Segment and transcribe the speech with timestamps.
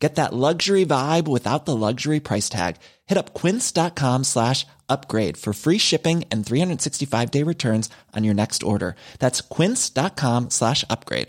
[0.00, 2.76] Get that luxury vibe without the luxury price tag.
[3.06, 8.62] Hit up quince.com slash upgrade for free shipping and 365 day returns on your next
[8.62, 8.96] order.
[9.18, 11.28] That's quince.com slash upgrade.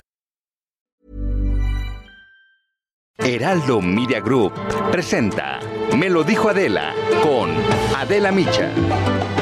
[3.19, 4.53] Heraldo Media Group
[4.91, 5.59] presenta
[5.95, 7.51] Me lo dijo Adela con
[7.95, 9.40] Adela Micha.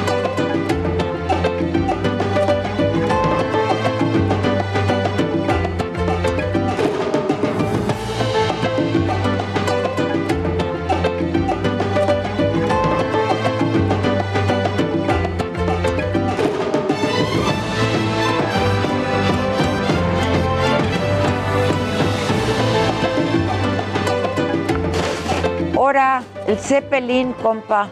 [25.90, 27.90] Ahora, el Zeppelin, compa.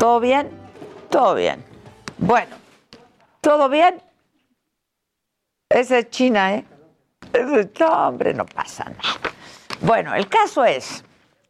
[0.00, 0.50] ¿Todo bien?
[1.10, 1.64] Todo bien.
[2.18, 2.56] Bueno,
[3.40, 4.02] ¿todo bien?
[5.68, 6.64] Esa es China, ¿eh?
[7.78, 9.20] No, hombre, no pasa nada.
[9.80, 11.04] Bueno, el caso es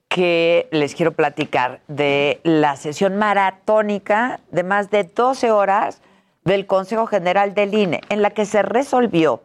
[0.07, 6.03] que les quiero platicar de la sesión maratónica de más de 12 horas
[6.45, 9.43] del Consejo General del INE, en la que se resolvió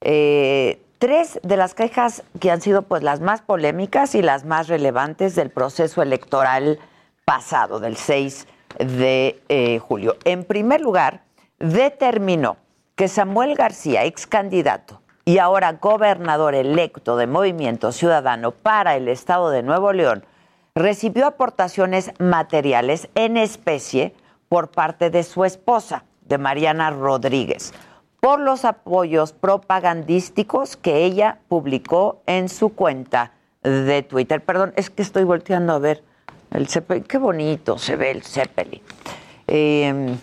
[0.00, 4.68] eh, tres de las quejas que han sido pues las más polémicas y las más
[4.68, 6.78] relevantes del proceso electoral
[7.24, 8.46] pasado, del 6
[8.78, 10.16] de eh, julio.
[10.24, 11.22] En primer lugar,
[11.58, 12.56] determinó
[12.96, 19.50] que Samuel García, ex candidato y ahora gobernador electo de Movimiento Ciudadano para el Estado
[19.50, 20.24] de Nuevo León,
[20.74, 24.14] recibió aportaciones materiales en especie
[24.48, 27.72] por parte de su esposa, de Mariana Rodríguez
[28.20, 34.42] por los apoyos propagandísticos que ella publicó en su cuenta de Twitter.
[34.42, 36.02] Perdón, es que estoy volteando a ver
[36.50, 37.04] el Zeppelin.
[37.04, 38.82] Qué bonito se ve el Zeppelin.
[39.46, 40.16] Eh,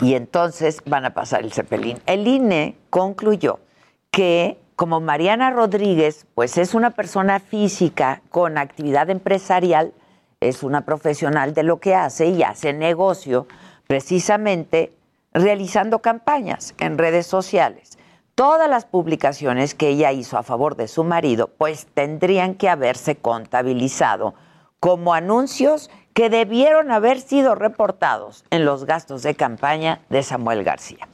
[0.00, 1.98] y entonces van a pasar el Zeppelin.
[2.06, 3.60] El INE concluyó
[4.10, 9.92] que como Mariana Rodríguez, pues es una persona física con actividad empresarial,
[10.40, 13.46] es una profesional de lo que hace y hace negocio,
[13.86, 14.94] precisamente
[15.32, 17.98] realizando campañas en redes sociales.
[18.34, 23.16] Todas las publicaciones que ella hizo a favor de su marido, pues tendrían que haberse
[23.16, 24.34] contabilizado
[24.80, 31.08] como anuncios que debieron haber sido reportados en los gastos de campaña de Samuel García.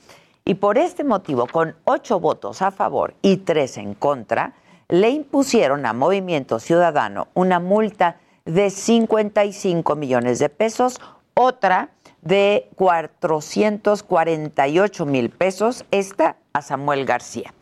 [0.45, 4.55] Y por este motivo, con ocho votos a favor y tres en contra,
[4.89, 11.01] le impusieron a Movimiento Ciudadano una multa de 55 millones de pesos,
[11.35, 11.91] otra
[12.27, 17.53] de 448 mil pesos, esta a Samuel García.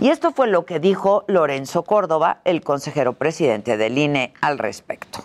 [0.00, 5.24] Y esto fue lo que dijo Lorenzo Córdoba, el consejero presidente del INE, al respecto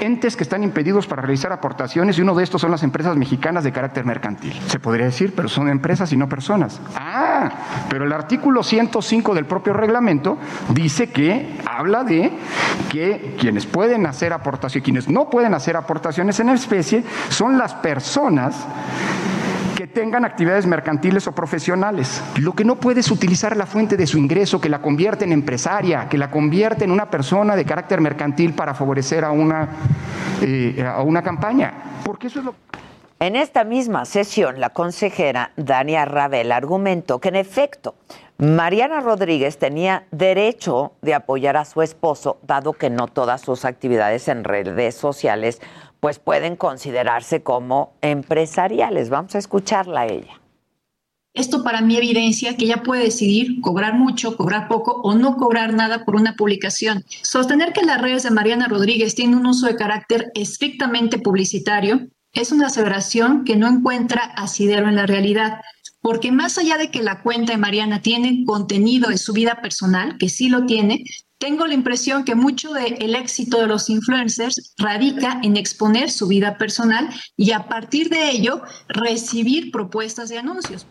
[0.00, 3.64] entes que están impedidos para realizar aportaciones y uno de estos son las empresas mexicanas
[3.64, 4.54] de carácter mercantil.
[4.66, 6.80] Se podría decir, pero son empresas y no personas.
[6.94, 7.27] Ah,
[7.88, 10.38] pero el artículo 105 del propio reglamento
[10.70, 12.32] dice que habla de
[12.90, 18.66] que quienes pueden hacer aportaciones, quienes no pueden hacer aportaciones en especie son las personas
[19.76, 22.20] que tengan actividades mercantiles o profesionales.
[22.40, 25.32] Lo que no puede es utilizar la fuente de su ingreso, que la convierte en
[25.32, 29.68] empresaria, que la convierte en una persona de carácter mercantil para favorecer a una,
[30.42, 32.00] eh, a una campaña.
[32.04, 32.54] Porque eso es lo
[33.20, 37.96] En esta misma sesión, la consejera Dania Ravel argumentó que en efecto
[38.38, 44.28] Mariana Rodríguez tenía derecho de apoyar a su esposo, dado que no todas sus actividades
[44.28, 45.60] en redes sociales
[45.98, 49.10] pues pueden considerarse como empresariales.
[49.10, 50.40] Vamos a escucharla a ella.
[51.34, 55.74] Esto para mí evidencia que ella puede decidir cobrar mucho, cobrar poco o no cobrar
[55.74, 57.04] nada por una publicación.
[57.22, 62.52] Sostener que las redes de Mariana Rodríguez tienen un uso de carácter estrictamente publicitario es
[62.52, 65.60] una aseveración que no encuentra asidero en la realidad,
[66.00, 70.16] porque más allá de que la cuenta de Mariana tiene contenido de su vida personal,
[70.18, 71.04] que sí lo tiene,
[71.38, 76.58] tengo la impresión que mucho del éxito de los influencers radica en exponer su vida
[76.58, 80.86] personal y a partir de ello recibir propuestas de anuncios.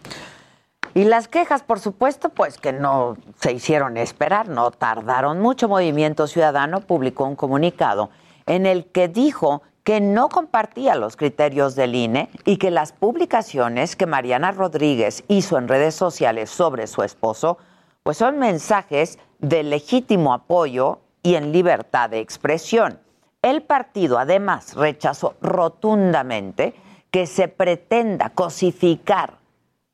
[0.93, 5.67] Y las quejas, por supuesto, pues que no se hicieron esperar, no tardaron mucho.
[5.67, 8.09] Movimiento Ciudadano publicó un comunicado
[8.45, 13.95] en el que dijo que no compartía los criterios del INE y que las publicaciones
[13.95, 17.57] que Mariana Rodríguez hizo en redes sociales sobre su esposo,
[18.03, 22.99] pues son mensajes de legítimo apoyo y en libertad de expresión.
[23.41, 26.73] El partido además rechazó rotundamente
[27.09, 29.35] que se pretenda cosificar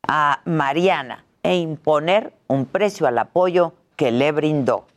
[0.08, 4.88] a Mariana e imponer un precio al apoyo que le brindó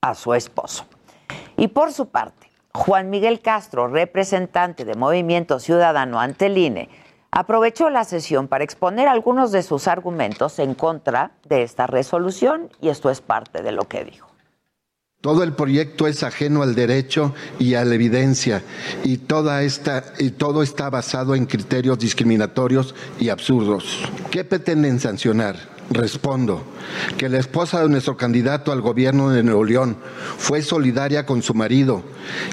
[0.00, 0.84] a su esposo.
[1.56, 2.43] Y por su parte,
[2.76, 6.88] Juan Miguel Castro, representante de Movimiento Ciudadano ante el INE,
[7.30, 12.88] aprovechó la sesión para exponer algunos de sus argumentos en contra de esta resolución y
[12.88, 14.28] esto es parte de lo que dijo.
[15.20, 18.62] Todo el proyecto es ajeno al derecho y a la evidencia
[19.04, 24.02] y, toda esta, y todo está basado en criterios discriminatorios y absurdos.
[24.30, 25.73] ¿Qué pretenden sancionar?
[25.90, 26.62] Respondo
[27.18, 29.96] que la esposa de nuestro candidato al gobierno de Nuevo León
[30.38, 32.02] fue solidaria con su marido.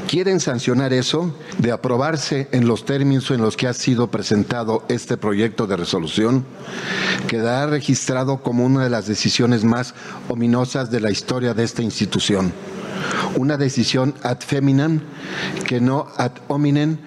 [0.07, 1.33] ¿Quieren sancionar eso?
[1.57, 6.45] De aprobarse en los términos en los que ha sido presentado este proyecto de resolución,
[7.28, 9.94] quedará registrado como una de las decisiones más
[10.28, 12.51] ominosas de la historia de esta institución.
[13.38, 15.01] Una decisión ad feminam
[15.66, 16.98] que no ad hominem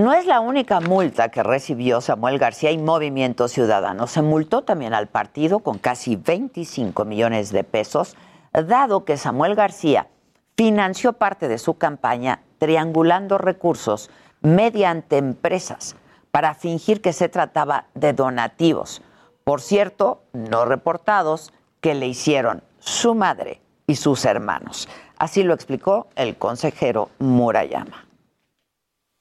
[0.00, 4.06] no es la única multa que recibió Samuel García y Movimiento Ciudadano.
[4.06, 8.16] Se multó también al partido con casi 25 millones de pesos,
[8.52, 10.08] dado que Samuel García
[10.56, 14.08] financió parte de su campaña triangulando recursos
[14.40, 15.96] mediante empresas
[16.30, 19.02] para fingir que se trataba de donativos,
[19.44, 21.52] por cierto, no reportados,
[21.82, 24.88] que le hicieron su madre y sus hermanos.
[25.18, 28.09] Así lo explicó el consejero Murayama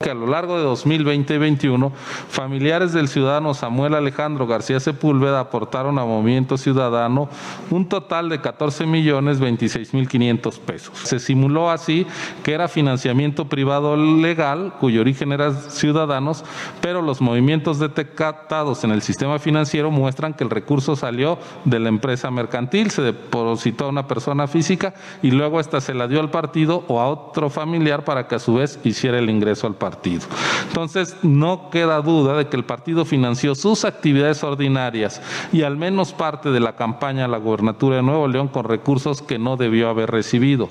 [0.02, 1.92] que a lo largo de 2020 y 2021,
[2.30, 7.28] familiares del ciudadano Samuel Alejandro García Sepúlveda aportaron a Movimiento Ciudadano
[7.70, 10.98] un total de 14 millones 26 mil 500 pesos.
[11.00, 12.08] Se simuló así
[12.44, 16.46] que era financiamiento privado legal, cuyo origen era ciudadanos,
[16.80, 21.90] pero los movimientos detectados en el sistema financiero muestran que el recurso salió de la
[21.90, 26.32] empresa mercantil, se depositó a una persona física y luego esta se la dio al
[26.32, 29.89] partido o a otro familiar para que a su vez hiciera el ingreso al partido
[29.90, 30.28] partido.
[30.68, 35.20] Entonces, no queda duda de que el partido financió sus actividades ordinarias
[35.52, 39.24] y al menos parte de la campaña a la gobernatura de Nuevo León con recursos
[39.24, 40.70] que no debió haber recibido.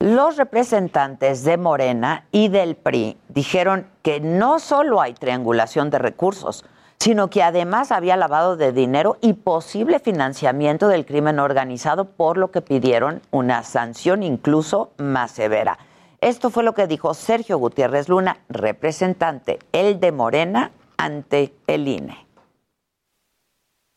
[0.00, 6.64] Los representantes de Morena y del PRI dijeron que no solo hay triangulación de recursos,
[6.98, 12.50] sino que además había lavado de dinero y posible financiamiento del crimen organizado, por lo
[12.50, 15.78] que pidieron una sanción incluso más severa.
[16.20, 22.26] Esto fue lo que dijo Sergio Gutiérrez Luna, representante, el de Morena, ante el INE.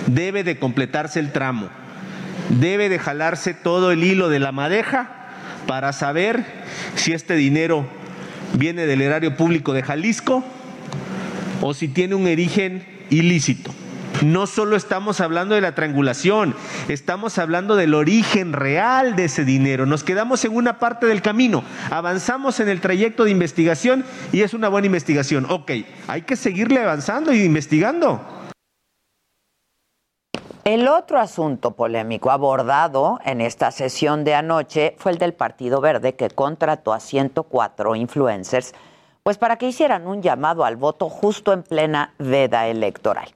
[0.05, 1.69] Debe de completarse el tramo,
[2.49, 5.09] debe de jalarse todo el hilo de la madeja
[5.65, 6.45] para saber
[6.95, 7.87] si este dinero
[8.53, 10.43] viene del erario público de Jalisco
[11.61, 13.73] o si tiene un origen ilícito.
[14.21, 16.53] No solo estamos hablando de la triangulación,
[16.89, 19.87] estamos hablando del origen real de ese dinero.
[19.87, 24.53] Nos quedamos en una parte del camino, avanzamos en el trayecto de investigación y es
[24.53, 25.47] una buena investigación.
[25.49, 25.71] Ok,
[26.07, 28.21] hay que seguirle avanzando y investigando.
[30.63, 36.13] El otro asunto polémico abordado en esta sesión de anoche fue el del Partido Verde
[36.13, 38.75] que contrató a 104 influencers
[39.23, 43.33] pues para que hicieran un llamado al voto justo en plena veda electoral.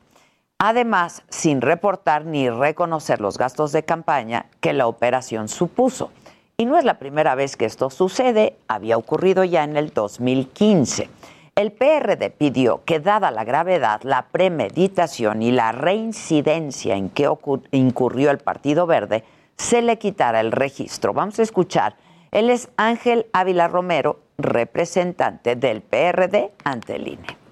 [0.57, 6.11] Además, sin reportar ni reconocer los gastos de campaña que la operación supuso.
[6.57, 11.09] Y no es la primera vez que esto sucede, había ocurrido ya en el 2015.
[11.55, 17.29] El PRD pidió que, dada la gravedad, la premeditación y la reincidencia en que
[17.71, 19.25] incurrió el Partido Verde,
[19.57, 21.13] se le quitara el registro.
[21.13, 21.97] Vamos a escuchar.
[22.31, 27.44] Él es Ángel Ávila Romero, representante del PRD ante el INE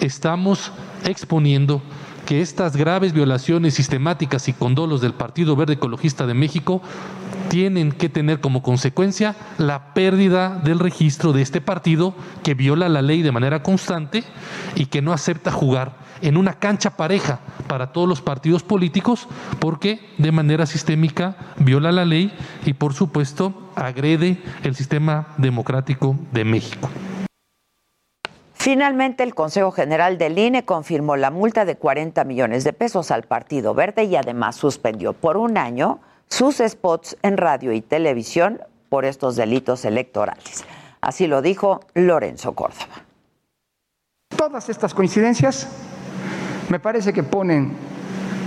[0.00, 0.72] estamos
[1.04, 1.82] exponiendo
[2.26, 6.82] que estas graves violaciones sistemáticas y condolos del Partido Verde Ecologista de México
[7.48, 13.00] tienen que tener como consecuencia la pérdida del registro de este partido que viola la
[13.00, 14.24] ley de manera constante
[14.74, 19.26] y que no acepta jugar en una cancha pareja para todos los partidos políticos
[19.58, 22.32] porque de manera sistémica viola la ley
[22.66, 26.90] y por supuesto agrede el sistema democrático de México.
[28.58, 33.22] Finalmente, el Consejo General del INE confirmó la multa de 40 millones de pesos al
[33.22, 39.04] Partido Verde y además suspendió por un año sus spots en radio y televisión por
[39.04, 40.64] estos delitos electorales.
[41.00, 43.04] Así lo dijo Lorenzo Córdoba.
[44.36, 45.68] Todas estas coincidencias
[46.68, 47.76] me parece que ponen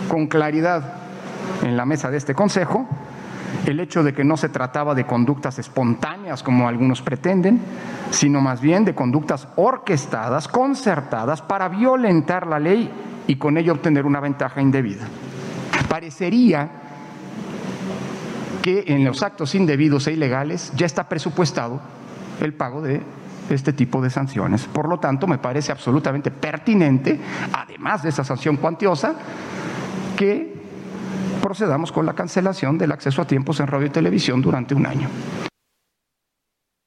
[0.10, 0.94] con claridad
[1.64, 2.86] en la mesa de este Consejo
[3.66, 7.62] el hecho de que no se trataba de conductas espontáneas como algunos pretenden,
[8.10, 12.90] sino más bien de conductas orquestadas, concertadas para violentar la ley
[13.28, 15.06] y con ello obtener una ventaja indebida.
[15.88, 16.70] Parecería
[18.62, 21.82] que en los actos indebidos e ilegales ya está presupuestado
[22.40, 23.02] el pago de
[23.50, 24.66] este tipo de sanciones.
[24.66, 27.20] Por lo tanto, me parece absolutamente pertinente,
[27.54, 29.16] además de esa sanción cuantiosa,
[30.16, 30.51] que
[31.42, 35.10] procedamos con la cancelación del acceso a tiempos en radio y televisión durante un año.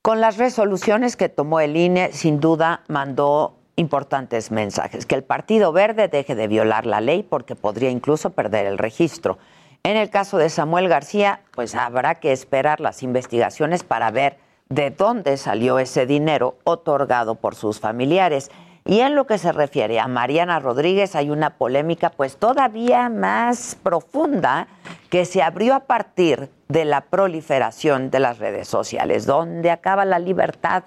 [0.02, 5.06] Con las resoluciones que tomó el INE, sin duda mandó importantes mensajes.
[5.06, 9.38] Que el Partido Verde deje de violar la ley porque podría incluso perder el registro.
[9.82, 14.90] En el caso de Samuel García, pues habrá que esperar las investigaciones para ver de
[14.90, 18.50] dónde salió ese dinero otorgado por sus familiares.
[18.87, 23.79] Y en lo que se refiere a Mariana Rodríguez hay una polémica pues todavía más
[23.83, 24.69] profunda
[25.09, 30.19] que se abrió a partir de la proliferación de las redes sociales, donde acaba la
[30.19, 30.85] libertad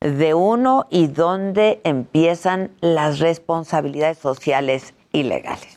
[0.00, 5.76] de uno y donde empiezan las responsabilidades sociales y legales.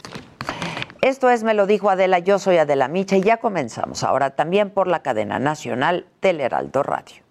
[1.02, 4.70] Esto es Me lo dijo Adela, yo soy Adela Micha y ya comenzamos ahora también
[4.70, 7.24] por la cadena nacional Heraldo Radio.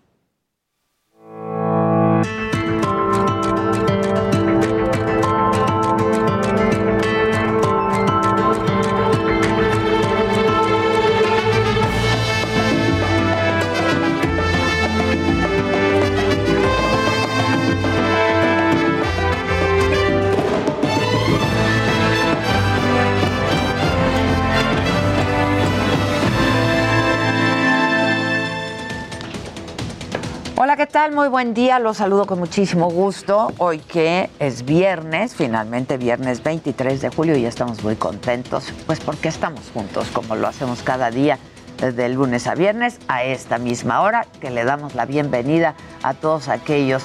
[30.61, 31.13] Hola, ¿qué tal?
[31.13, 31.79] Muy buen día.
[31.79, 33.53] Los saludo con muchísimo gusto.
[33.59, 39.29] Hoy que es viernes, finalmente viernes 23 de julio y estamos muy contentos, pues porque
[39.29, 41.39] estamos juntos como lo hacemos cada día
[41.81, 46.49] desde lunes a viernes a esta misma hora, que le damos la bienvenida a todos
[46.49, 47.05] aquellos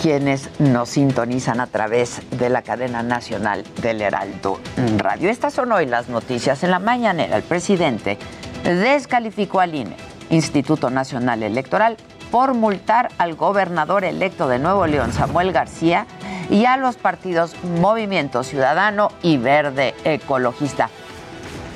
[0.00, 4.60] quienes nos sintonizan a través de la cadena nacional del Heraldo
[4.98, 5.30] Radio.
[5.30, 6.62] Estas son hoy las noticias.
[6.62, 8.18] En la mañanera el presidente
[8.62, 9.96] descalificó al INE,
[10.30, 11.96] Instituto Nacional Electoral,
[12.30, 16.06] por multar al gobernador electo de Nuevo León, Samuel García,
[16.50, 20.90] y a los partidos Movimiento Ciudadano y Verde Ecologista.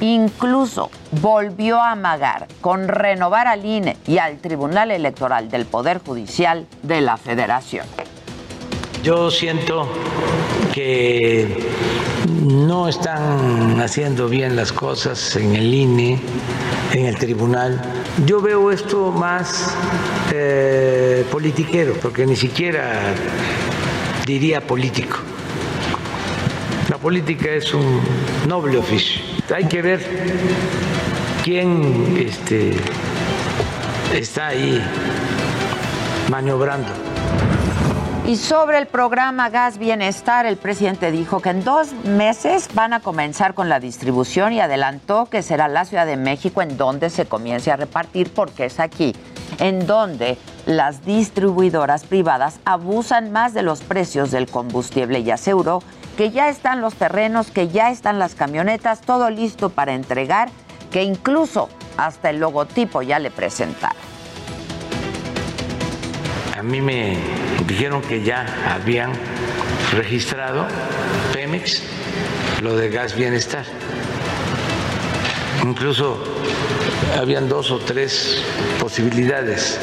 [0.01, 0.91] Incluso
[1.21, 7.01] volvió a amagar con renovar al INE y al Tribunal Electoral del Poder Judicial de
[7.03, 7.87] la Federación.
[9.03, 9.89] Yo siento
[10.73, 11.47] que
[12.45, 16.19] no están haciendo bien las cosas en el INE,
[16.93, 17.81] en el tribunal.
[18.27, 19.75] Yo veo esto más
[20.33, 23.15] eh, politiquero, porque ni siquiera
[24.27, 25.19] diría político.
[26.89, 28.01] La política es un
[28.49, 29.21] noble oficio.
[29.55, 30.01] Hay que ver
[31.45, 32.73] quién este,
[34.15, 34.83] está ahí
[36.31, 36.89] maniobrando.
[38.25, 43.01] Y sobre el programa Gas Bienestar, el presidente dijo que en dos meses van a
[43.01, 47.27] comenzar con la distribución y adelantó que será la Ciudad de México en donde se
[47.27, 49.13] comience a repartir porque es aquí
[49.59, 55.83] en donde las distribuidoras privadas abusan más de los precios del combustible y aseguró
[56.17, 60.49] que ya están los terrenos, que ya están las camionetas, todo listo para entregar,
[60.93, 64.12] que incluso hasta el logotipo ya le presentaron.
[66.63, 67.19] A mí me
[67.67, 69.11] dijeron que ya habían
[69.97, 70.65] registrado
[71.33, 71.83] Pemex
[72.63, 73.65] lo de gas bienestar.
[75.65, 76.23] Incluso
[77.19, 78.45] habían dos o tres
[78.79, 79.81] posibilidades,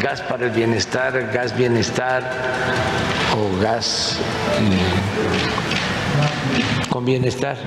[0.00, 2.22] gas para el bienestar, gas bienestar
[3.36, 4.16] o gas
[4.62, 7.58] mm, con bienestar.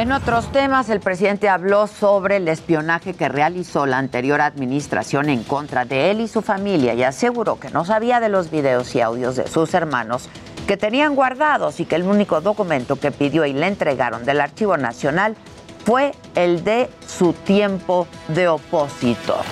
[0.00, 5.44] En otros temas, el presidente habló sobre el espionaje que realizó la anterior administración en
[5.44, 9.02] contra de él y su familia y aseguró que no sabía de los videos y
[9.02, 10.30] audios de sus hermanos
[10.66, 14.78] que tenían guardados y que el único documento que pidió y le entregaron del Archivo
[14.78, 15.36] Nacional
[15.84, 19.44] fue el de su tiempo de opositor.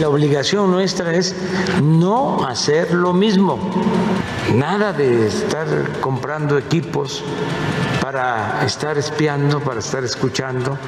[0.00, 1.36] La obligación nuestra es
[1.82, 3.58] no hacer lo mismo.
[4.54, 5.66] Nada de estar
[6.00, 7.22] comprando equipos
[8.00, 10.78] para estar espiando, para estar escuchando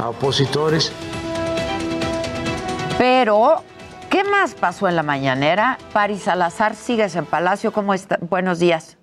[0.00, 0.92] a opositores.
[2.98, 3.64] Pero,
[4.08, 5.78] ¿qué más pasó en la mañanera?
[5.92, 7.72] Paris Salazar, sigues en Palacio.
[7.72, 8.16] ¿Cómo está?
[8.20, 8.96] Buenos días.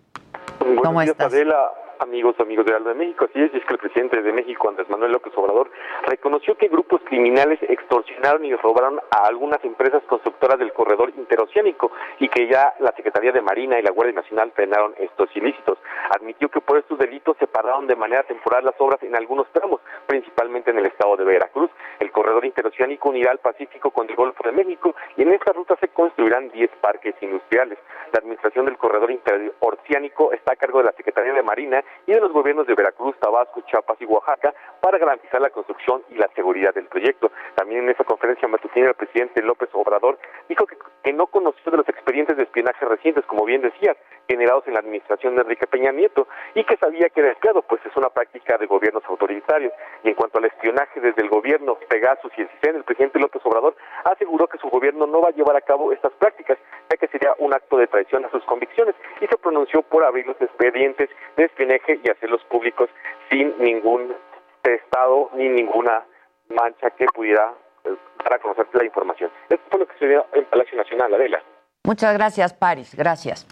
[0.61, 1.33] Buenos ¿Cómo días, estás?
[1.33, 1.55] Adela
[1.99, 3.25] amigos, amigos de Aldo de México.
[3.29, 5.69] Así es, es que el presidente de México, Andrés Manuel López Obrador,
[6.05, 12.29] reconoció que grupos criminales extorsionaron y robaron a algunas empresas constructoras del corredor interoceánico y
[12.29, 15.77] que ya la Secretaría de Marina y la Guardia Nacional frenaron estos ilícitos.
[16.15, 19.81] Admitió que por estos delitos se pararon de manera temporal las obras en algunos tramos,
[20.05, 21.69] principalmente en el estado de Veracruz.
[21.99, 25.75] El corredor interoceánico unirá al Pacífico con el Golfo de México y en esta ruta
[25.79, 27.77] se construirán 10 parques industriales.
[28.11, 32.21] La administración del corredor interoceánico está a cargo de la Secretaría de Marina y de
[32.21, 36.73] los gobiernos de Veracruz, Tabasco, Chiapas y Oaxaca para garantizar la construcción y la seguridad
[36.73, 37.31] del proyecto.
[37.55, 41.77] También en esa conferencia matutina el presidente López Obrador dijo que, que no conoció de
[41.77, 43.97] los expedientes de espionaje recientes, como bien decías,
[44.27, 47.81] generados en la administración de Enrique Peña Nieto y que sabía que era espiado, pues
[47.85, 49.73] es una práctica de gobiernos autoritarios.
[50.03, 53.41] Y en cuanto al espionaje desde el gobierno Pegasus y el CISEN, el presidente López
[53.45, 56.57] Obrador aseguró que su gobierno no va a llevar a cabo estas prácticas,
[56.89, 60.27] ya que sería un acto de traición a sus convicciones y se pronunció por abrir
[60.27, 62.89] los expedientes de espionaje y hacerlos públicos
[63.29, 64.15] sin ningún
[64.63, 66.03] estado ni ninguna
[66.49, 67.53] mancha que pudiera
[67.83, 69.31] eh, dar a conocer la información.
[69.49, 71.41] Esto fue lo que sucedió en Palacio Nacional, Adela.
[71.83, 72.93] Muchas gracias, Paris.
[72.95, 73.47] Gracias.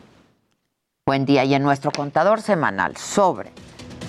[1.07, 1.43] Buen día.
[1.43, 3.51] Y en nuestro contador semanal sobre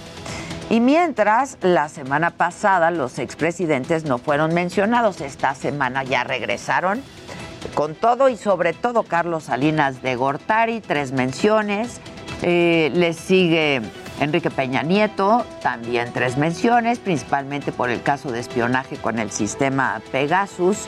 [0.68, 7.03] Y mientras la semana pasada los expresidentes no fueron mencionados, esta semana ya regresaron
[7.75, 12.01] con todo y sobre todo Carlos Salinas de Gortari, tres menciones.
[12.42, 13.83] Eh, le sigue
[14.20, 20.00] Enrique Peña Nieto, también tres menciones, principalmente por el caso de espionaje con el sistema
[20.12, 20.87] Pegasus.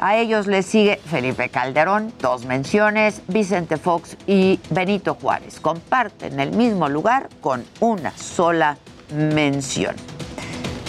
[0.00, 5.60] A ellos le sigue Felipe Calderón, dos menciones, Vicente Fox y Benito Juárez.
[5.60, 8.78] Comparten el mismo lugar con una sola
[9.14, 9.94] mención.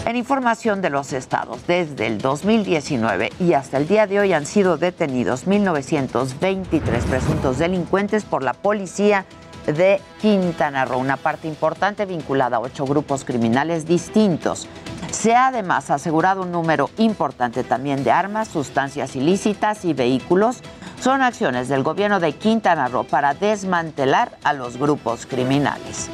[0.05, 4.45] En información de los estados, desde el 2019 y hasta el día de hoy han
[4.45, 9.25] sido detenidos 1.923 presuntos delincuentes por la policía
[9.73, 14.67] de Quintana Roo, una parte importante vinculada a ocho grupos criminales distintos.
[15.11, 20.57] Se ha además asegurado un número importante también de armas, sustancias ilícitas y vehículos.
[20.99, 26.09] Son acciones del gobierno de Quintana Roo para desmantelar a los grupos criminales.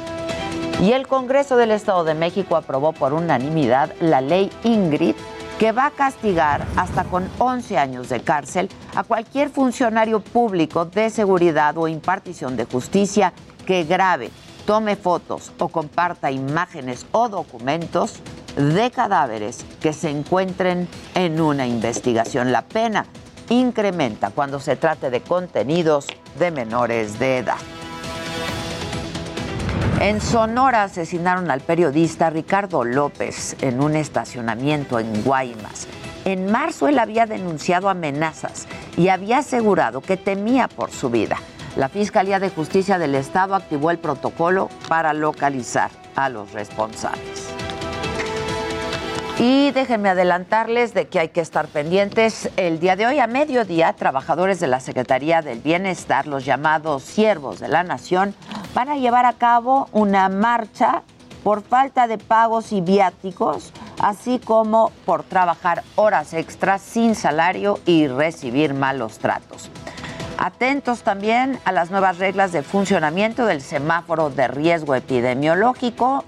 [0.80, 5.14] Y el Congreso del Estado de México aprobó por unanimidad la ley Ingrid
[5.58, 11.08] que va a castigar hasta con 11 años de cárcel a cualquier funcionario público de
[11.08, 13.32] seguridad o impartición de justicia
[13.66, 14.30] que grabe,
[14.64, 18.20] tome fotos o comparta imágenes o documentos
[18.56, 22.52] de cadáveres que se encuentren en una investigación.
[22.52, 23.06] La pena
[23.50, 26.06] incrementa cuando se trate de contenidos
[26.38, 27.58] de menores de edad.
[30.00, 35.86] En Sonora asesinaron al periodista Ricardo López en un estacionamiento en Guaymas.
[36.26, 41.38] En marzo él había denunciado amenazas y había asegurado que temía por su vida.
[41.76, 47.50] La Fiscalía de Justicia del Estado activó el protocolo para localizar a los responsables.
[49.38, 52.48] Y déjenme adelantarles de que hay que estar pendientes.
[52.56, 57.60] El día de hoy, a mediodía, trabajadores de la Secretaría del Bienestar, los llamados siervos
[57.60, 58.34] de la Nación,
[58.74, 61.02] van a llevar a cabo una marcha
[61.44, 68.08] por falta de pagos y viáticos, así como por trabajar horas extras sin salario y
[68.08, 69.70] recibir malos tratos.
[70.38, 76.24] Atentos también a las nuevas reglas de funcionamiento del semáforo de riesgo epidemiológico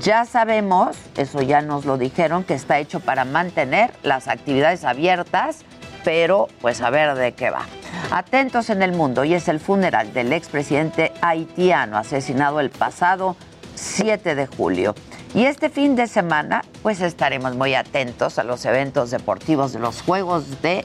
[0.00, 5.58] ya sabemos, eso ya nos lo dijeron, que está hecho para mantener las actividades abiertas,
[6.04, 7.66] pero pues a ver de qué va.
[8.10, 13.36] Atentos en el mundo, y es el funeral del expresidente haitiano asesinado el pasado
[13.76, 14.94] 7 de julio.
[15.34, 20.02] Y este fin de semana, pues estaremos muy atentos a los eventos deportivos de los
[20.02, 20.84] Juegos de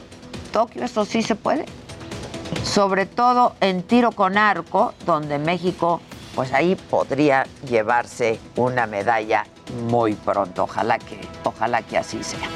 [0.52, 1.66] Tokio, eso sí se puede.
[2.64, 6.02] Sobre todo en tiro con arco, donde México,
[6.36, 9.46] pues ahí podría llevarse una medalla
[9.88, 10.64] muy pronto.
[10.64, 12.48] Ojalá que, ojalá que así sea.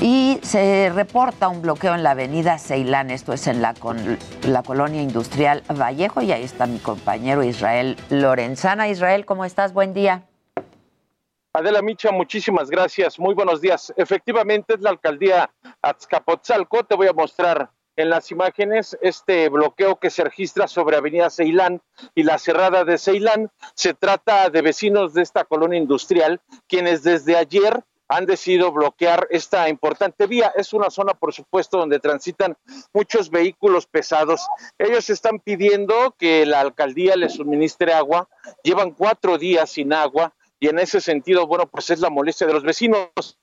[0.00, 3.74] Y se reporta un bloqueo en la avenida Ceilán, esto es en la,
[4.44, 8.88] la colonia industrial Vallejo, y ahí está mi compañero Israel Lorenzana.
[8.88, 9.74] Israel, ¿cómo estás?
[9.74, 10.22] Buen día.
[11.52, 13.18] Adela Micha, muchísimas gracias.
[13.18, 13.92] Muy buenos días.
[13.96, 15.50] Efectivamente, es la alcaldía
[15.82, 16.84] Azcapotzalco.
[16.84, 21.82] Te voy a mostrar en las imágenes este bloqueo que se registra sobre Avenida Ceilán
[22.14, 23.50] y la cerrada de Ceilán.
[23.74, 29.68] Se trata de vecinos de esta colonia industrial, quienes desde ayer han decidido bloquear esta
[29.68, 30.52] importante vía.
[30.56, 32.56] Es una zona, por supuesto, donde transitan
[32.92, 34.46] muchos vehículos pesados.
[34.78, 38.28] Ellos están pidiendo que la alcaldía les suministre agua.
[38.64, 42.52] Llevan cuatro días sin agua y en ese sentido, bueno, pues es la molestia de
[42.52, 43.38] los vecinos.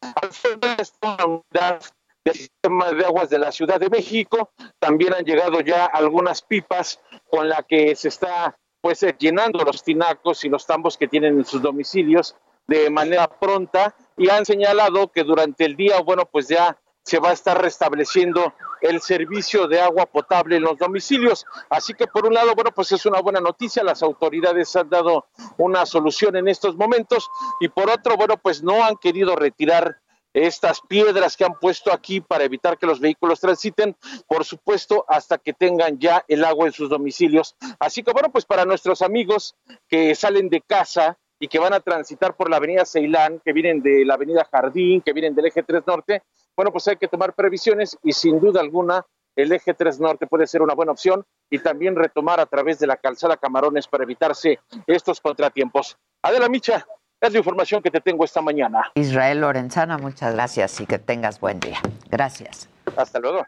[2.27, 6.99] Del sistema de aguas de la Ciudad de México, también han llegado ya algunas pipas
[7.29, 11.37] con la que se está pues eh, llenando los tinacos y los tambos que tienen
[11.37, 12.35] en sus domicilios
[12.67, 13.95] de manera pronta.
[14.17, 18.53] Y han señalado que durante el día, bueno, pues ya se va a estar restableciendo
[18.81, 21.45] el servicio de agua potable en los domicilios.
[21.69, 25.27] Así que por un lado, bueno, pues es una buena noticia, las autoridades han dado
[25.57, 27.29] una solución en estos momentos.
[27.61, 30.01] Y por otro, bueno, pues no han querido retirar
[30.45, 33.95] estas piedras que han puesto aquí para evitar que los vehículos transiten,
[34.27, 37.55] por supuesto, hasta que tengan ya el agua en sus domicilios.
[37.79, 39.55] Así que bueno, pues para nuestros amigos
[39.87, 43.81] que salen de casa y que van a transitar por la avenida Ceilán, que vienen
[43.81, 46.23] de la avenida Jardín, que vienen del eje 3 Norte,
[46.55, 50.47] bueno, pues hay que tomar previsiones y sin duda alguna el eje 3 Norte puede
[50.47, 54.59] ser una buena opción y también retomar a través de la calzada Camarones para evitarse
[54.87, 55.95] estos contratiempos.
[56.23, 56.87] Adela Micha,
[57.21, 58.91] es la información que te tengo esta mañana.
[58.95, 61.79] Israel Lorenzana, muchas gracias y que tengas buen día.
[62.09, 62.69] Gracias.
[62.95, 63.45] Hasta luego.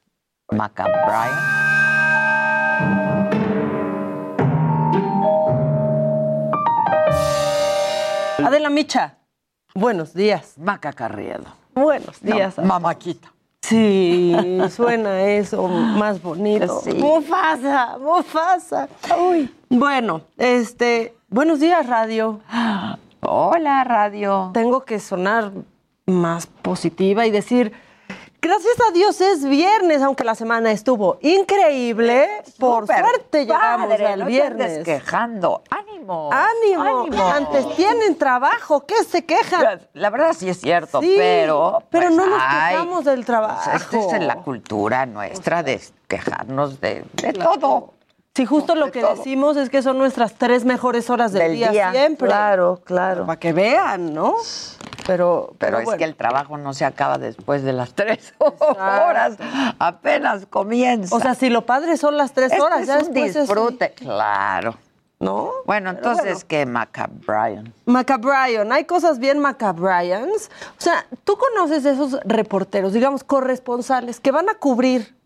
[0.52, 1.60] Maca Brian.
[8.48, 9.18] Adela Micha,
[9.76, 10.58] buenos días.
[10.58, 11.46] Maca Carriedo.
[11.76, 12.58] Buenos días.
[12.58, 13.32] mamaquita.
[13.62, 14.36] Sí,
[14.72, 16.82] suena eso más bonito.
[16.82, 16.94] Sí.
[16.94, 18.90] Mufasa, Mufasa.
[19.20, 19.54] Uy.
[19.70, 22.40] Bueno, este, buenos días, radio.
[23.22, 24.52] Hola, radio.
[24.54, 25.52] Tengo que sonar
[26.06, 27.72] más positiva y decir,
[28.42, 32.28] gracias a Dios es viernes, aunque la semana estuvo increíble.
[32.58, 34.84] Por suerte llegamos al viernes.
[34.86, 35.64] quejando.
[35.70, 36.30] ¡Ánimo!
[36.32, 37.28] ¡Ánimo!
[37.32, 39.82] Antes tienen trabajo, ¿qué se quejan?
[39.94, 41.84] La verdad sí es cierto, pero.
[41.90, 43.70] Pero pues, no nos quejamos del trabajo.
[43.72, 47.94] Esta es en la cultura nuestra de quejarnos de, de todo.
[48.40, 52.30] Sí, justo lo que decimos es que son nuestras tres mejores horas del, día, siempre.
[52.30, 53.26] Claro, claro.
[53.26, 54.36] Para que vean, ¿no?
[55.06, 59.36] Pero, pero, es que el trabajo no se acaba después de las tres horas.
[59.78, 61.14] Apenas comienza.
[61.14, 63.94] O sea, si lo padre son las tres horas, ya es disfrute.
[63.96, 64.76] Claro.
[65.20, 65.52] ¿No?
[65.66, 67.74] Bueno, entonces, ¿qué Macabrian?
[67.86, 70.50] Macabrian, hay cosas bien Macabrians.
[70.78, 75.19] O sea, tú conoces esos reporteros, digamos, corresponsales, que van a cubrir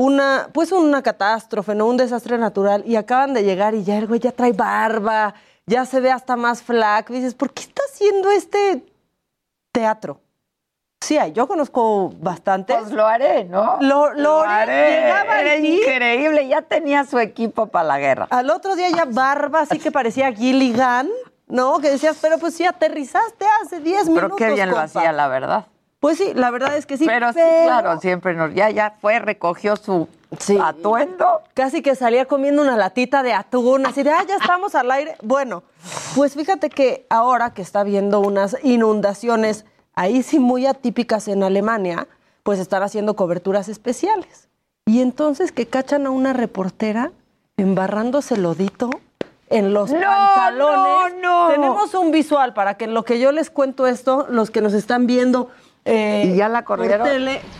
[0.00, 1.86] una, pues una catástrofe, ¿no?
[1.86, 5.34] Un desastre natural y acaban de llegar y ya el güey ya trae barba,
[5.66, 7.12] ya se ve hasta más flaco.
[7.12, 8.82] Y dices, ¿por qué está haciendo este
[9.70, 10.22] teatro?
[11.02, 12.74] Sí, yo conozco bastante.
[12.74, 13.76] Pues lo haré, ¿no?
[13.80, 15.08] Lo, lo, haré.
[15.08, 18.26] Era increíble, ya tenía su equipo para la guerra.
[18.30, 21.10] Al otro día ya barba, así que parecía Gilligan,
[21.46, 21.78] ¿no?
[21.78, 24.30] Que decías, pero pues sí, aterrizaste hace 10 minutos.
[24.30, 25.66] Pero qué bien lo hacía, la verdad.
[26.00, 27.04] Pues sí, la verdad es que sí.
[27.06, 30.08] Pero, sí, claro, siempre nos, ya, ya fue, recogió su
[30.62, 31.42] atuendo.
[31.52, 35.16] Casi que salía comiendo una latita de atún, así de, ah, ya estamos al aire.
[35.22, 35.62] Bueno,
[36.16, 42.08] pues fíjate que ahora que está viendo unas inundaciones, ahí sí muy atípicas en Alemania,
[42.42, 44.48] pues están haciendo coberturas especiales.
[44.86, 47.12] Y entonces que cachan a una reportera
[47.58, 48.88] embarrándose lodito
[49.50, 51.20] en los pantalones.
[51.20, 51.48] No, no.
[51.50, 54.72] Tenemos un visual para que en lo que yo les cuento esto, los que nos
[54.72, 55.50] están viendo
[55.84, 57.08] eh, ¿Y ya la corrieron?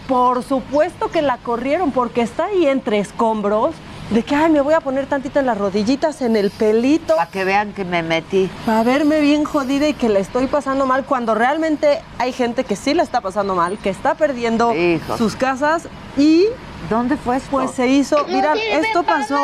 [0.06, 3.74] Por, supuesto que la corrieron, porque está ahí entre escombros.
[4.10, 7.14] De que, ay, me voy a poner tantito en las rodillitas, en el pelito.
[7.14, 8.50] Para que vean que me metí.
[8.66, 12.74] Para verme bien jodida y que le estoy pasando mal, cuando realmente hay gente que
[12.74, 14.72] sí la está pasando mal, que está perdiendo
[15.16, 16.46] sus casas y...
[16.88, 17.50] ¿Dónde fue esto?
[17.50, 19.38] Pues se hizo, mira, esto pasó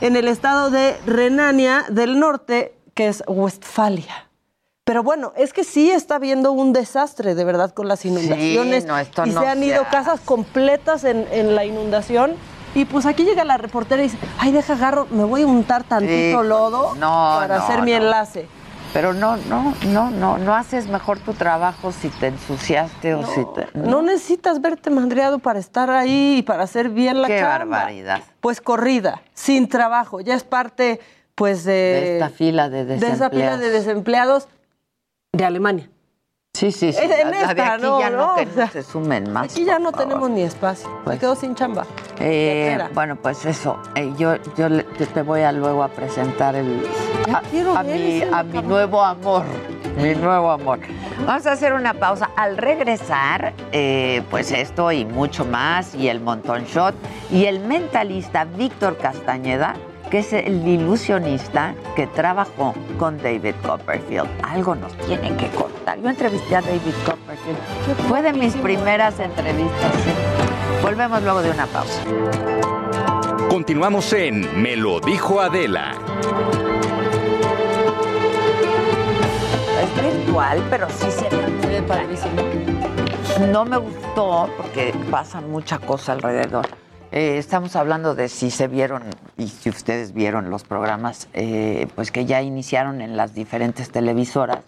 [0.00, 4.27] en el estado de Renania del Norte, que es Westfalia.
[4.88, 8.86] Pero bueno, es que sí está habiendo un desastre de verdad con las inundaciones.
[9.26, 12.32] y se han ido casas completas en, la inundación.
[12.74, 15.84] Y pues aquí llega la reportera y dice, ay, deja agarro, me voy a untar
[15.84, 18.48] tantito lodo para hacer mi enlace.
[18.94, 23.44] Pero no, no, no, no, no haces mejor tu trabajo si te ensuciaste o si
[23.54, 23.68] te.
[23.78, 24.00] No.
[24.00, 27.76] necesitas verte mandreado para estar ahí y para hacer bien la Qué chamba.
[27.76, 28.22] barbaridad.
[28.40, 30.98] Pues corrida, sin trabajo, ya es parte,
[31.34, 31.72] pues de.
[31.72, 33.16] De esta fila de De desempleados.
[33.20, 34.48] esa fila de desempleados
[35.38, 35.88] de Alemania.
[36.54, 36.98] Sí, sí, sí.
[37.00, 38.82] En la- la de esta, aquí no, ya no, no, que o no sea, se
[38.82, 39.44] sumen más.
[39.52, 40.08] Aquí ya por no favor.
[40.08, 40.90] tenemos ni espacio.
[41.04, 41.86] Pues- Se quedó sin chamba.
[42.18, 43.78] Eh, bueno, pues eso.
[43.94, 46.82] eh, yo yo te te voy a luego a presentar el,
[47.32, 47.38] a,
[47.78, 49.44] a mi, a mi nuevo amor.
[49.96, 50.80] Mi nuevo amor.
[51.26, 52.30] Vamos a hacer una pausa.
[52.36, 56.94] Al regresar, eh, pues esto y mucho más, y el Montón Shot,
[57.30, 59.74] y el mentalista Víctor Castañeda,
[60.10, 64.28] que es el ilusionista que trabajó con David Copperfield.
[64.42, 66.00] Algo nos tiene que contar.
[66.00, 68.08] Yo entrevisté a David Copperfield.
[68.08, 69.92] Fue de mis primeras entrevistas.
[70.04, 70.10] sí.
[70.82, 72.02] Volvemos luego de una pausa.
[73.50, 75.92] Continuamos en Me lo dijo Adela.
[79.82, 81.28] Es virtual, pero sí se
[81.66, 82.42] ve padrísimo.
[83.50, 86.66] No me gustó porque pasa mucha cosa alrededor.
[87.10, 89.04] Eh, estamos hablando de si se vieron
[89.38, 94.64] y si ustedes vieron los programas, eh, pues que ya iniciaron en las diferentes televisoras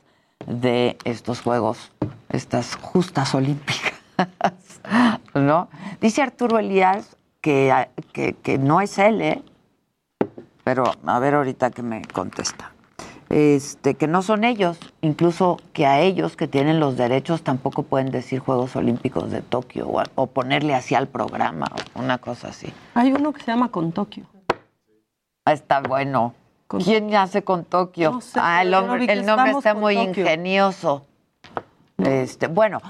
[0.46, 1.92] de estos juegos,
[2.30, 3.92] estas justas olímpicas,
[5.34, 5.68] ¿no?
[6.00, 9.42] Dice Arturo Elías que, que, que no es él, ¿eh?
[10.64, 12.69] Pero a ver ahorita que me contesta
[13.30, 18.10] este, que no son ellos, incluso que a ellos que tienen los derechos tampoco pueden
[18.10, 22.72] decir Juegos Olímpicos de Tokio o, o ponerle así al programa, o una cosa así.
[22.94, 24.24] Hay uno que se llama Con Tokio.
[25.46, 26.34] Ah, Está bueno.
[26.84, 28.12] ¿Quién hace con Tokio?
[28.12, 30.22] No sé, ah, el, hombre- nombre está muy Tokio.
[30.22, 31.04] ingenioso.
[31.98, 32.80] Este, bueno,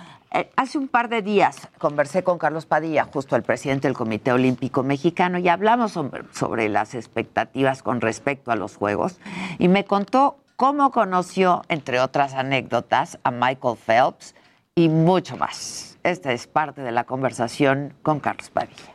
[0.57, 4.83] hace un par de días conversé con Carlos Padilla, justo el presidente del Comité Olímpico
[4.83, 9.19] Mexicano, y hablamos sobre, sobre las expectativas con respecto a los Juegos.
[9.59, 14.35] Y me contó cómo conoció, entre otras anécdotas, a Michael Phelps
[14.75, 15.99] y mucho más.
[16.03, 18.95] Esta es parte de la conversación con Carlos Padilla.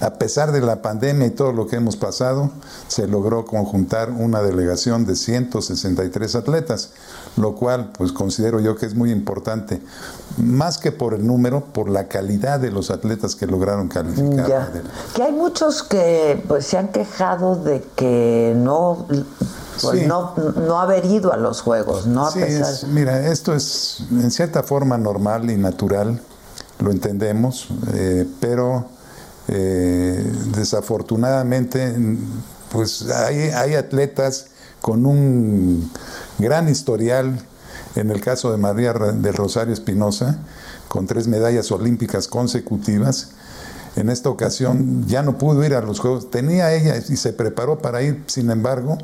[0.00, 2.50] A pesar de la pandemia y todo lo que hemos pasado,
[2.86, 6.92] se logró conjuntar una delegación de 163 atletas,
[7.36, 9.80] lo cual pues considero yo que es muy importante,
[10.38, 14.48] más que por el número, por la calidad de los atletas que lograron calificar.
[14.48, 14.72] Ya.
[15.14, 20.06] Que hay muchos que pues se han quejado de que no, pues, Sí.
[20.06, 20.32] no,
[20.66, 22.26] no haber ido a los juegos, ¿no?
[22.26, 26.20] A Sí, pesar- es- mira, esto es en cierta forma normal y natural,
[26.80, 28.86] lo entendemos, eh, pero
[29.48, 31.94] eh, desafortunadamente,
[32.72, 34.46] pues hay, hay atletas
[34.80, 35.90] con un
[36.38, 37.38] gran historial,
[37.94, 40.38] en el caso de María del Rosario Espinosa,
[40.88, 43.30] con tres medallas olímpicas consecutivas.
[43.96, 46.30] En esta ocasión ya no pudo ir a los Juegos.
[46.30, 48.98] Tenía ella y se preparó para ir, sin embargo,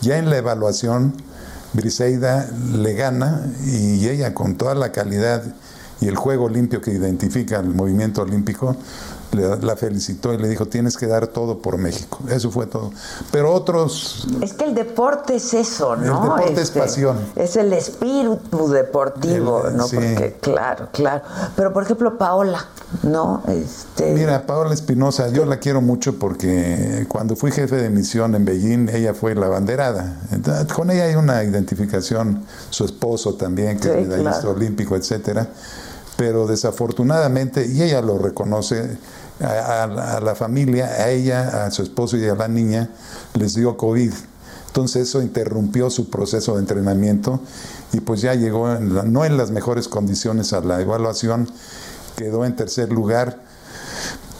[0.00, 1.14] ya en la evaluación,
[1.72, 5.42] Briseida le gana y ella con toda la calidad
[6.00, 8.76] y el juego limpio que identifica el movimiento olímpico,
[9.34, 12.18] la felicitó y le dijo, tienes que dar todo por México.
[12.28, 12.90] Eso fue todo.
[13.30, 14.26] Pero otros...
[14.40, 16.02] Es que el deporte es eso, ¿no?
[16.04, 17.18] El deporte es pasión.
[17.36, 19.86] Es el espíritu deportivo, El- ¿no?
[19.88, 19.96] sí.
[19.96, 21.22] Porque, claro, claro.
[21.56, 22.64] Pero, por ejemplo, Paola,
[23.02, 23.42] ¿no?
[23.48, 24.12] Este...
[24.12, 28.88] Mira, Paola Espinosa, yo la quiero mucho porque cuando fui jefe de misión en Beijing,
[28.90, 30.20] ella fue la banderada.
[30.32, 34.50] Entonces, con ella hay una identificación, su esposo también, que Sí, es medallista claro.
[34.56, 35.48] olímpico, etcétera.
[36.16, 38.96] Pero desafortunadamente, y ella lo reconoce,
[39.40, 42.90] a, la familia, a ella, a su esposo y a la niña,
[43.34, 44.12] les dio COVID.
[44.68, 47.40] Entonces eso interrumpió su proceso de entrenamiento
[47.92, 51.48] y pues ya llegó, no en las mejores condiciones a la evaluación,
[52.16, 53.43] quedó en tercer lugar,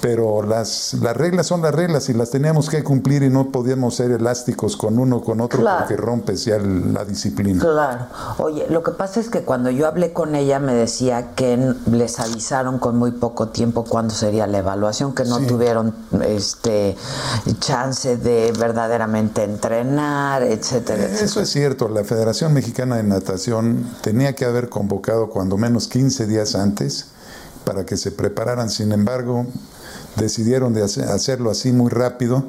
[0.04, 3.94] pero las, las reglas son las reglas y las teníamos que cumplir y no podíamos
[3.96, 5.78] ser elásticos con uno con otro Claro.
[5.78, 7.58] porque rompes ya el- la disciplina.
[7.62, 8.06] Claro.
[8.36, 11.56] Oye, lo que pasa es que cuando yo hablé con ella me decía que
[11.90, 15.46] les avisaron con muy poco tiempo cuándo sería la evaluación, que no Sí.
[15.46, 16.96] tuvieron este
[17.60, 21.24] chance de verdaderamente entrenar, etcétera, etcétera.
[21.24, 26.26] Eso es cierto, la Federación Mexicana de Natación tenía que haber convocado cuando menos 15
[26.26, 27.06] días antes
[27.64, 29.46] para que se prepararan, sin embargo,
[30.16, 32.44] decidieron de hace- hacerlo así muy rápido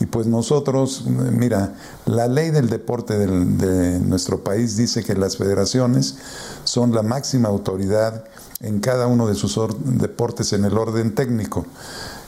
[0.00, 1.74] y pues nosotros, mira,
[2.06, 6.16] la ley del deporte de nuestro país dice que las federaciones
[6.64, 8.24] son la máxima autoridad
[8.60, 11.66] en cada uno de sus or- deportes en el orden técnico.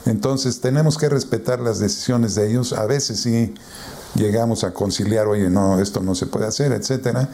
[0.05, 2.71] Entonces tenemos que respetar las decisiones de ellos.
[2.71, 3.53] A veces sí
[4.15, 7.27] llegamos a conciliar, oye, no, esto no se puede hacer, etcétera.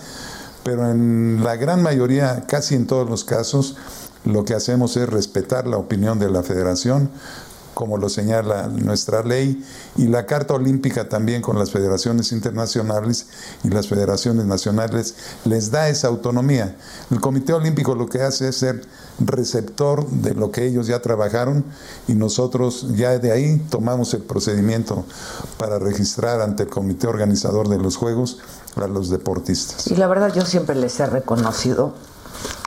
[0.64, 3.76] Pero en la gran mayoría, casi en todos los casos,
[4.26, 7.10] lo que hacemos es respetar la opinión de la federación
[7.74, 9.64] como lo señala nuestra ley,
[9.98, 13.28] y la Carta Olímpica también con las federaciones internacionales
[13.64, 16.76] y las federaciones nacionales les da esa autonomía.
[17.12, 18.82] El Comité Olímpico lo que hace es ser
[19.20, 21.66] receptor de lo que ellos ya trabajaron
[22.08, 25.06] y nosotros ya de ahí tomamos el procedimiento
[25.58, 28.40] para registrar ante el comité organizador de los Juegos
[28.76, 29.88] a los deportistas.
[29.88, 31.94] Y la verdad yo siempre les he reconocido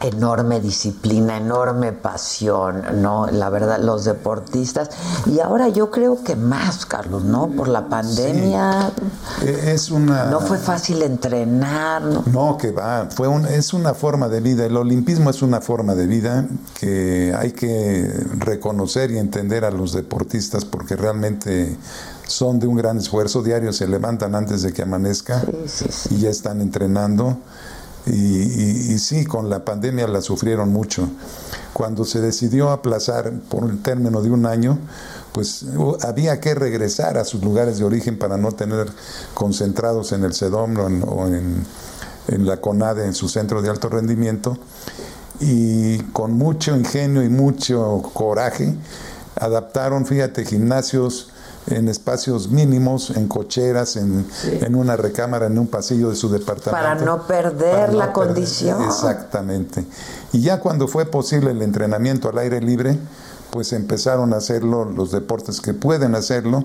[0.03, 3.27] enorme disciplina, enorme pasión, ¿no?
[3.27, 4.91] La verdad, los deportistas.
[5.27, 7.49] Y ahora yo creo que más, Carlos, ¿no?
[7.49, 8.93] Por la pandemia.
[9.43, 10.27] E-, es una.
[10.27, 12.25] No fue fácil entrenar, ¿no?
[12.27, 13.09] No, que va.
[13.11, 14.67] Fue un, es una forma de vida.
[14.67, 16.47] El olimpismo es una forma de vida
[16.79, 21.77] que hay que reconocer y entender a los deportistas porque realmente
[22.27, 25.43] son de un gran esfuerzo diario, se levantan antes de que amanezca
[26.11, 27.39] y ya están entrenando.
[28.07, 31.09] Y, sí, con la pandemia la sufrieron mucho.
[31.73, 34.79] Cuando se decidió aplazar por el término de un año,
[35.33, 35.67] pues
[36.03, 38.89] había que regresar a sus lugares de origen para no tener
[39.35, 41.67] concentrados en el CEDOM o en,
[42.29, 44.57] en la CONADE, en su centro de alto rendimiento.
[45.41, 48.75] Y con mucho ingenio y mucho coraje,
[49.35, 51.31] adaptaron, fíjate, gimnasios
[51.69, 54.27] en espacios mínimos, en cocheras, en,
[54.75, 56.71] una recámara, en un pasillo de su departamento.
[56.71, 58.83] Para no perder la condición.
[58.85, 59.85] Exactamente.
[60.33, 62.99] Y ya cuando fue posible el entrenamiento al aire libre,
[63.51, 66.65] pues empezaron a hacerlo los deportes que pueden hacerlo,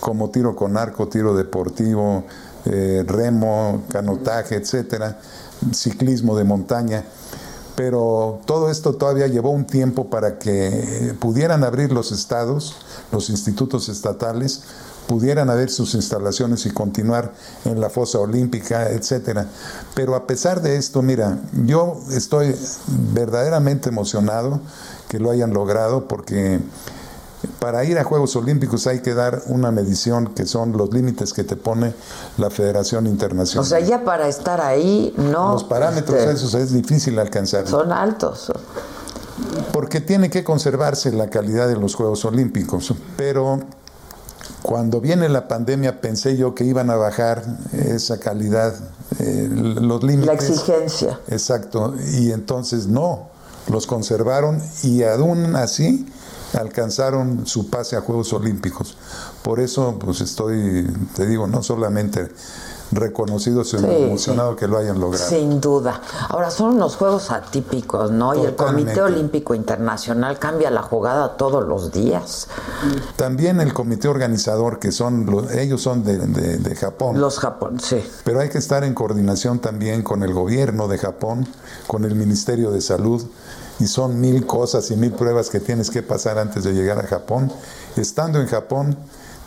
[0.00, 2.24] como tiro con arco, tiro deportivo,
[2.66, 5.18] eh, remo, canotaje, etcétera,
[5.72, 7.04] ciclismo de montaña
[7.76, 12.76] pero todo esto todavía llevó un tiempo para que pudieran abrir los estados,
[13.10, 14.62] los institutos estatales,
[15.06, 17.32] pudieran abrir sus instalaciones y continuar
[17.64, 19.48] en la fosa olímpica, etcétera.
[19.94, 22.54] Pero a pesar de esto, mira, yo estoy
[23.12, 24.60] verdaderamente emocionado
[25.08, 26.60] que lo hayan logrado porque
[27.58, 31.44] para ir a Juegos Olímpicos hay que dar una medición que son los límites que
[31.44, 31.94] te pone
[32.38, 33.64] la Federación Internacional.
[33.64, 35.52] O sea, ya para estar ahí, no.
[35.52, 37.66] Los parámetros este, esos es difícil alcanzar.
[37.66, 38.52] Son altos.
[39.72, 42.94] Porque tiene que conservarse la calidad de los Juegos Olímpicos.
[43.16, 43.60] Pero
[44.62, 48.74] cuando viene la pandemia pensé yo que iban a bajar esa calidad,
[49.18, 50.26] eh, los límites.
[50.26, 51.20] La exigencia.
[51.28, 51.94] Exacto.
[52.12, 53.28] Y entonces no,
[53.68, 56.06] los conservaron y aún así
[56.54, 58.96] alcanzaron su pase a Juegos Olímpicos.
[59.42, 62.30] Por eso, pues estoy, te digo, no solamente
[62.92, 65.28] reconocido, sino emocionado que lo hayan logrado.
[65.28, 66.00] Sin duda.
[66.28, 68.34] Ahora son unos juegos atípicos, ¿no?
[68.34, 72.48] Y el Comité Olímpico Internacional cambia la jugada todos los días.
[73.16, 77.20] También el comité organizador, que son ellos son de, de Japón.
[77.20, 78.04] Los Japón, sí.
[78.24, 81.48] Pero hay que estar en coordinación también con el gobierno de Japón,
[81.86, 83.22] con el Ministerio de Salud
[83.80, 87.06] y son mil cosas y mil pruebas que tienes que pasar antes de llegar a
[87.06, 87.52] Japón.
[87.96, 88.96] Estando en Japón,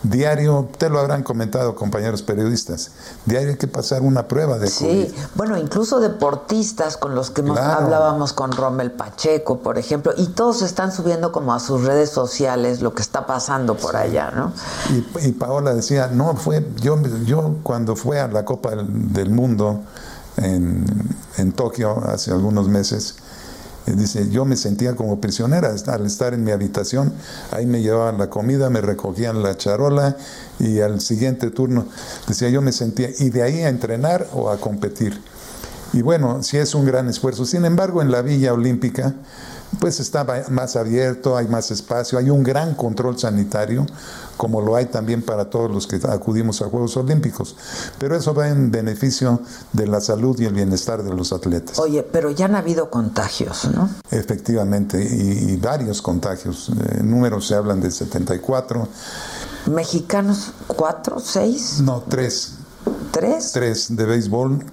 [0.03, 2.91] diario, te lo habrán comentado compañeros periodistas,
[3.25, 8.33] diario hay que pasar una prueba de Sí, bueno, incluso deportistas con los que hablábamos
[8.33, 12.93] con Rommel Pacheco, por ejemplo, y todos están subiendo como a sus redes sociales lo
[12.93, 14.53] que está pasando por allá, ¿no?
[15.19, 19.81] Y, Paola decía, no, fue, yo, yo cuando fue a la Copa del Mundo
[20.37, 20.85] en,
[21.37, 23.15] en Tokio hace algunos meses,
[23.95, 27.13] Dice, yo me sentía como prisionera al estar en mi habitación,
[27.51, 30.17] ahí me llevaban la comida, me recogían la charola
[30.59, 31.85] y al siguiente turno,
[32.27, 35.21] decía, yo me sentía, y de ahí a entrenar o a competir.
[35.93, 37.45] Y bueno, sí es un gran esfuerzo.
[37.45, 39.13] Sin embargo, en la Villa Olímpica,
[39.79, 43.85] pues está más abierto, hay más espacio, hay un gran control sanitario,
[44.37, 47.55] como lo hay también para todos los que acudimos a Juegos Olímpicos.
[47.99, 49.41] Pero eso va en beneficio
[49.73, 51.79] de la salud y el bienestar de los atletas.
[51.79, 53.89] Oye, pero ya han habido contagios, ¿no?
[54.11, 56.69] Efectivamente, y, varios contagios.
[56.69, 58.87] Eh, números se hablan de 74.
[59.67, 61.81] ¿Mexicanos cuatro, seis?
[61.81, 62.53] No, tres.
[63.11, 63.51] ¿Tres?
[63.51, 64.63] Tres de béisbol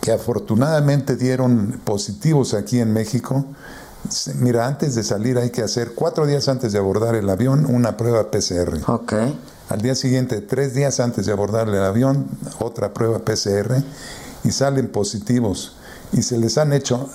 [0.00, 3.46] que afortunadamente dieron positivos aquí en México
[4.36, 7.96] Mira, antes de salir hay que hacer, cuatro días antes de abordar el avión, una
[7.96, 8.78] prueba PCR.
[8.86, 9.12] Ok.
[9.70, 12.26] Al día siguiente, tres días antes de abordar el avión,
[12.58, 13.82] otra prueba PCR
[14.44, 15.76] y salen positivos.
[16.12, 17.08] Y se les han hecho,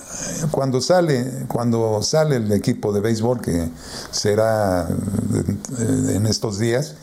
[0.51, 3.69] cuando sale, cuando sale el equipo de béisbol, que
[4.11, 6.95] será eh, en estos días,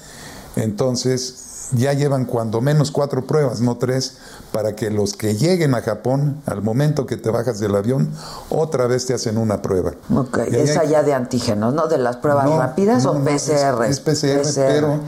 [0.57, 4.19] entonces ya llevan cuando menos cuatro pruebas, no tres,
[4.53, 8.11] para que los que lleguen a Japón, al momento que te bajas del avión,
[8.51, 9.93] otra vez te hacen una prueba.
[10.15, 11.89] Ok, es allá de antígenos, ¿no?
[11.89, 13.85] De las pruebas rápidas o PCR.
[13.85, 15.01] Es, PCR, Pero,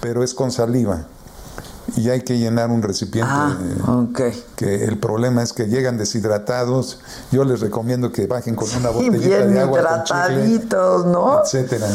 [0.00, 1.06] pero es con saliva
[1.96, 3.56] y hay que llenar un recipiente ah,
[4.56, 7.00] que el problema es que llegan deshidratados.
[7.30, 11.42] Yo les recomiendo que bajen con una botellita de agua con ¿no?
[11.42, 11.88] etcétera.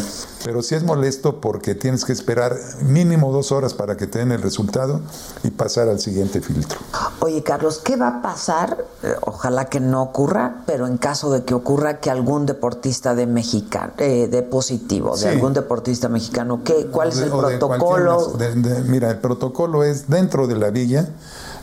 [0.46, 4.32] Pero sí es molesto porque tienes que esperar mínimo dos horas para que te den
[4.32, 5.02] el resultado
[5.44, 6.78] y pasar al siguiente filtro.
[7.20, 8.86] Oye, Carlos, ¿qué va a pasar?
[9.02, 13.26] Eh, ojalá que no ocurra, pero en caso de que ocurra que algún deportista de
[13.26, 18.38] mexicano, eh, de positivo, de algún deportista mexicano, ¿qué, ¿cuál es el protocolo?
[18.86, 21.10] mira, el protocolo es dentro de la villa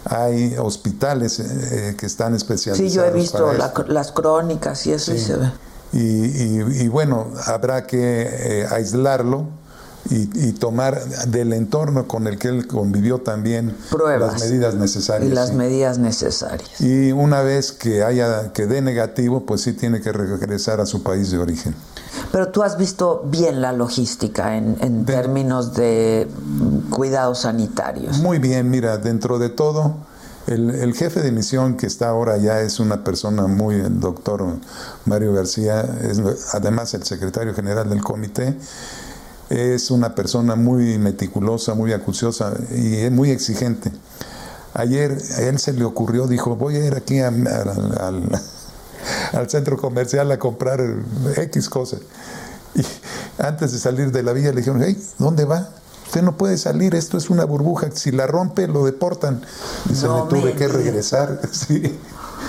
[0.05, 2.91] hay hospitales eh, que están especializados.
[2.91, 3.53] Sí, yo he visto
[3.87, 5.53] las crónicas y eso se ve.
[5.93, 9.47] Y, bueno, habrá que eh, aislarlo
[10.11, 14.33] y, tomar del entorno con el que él convivió también Pruebas.
[14.33, 15.31] las medidas necesarias.
[15.31, 16.81] Y las medidas necesarias.
[16.81, 21.03] Y una vez que haya que dé negativo, pues sí tiene que regresar a su
[21.03, 21.75] país de origen.
[22.31, 26.29] Pero tú has visto bien la logística en, términos de
[26.91, 28.19] cuidados sanitarios.
[28.19, 29.97] Muy bien, mira, dentro de todo,
[30.47, 34.45] el, jefe de misión que está ahora ya es una persona muy, el doctor
[35.05, 36.21] Mario García, es
[36.53, 38.57] además el secretario general del comité,
[39.51, 43.93] es una persona muy meticulosa, muy acuciosa y muy exigente.
[44.75, 47.47] Ayer a él se le ocurrió, dijo, voy a ir aquí al,
[49.33, 50.81] al centro comercial a comprar
[51.37, 52.01] X cosas.
[52.75, 52.83] Y
[53.39, 55.69] antes de salir de la villa le dijeron, hey, ¿dónde va?
[56.13, 59.41] Usted no puede salir, esto es una burbuja, si la rompe lo deportan.
[59.89, 61.41] Y se le tuve que regresar.
[61.53, 61.99] Sí.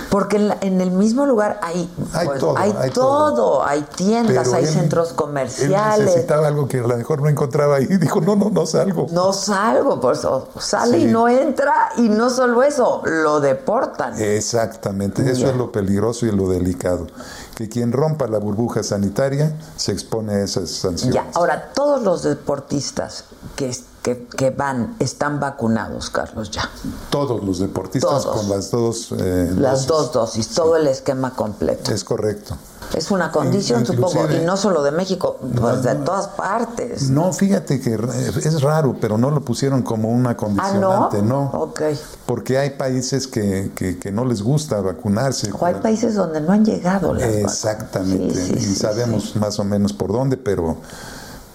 [0.10, 5.14] Porque en, el mismo lugar hay, hay, pues, todo, hay, todo, hay tiendas, hay centros
[5.14, 6.00] comerciales.
[6.00, 7.86] Él necesitaba algo que a lo mejor no encontraba ahí.
[8.02, 9.08] Dijo, no, no, no salgo.
[9.12, 10.28] No salgo, pues
[10.60, 11.92] sale y no entra.
[11.98, 14.22] Y no solo eso, lo deportan.
[14.22, 17.08] Exactamente, eso es lo peligroso y lo delicado
[17.56, 21.16] que quien rompa la burbuja sanitaria se expone a esas sanciones.
[21.16, 23.26] Ya, ahora, todos los deportistas
[23.56, 26.70] que, que, van están vacunados, Carlos, ya.
[27.10, 31.92] Todos los deportistas con las dos eh, Las dos dosis, todo el esquema completo.
[31.92, 32.58] Es correcto.
[32.94, 37.10] Es una condición, supongo, y no solo de México, pues de todas partes.
[37.10, 41.46] No, fíjate que es raro, pero no lo pusieron como una condicionante, ¿Ah, no?
[41.54, 41.82] Ok.
[42.26, 45.52] Porque hay países que, que, no les gusta vacunarse.
[45.58, 50.12] O hay países donde no han llegado las Exactamente, y sabemos más o menos por
[50.12, 50.76] dónde, pero,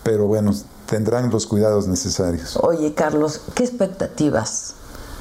[0.02, 0.52] pero bueno,
[0.88, 2.58] tendrán los cuidados necesarios.
[2.62, 4.74] Oye, Carlos, ¿qué expectativas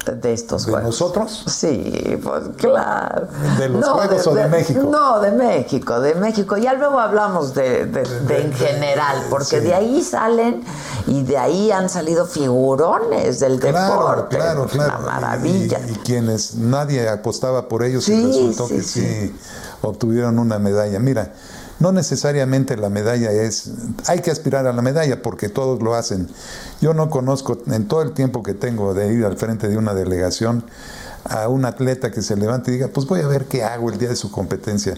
[0.06, 1.44] de estos ¿De nosotros?
[1.46, 3.28] Sí, pues claro.
[3.58, 4.82] ¿De los Juegos o de, México?
[4.84, 6.56] No, de México, de México.
[6.56, 10.64] Ya luego hablamos de, en general, porque de ahí salen
[11.06, 14.36] y de ahí han salido figurones del deporte.
[14.36, 14.94] Claro, claro.
[14.94, 15.80] Una maravilla.
[15.86, 19.36] Y, quienes nadie apostaba por ellos y resultó que sí
[19.82, 20.98] obtuvieron una medalla.
[20.98, 21.34] Mira,
[21.80, 23.70] no necesariamente la medalla es,
[24.06, 26.28] hay que aspirar a la medalla porque todos lo hacen.
[26.80, 29.94] Yo no conozco en todo el tiempo que tengo de ir al frente de una
[29.94, 30.64] delegación
[31.24, 33.98] a un atleta que se levante y diga, pues voy a ver qué hago el
[33.98, 34.94] día de su competencia.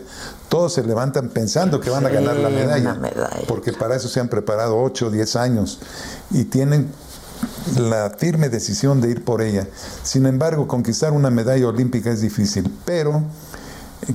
[0.49, 4.20] Todos se levantan pensando que van a ganar la medalla, medalla, porque para eso se
[4.20, 5.81] han preparado 8 o 10 años
[6.31, 6.89] y tienen
[7.76, 9.66] la firme decisión de ir por ella.
[10.03, 13.22] Sin embargo, conquistar una medalla olímpica es difícil, pero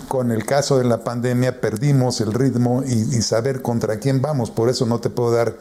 [0.07, 4.51] con el caso de la pandemia perdimos el ritmo y, saber contra quién vamos.
[4.51, 5.57] Por eso no te puedo dar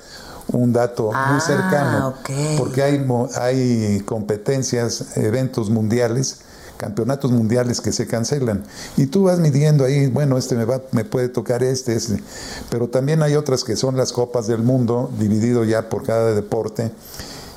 [0.48, 2.14] un dato muy ah, cercano,
[2.58, 3.06] porque hay,
[3.36, 6.40] hay competencias, eventos mundiales,
[6.76, 8.64] campeonatos mundiales que se cancelan.
[8.96, 12.22] Y tú vas midiendo ahí, bueno, este me, va, me puede tocar este, este.
[12.70, 16.92] Pero también hay otras que son las copas del mundo, dividido ya por cada deporte,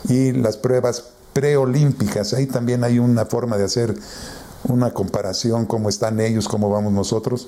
[0.08, 1.04] y las pruebas
[1.34, 2.34] preolímpicas.
[2.34, 3.96] Ahí también hay una forma de hacer
[4.64, 7.48] una comparación, cómo están ellos, cómo vamos nosotros.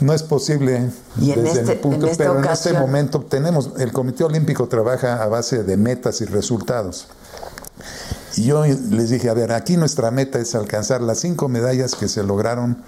[0.00, 5.22] No es posible desde este, punto, pero en este momento tenemos, el Comité Olímpico trabaja
[5.22, 7.08] a base de metas y resultados.
[8.36, 12.06] Y yo les dije, a ver, aquí nuestra meta es alcanzar las cinco medallas que
[12.06, 12.78] se lograron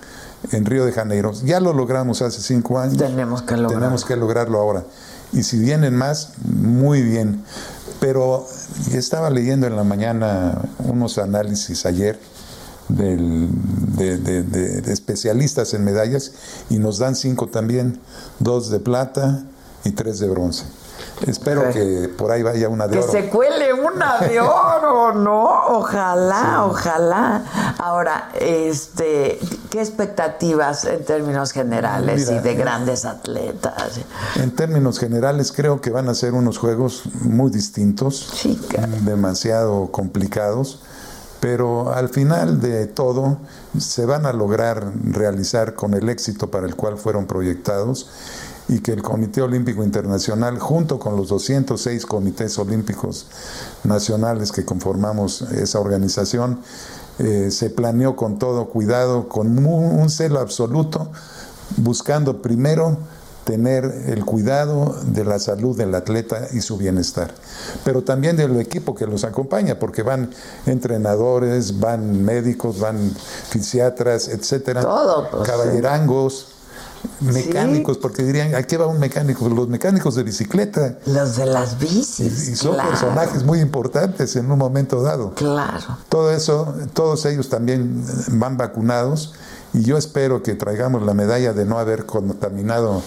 [0.52, 1.32] en Río de Janeiro.
[1.44, 2.98] Ya lo logramos hace cinco años.
[2.98, 3.78] Tenemos que lograrlo.
[3.78, 4.84] Tenemos que lograrlo ahora.
[5.32, 7.42] Y si vienen más, muy bien.
[7.98, 8.46] Pero
[8.92, 12.18] estaba leyendo en la mañana unos análisis ayer
[12.96, 16.32] de, especialistas en medallas
[16.68, 18.00] y nos dan cinco también,
[18.38, 19.44] dos de plata
[19.84, 20.64] y tres de bronce.
[21.26, 23.12] Espero que por ahí vaya una de que oro.
[23.12, 25.66] Que se cuele una de oro, ¿no?
[25.68, 27.42] Ojalá, ojalá.
[27.78, 29.38] Ahora, este,
[29.70, 34.00] ¿qué expectativas en términos generales y de grandes atletas?
[34.36, 38.46] En términos generales, creo que van a ser unos juegos muy distintos,
[39.02, 40.80] demasiado complicados
[41.40, 43.38] pero al final de todo
[43.78, 48.08] se van a lograr realizar con el éxito para el cual fueron proyectados
[48.68, 53.26] y que el Comité Olímpico Internacional, junto con los 206 comités olímpicos
[53.82, 56.60] nacionales que conformamos esa organización,
[57.18, 61.10] eh, se planeó con todo cuidado, con un celo absoluto,
[61.78, 62.98] buscando primero
[63.50, 67.32] tener el cuidado de la salud del atleta y su bienestar,
[67.84, 70.30] pero también del equipo que los acompaña, porque van
[70.66, 73.10] entrenadores, van médicos, van
[73.48, 76.46] fisiatras, etcétera, Todo, pues, caballerangos,
[77.18, 79.48] mecánicos, porque dirían, ¿a qué va un mecánico?
[79.48, 80.98] Los mecánicos de bicicleta.
[81.06, 82.48] Los de las bicis.
[82.48, 82.90] Y, son claro.
[82.90, 85.34] personajes muy importantes en un momento dado.
[85.34, 85.98] Claro.
[86.08, 89.34] Todo eso, todos ellos también van vacunados
[89.72, 93.02] y yo espero que traigamos la medalla de no haber contaminado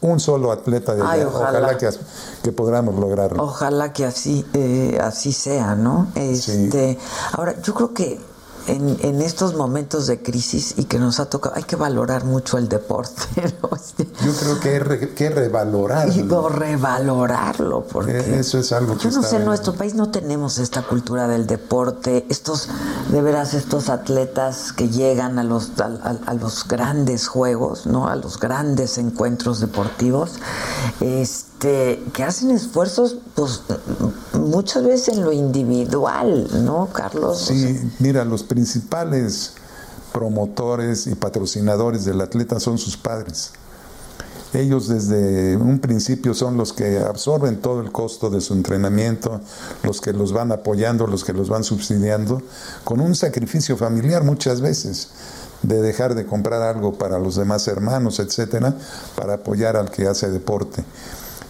[0.00, 1.50] un solo atleta de Ay, ojalá.
[1.50, 1.90] ojalá, que,
[2.42, 3.42] que podamos lograrlo.
[3.42, 6.08] Ojalá que así, eh, así sea, ¿no?
[6.14, 6.98] Este,
[7.32, 8.29] Ahora, yo creo que
[8.70, 12.58] en, en estos momentos de crisis y que nos ha tocado, hay que valorar mucho
[12.58, 13.22] el deporte,
[13.62, 13.70] ¿no?
[13.76, 16.12] Este, Yo creo que hay re- que revalorarlo.
[16.12, 20.10] Digo, revalorarlo, porque Eh, Eso es algo que yo no sé, en nuestro país no
[20.10, 22.68] tenemos esta cultura del deporte, estos,
[23.10, 28.08] de veras, estos atletas que llegan a los, a, a- a los grandes juegos, ¿no?
[28.08, 30.32] A los grandes encuentros deportivos,
[31.00, 33.62] este, que hacen esfuerzos, pues,
[34.34, 37.38] muchas veces en lo individual, ¿no, Carlos?
[37.46, 38.59] Sí, mira, los principales
[40.12, 43.52] promotores y patrocinadores del atleta son sus padres.
[44.52, 49.40] Ellos desde un principio son los que absorben todo el costo de su entrenamiento,
[49.84, 52.42] los que los van apoyando, los que los van subsidiando,
[52.82, 55.10] con un sacrificio familiar muchas veces,
[55.62, 58.74] de dejar de comprar algo para los demás hermanos, etcétera,
[59.14, 60.82] para apoyar al que hace deporte.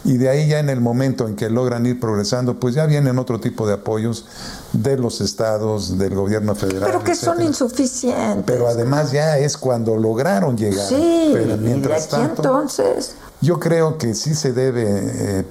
[0.05, 3.19] Y de ahí ya en el momento en que logran ir progresando, pues ya vienen
[3.19, 4.25] otro tipo de apoyos
[4.73, 6.85] de los estados, del gobierno federal.
[6.91, 8.45] Pero que son insuficientes.
[8.47, 10.89] Pero además ya es cuando lograron llegar.
[10.89, 13.13] Sí, Pero y de mientras aquí tanto, entonces...
[13.43, 15.45] yo creo que sí se debe, eh,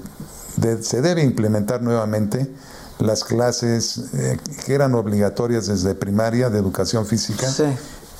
[0.56, 2.50] de- se debe implementar nuevamente
[2.98, 4.36] las clases eh,
[4.66, 7.46] que eran obligatorias desde primaria de educación física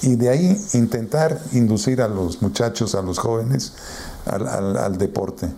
[0.01, 3.73] y de ahí intentar inducir a los muchachos, a los jóvenes
[4.27, 5.49] al, al- al deporte.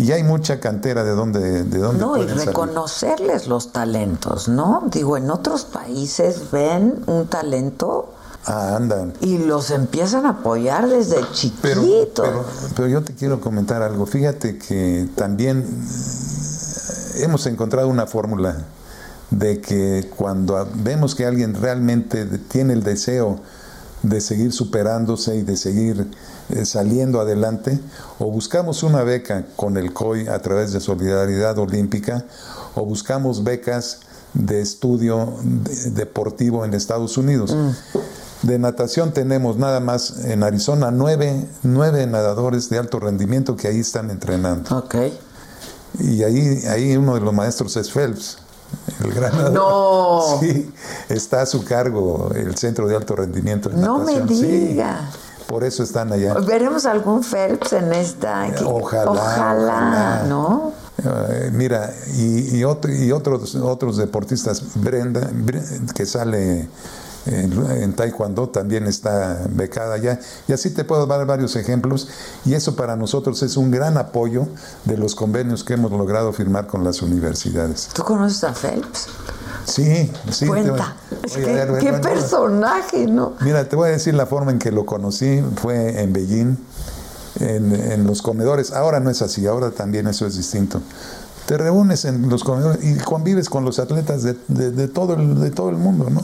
[0.00, 2.46] Y hay mucha cantera de dónde, de dónde No, y salir.
[2.46, 4.84] reconocerles los talentos, ¿no?
[4.90, 8.14] Digo, en otros países ven un talento
[8.46, 9.12] Ah, andan.
[9.20, 12.22] y los empiezan a apoyar desde Pero, chiquito.
[12.22, 12.44] pero,
[12.74, 14.06] pero yo te quiero comentar algo.
[14.06, 15.66] Fíjate que también
[17.16, 18.56] hemos encontrado una fórmula
[19.30, 23.38] de que cuando vemos que alguien realmente tiene el deseo
[24.02, 26.10] de seguir superándose y de seguir
[26.52, 27.78] eh, saliendo adelante,
[28.18, 32.24] o buscamos una beca con el COI a través de Solidaridad Olímpica,
[32.74, 34.00] o buscamos becas
[34.34, 37.54] de estudio de- deportivo en Estados Unidos.
[38.42, 43.80] De natación tenemos nada más en Arizona nueve, nueve nadadores de alto rendimiento que ahí
[43.80, 44.78] están entrenando.
[44.78, 44.94] Ok.
[45.98, 48.38] Y ahí, ahí uno de los maestros es Phelps,
[49.04, 49.52] el gran.
[49.52, 50.00] No.
[50.40, 50.70] Sí,
[51.08, 54.28] está a su cargo el centro de alto rendimiento de No me natación.
[54.38, 55.10] Sí, diga.
[55.50, 56.34] Por eso están allá.
[56.34, 58.46] ¿Veremos algún Phelps en esta?
[58.64, 60.24] Ojalá, Ojalá, ojalá.
[60.28, 60.72] ¿no?
[61.02, 66.68] Eh, mira, y, y, otro- y otros, otros deportistas, Brenda, Bre- que sale
[67.26, 70.20] en, en Taekwondo, también está becada ya.
[70.46, 72.08] Y así te puedo dar varios ejemplos.
[72.44, 74.46] Y eso para nosotros es un gran apoyo
[74.84, 77.88] de los convenios que hemos logrado firmar con las universidades.
[77.92, 79.06] ¿Tú conoces a Phelps?
[79.66, 80.46] Sí, sí.
[80.46, 80.96] voy- Cuenta.
[81.24, 83.34] Es que- ver, qué personaje, ¿no?
[83.40, 86.56] Mira, te voy a decir la forma en que lo conocí, fue en Beijing,
[87.40, 88.72] en, en los comedores.
[88.72, 90.80] Ahora no es así, ahora también eso es distinto.
[91.46, 95.40] Te reúnes en los comedores y convives con los atletas de, de- de todo, el,
[95.40, 96.22] de todo el mundo, ¿no?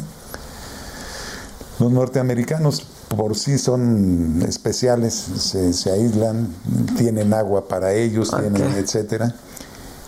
[1.79, 6.49] Los norteamericanos por sí son especiales, se, se aíslan,
[6.97, 9.35] tienen agua para ellos, tienen etcétera.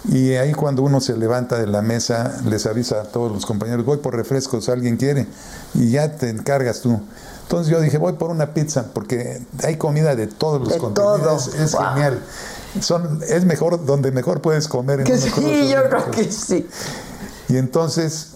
[0.09, 3.85] Y ahí cuando uno se levanta de la mesa, les avisa a todos los compañeros,
[3.85, 5.27] voy por refrescos, alguien quiere,
[5.75, 6.99] y ya te encargas tú.
[7.43, 11.51] Entonces yo dije, voy por una pizza, porque hay comida de todos los De continentes,
[11.51, 11.65] todo.
[11.65, 11.83] es Wow.
[11.95, 12.21] genial.
[12.81, 15.01] Son, es mejor, donde mejor puedes comer.
[15.01, 15.31] en Que sí,
[15.69, 16.67] yo creo que sí.
[17.49, 18.29] Y entonces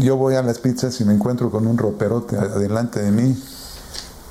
[0.00, 3.42] yo voy a las pizzas y me encuentro con un roperote adelante de mí.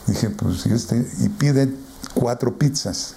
[0.08, 1.08] Dije, pues, ¿y este?
[1.20, 1.74] Y pide
[2.14, 3.16] cuatro pizzas.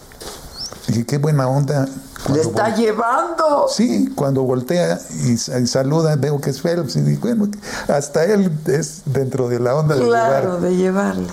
[0.89, 1.87] Dije, qué buena onda.
[2.32, 3.66] ¡Le está llevando!
[3.68, 6.97] Sí, cuando voltea y, y saluda, veo que es Phelps.
[6.97, 7.49] Y digo, bueno,
[7.89, 10.61] hasta él es dentro de la onda de Claro, llevar.
[10.61, 11.26] de llevarle.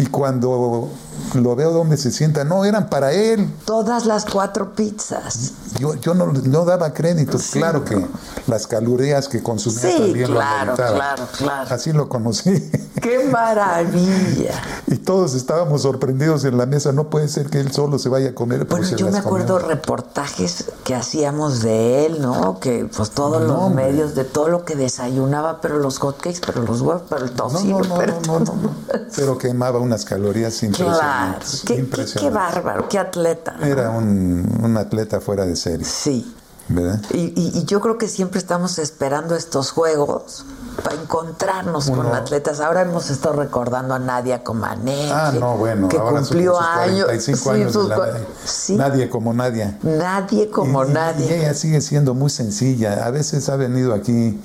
[0.00, 0.90] Y cuando
[1.34, 3.52] lo veo donde se sienta, no, eran para él.
[3.64, 5.52] Todas las cuatro pizzas.
[5.78, 7.38] Yo, yo no, no daba crédito.
[7.52, 8.06] Claro que
[8.46, 11.74] las calorías que consumía Sí, también claro, lo claro, claro.
[11.74, 12.70] Así lo conocí.
[13.00, 14.62] ¡Qué maravilla!
[14.90, 16.92] Y todos estábamos sorprendidos en la mesa.
[16.92, 18.64] No puede ser que él solo se vaya a comer.
[18.64, 22.58] Bueno, pues yo me acuerdo reportajes que hacíamos de él, ¿no?
[22.58, 23.88] Que pues todos No, los hombre.
[23.88, 27.80] medios, de todo lo que desayunaba, pero los hotcakes, pero los huevos, pero el tocino,
[27.80, 28.70] no, pero no, no, no.
[29.14, 30.98] Pero quemaba unas calorías Claro,
[31.66, 33.54] qué, qué- qué bárbaro, qué atleta.
[33.58, 33.66] ¿no?
[33.66, 35.84] Era un, un atleta fuera de serie.
[35.86, 36.34] Sí.
[36.70, 37.00] ¿Verdad?
[37.14, 40.44] Y, y- y yo creo que siempre estamos esperando estos juegos
[40.84, 42.60] para encontrarnos con atletas.
[42.60, 47.04] Ahora hemos estado recordando a Nadia Comaneci, Ah, no, bueno, que ahora cumplió sus años.
[47.06, 48.76] 45 Sí, años de sus la- sí.
[48.76, 49.78] Nadie como nadie.
[49.82, 51.26] Nadie como Y- nadie.
[51.26, 53.06] Y ella sigue siendo muy sencilla.
[53.06, 54.38] A veces ha venido aquí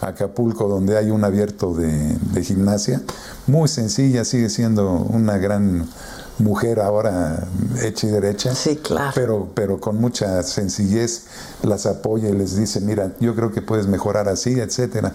[0.00, 3.02] Acapulco, donde hay un abierto de, de gimnasia.
[3.46, 5.86] Muy sencilla, sigue siendo una gran
[6.40, 7.46] mujer ahora
[7.82, 8.54] hecha y derecha.
[8.54, 9.12] Sí, claro.
[9.14, 11.24] Pero, pero con mucha sencillez
[11.62, 15.12] las apoya y les dice, mira, yo creo que puedes mejorar así, etcétera.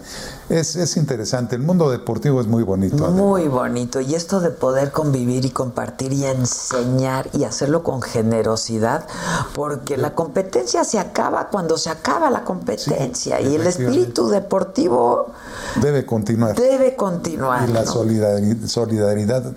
[0.49, 1.55] Es, es interesante.
[1.55, 3.09] El mundo deportivo es muy bonito.
[3.11, 3.99] Muy bonito.
[4.01, 9.05] Y esto de poder convivir y compartir y enseñar y hacerlo con generosidad,
[9.53, 15.27] porque la competencia se acaba cuando se acaba la competencia y el espíritu deportivo
[15.81, 16.55] Debe continuar.
[16.55, 17.67] debe continuar.
[17.69, 17.91] y la ¿no?
[17.91, 19.53] solidari- solidaridad.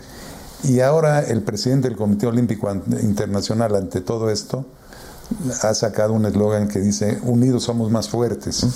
[0.65, 2.71] Y ahora el presidente del Comité Olímpico
[3.03, 4.65] Internacional ante todo esto
[5.63, 8.67] ha sacado un eslogan que dice, unidos somos más fuertes.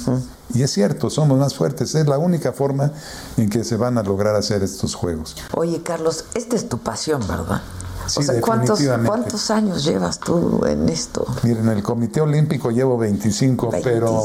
[0.54, 1.94] Y es cierto, somos más fuertes.
[1.94, 2.92] Es la única forma
[3.38, 5.34] en que se van a lograr hacer estos juegos.
[5.54, 7.62] Oye, Carlos, esta es tu pasión, ¿verdad?
[8.06, 9.08] Sí, o sea, ¿cuántos, definitivamente.
[9.08, 11.24] ¿cuántos años llevas tú en esto?
[11.44, 14.20] Miren, en el Comité Olímpico llevo 25, pero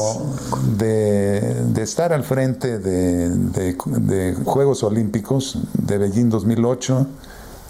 [0.76, 1.40] de,
[1.72, 7.06] de estar al frente de, de- de Juegos Olímpicos de Beijing 2008,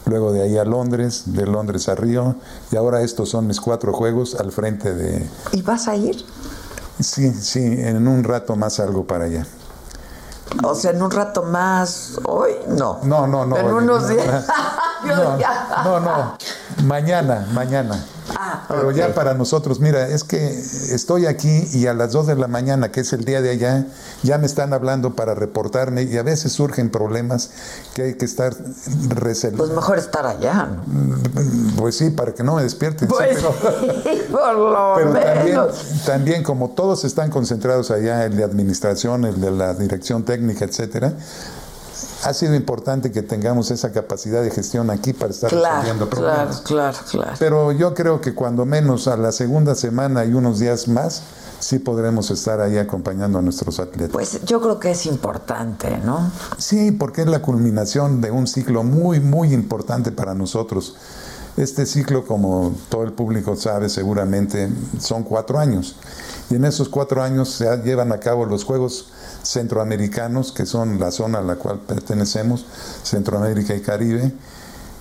[0.08, 2.36] luego de ahí a Londres, de Londres a Río,
[2.72, 5.28] y ahora estos son mis cuatro juegos al frente de...
[5.52, 6.24] ¿Y vas a ir?
[7.00, 9.46] Sí, sí, en un rato más salgo para allá.
[10.64, 13.00] O sea, en un rato más, hoy no.
[13.02, 13.56] No, no, no.
[13.56, 14.46] En no, unos no, días.
[15.04, 15.38] No,
[15.84, 16.38] no, no.
[16.84, 18.04] Mañana, mañana.
[18.36, 22.36] Ah, Pero ya para nosotros, mira, es que estoy aquí y a las 2 de
[22.36, 23.86] la mañana, que es el día de allá,
[24.22, 27.50] ya me están hablando para reportarme y a veces surgen problemas
[27.94, 28.54] que hay que estar
[29.08, 29.68] reservados.
[29.68, 31.16] Pues mejor estar allá, ¿no?
[31.78, 33.08] Pues sí, para que no me despierten.
[33.08, 33.54] sí, Pues pero-
[34.30, 35.84] por lo pero también, menos.
[36.04, 41.12] también como todos están concentrados allá, el de administración, el de la dirección técnica, etcétera,
[42.24, 46.26] ha sido importante que tengamos esa capacidad de gestión aquí para estar Claro, resolviendo claro,
[46.26, 46.60] problemas.
[46.62, 47.32] claro, claro.
[47.38, 51.22] Pero yo creo que cuando menos a la segunda semana y unos días más,
[51.60, 54.10] sí podremos estar ahí acompañando a nuestros atletas.
[54.12, 56.30] Pues yo creo que es importante, ¿no?
[56.56, 60.96] Sí, porque es la culminación de un ciclo muy, muy importante para nosotros.
[61.56, 64.68] Este ciclo, como todo el público sabe seguramente,
[65.00, 65.96] son cuatro años.
[66.50, 69.06] Y en esos cuatro años se llevan a cabo los Juegos
[69.48, 72.66] Centroamericanos, que son la zona a la cual pertenecemos,
[73.02, 74.34] Centroamérica y Caribe.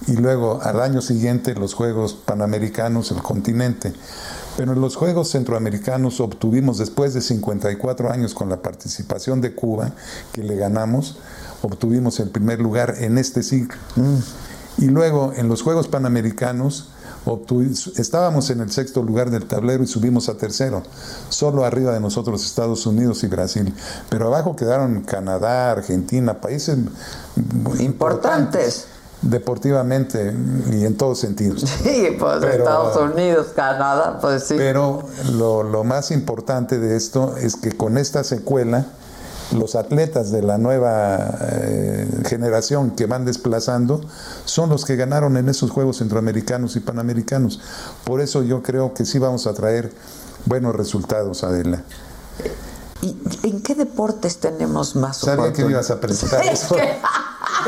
[0.07, 3.91] Y luego al año siguiente los Juegos Panamericanos, el continente.
[4.55, 9.91] Pero en los Juegos Centroamericanos obtuvimos, después de 54 años con la participación de Cuba,
[10.31, 11.17] que le ganamos,
[11.61, 13.77] obtuvimos el primer lugar en este ciclo.
[14.77, 16.87] Y luego en los Juegos Panamericanos
[17.27, 20.83] obtuvi- estábamos en el sexto lugar del tablero y subimos a tercero,
[21.29, 23.73] solo arriba de nosotros Estados Unidos y Brasil.
[24.09, 26.77] Pero abajo quedaron Canadá, Argentina, países
[27.79, 28.85] importantes
[29.21, 30.33] deportivamente
[30.71, 31.61] y en todos sentidos.
[31.83, 34.55] Sí, pues Pero- Estados Unidos, Canadá, pues sí.
[34.57, 35.03] Pero
[35.33, 38.85] lo, lo más importante de esto es que con esta secuela,
[39.51, 44.01] los atletas de la nueva eh, generación que van desplazando
[44.45, 47.61] son los que ganaron en esos Juegos Centroamericanos y Panamericanos.
[48.03, 49.91] Por eso yo creo que sí vamos a traer
[50.45, 51.83] buenos resultados, Adela.
[53.01, 56.75] ¿Y en qué deportes tenemos más Sabía que ibas a presentar Es eso.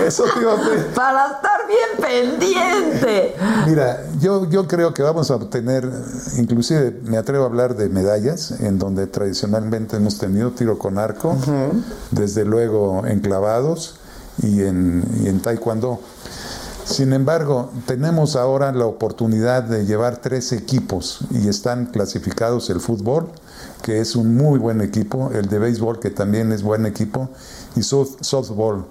[0.05, 3.35] Eso te iba a pre- Para estar bien pendiente.
[3.67, 5.89] Mira, yo, yo creo que vamos a obtener,
[6.37, 11.35] inclusive me atrevo a hablar de medallas, en donde tradicionalmente hemos tenido tiro con arco,
[12.11, 13.95] desde luego enclavados
[14.41, 15.99] y en, y en taekwondo.
[16.85, 23.27] Sin embargo, tenemos ahora la oportunidad de llevar tres equipos y están clasificados el fútbol,
[23.83, 27.29] que es un muy buen equipo, el de béisbol, que también es buen equipo,
[27.75, 28.85] y soft- softball,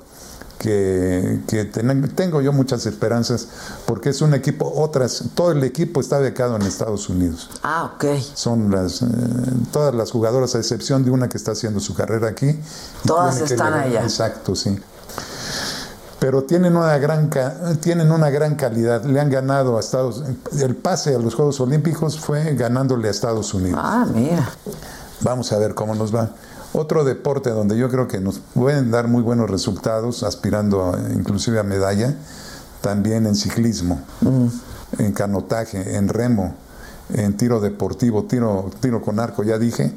[0.59, 3.49] que, que ten- tengo yo muchas esperanzas,
[3.87, 7.49] porque es un equipo, otras, todo el equipo está becado en Estados Unidos.
[7.63, 8.05] Ah, ok.
[8.35, 9.07] Son las, eh,
[9.73, 12.59] todas las jugadoras, a excepción de una que está haciendo su carrera aquí.
[13.07, 14.03] Todas que están allá.
[14.03, 14.79] Exacto, sí.
[16.21, 17.31] pero tienen una gran
[17.81, 19.05] tienen una gran calidad.
[19.05, 20.25] Le han ganado a Estados
[20.61, 23.79] el pase a los Juegos Olímpicos fue ganándole a Estados Unidos.
[23.83, 24.51] Ah, mira.
[25.21, 26.31] Vamos a ver cómo nos va.
[26.73, 31.63] Otro deporte donde yo creo que nos pueden dar muy buenos resultados, aspirando inclusive a
[31.63, 32.15] medalla,
[32.81, 34.47] también en ciclismo, mm.
[34.99, 36.55] en canotaje, en remo,
[37.15, 39.95] en tiro deportivo, tiro, tiro con arco, ya dije,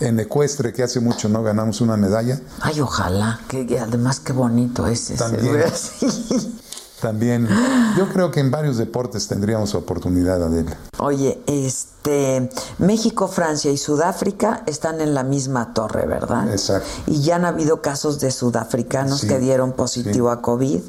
[0.00, 2.38] en ecuestre, que hace mucho no ganamos una medalla.
[2.60, 5.18] Ay, ojalá, que además qué bonito es ese.
[5.18, 5.64] También,
[7.02, 7.48] también,
[7.98, 10.76] yo creo que en varios deportes tendríamos oportunidad, Adela.
[10.98, 12.48] Oye, este,
[12.78, 16.48] México, Francia y Sudáfrica están en la misma torre, ¿verdad?
[16.50, 16.88] Exacto.
[17.08, 20.80] Y ya han habido casos de sudafricanos que dieron positivo a COVID.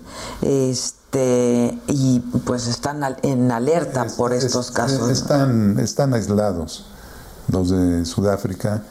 [0.44, 5.10] Este, y pues están en alerta por estos casos.
[5.10, 6.86] Están, están aislados
[7.48, 8.84] los de Sudáfrica.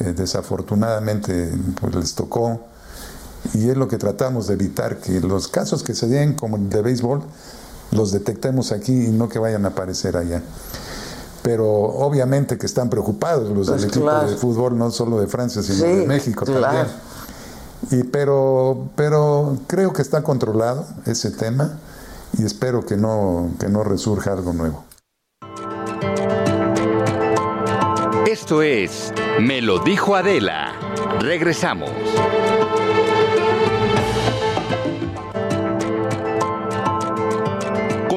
[0.00, 2.60] Eh, desafortunadamente pues les tocó
[3.52, 6.70] y es lo que tratamos de evitar que los casos que se den como el
[6.70, 7.22] de béisbol
[7.90, 10.42] los detectemos aquí y no que vayan a aparecer allá.
[11.42, 15.62] Pero obviamente que están preocupados los del pues equipo de fútbol, no solo de Francia,
[15.62, 16.86] sino de México también.
[17.90, 21.78] Y pero, pero creo que está controlado ese tema
[22.38, 24.84] y espero que no, que no resurja algo nuevo.
[28.26, 30.72] Esto es Me lo dijo Adela.
[31.20, 31.90] Regresamos.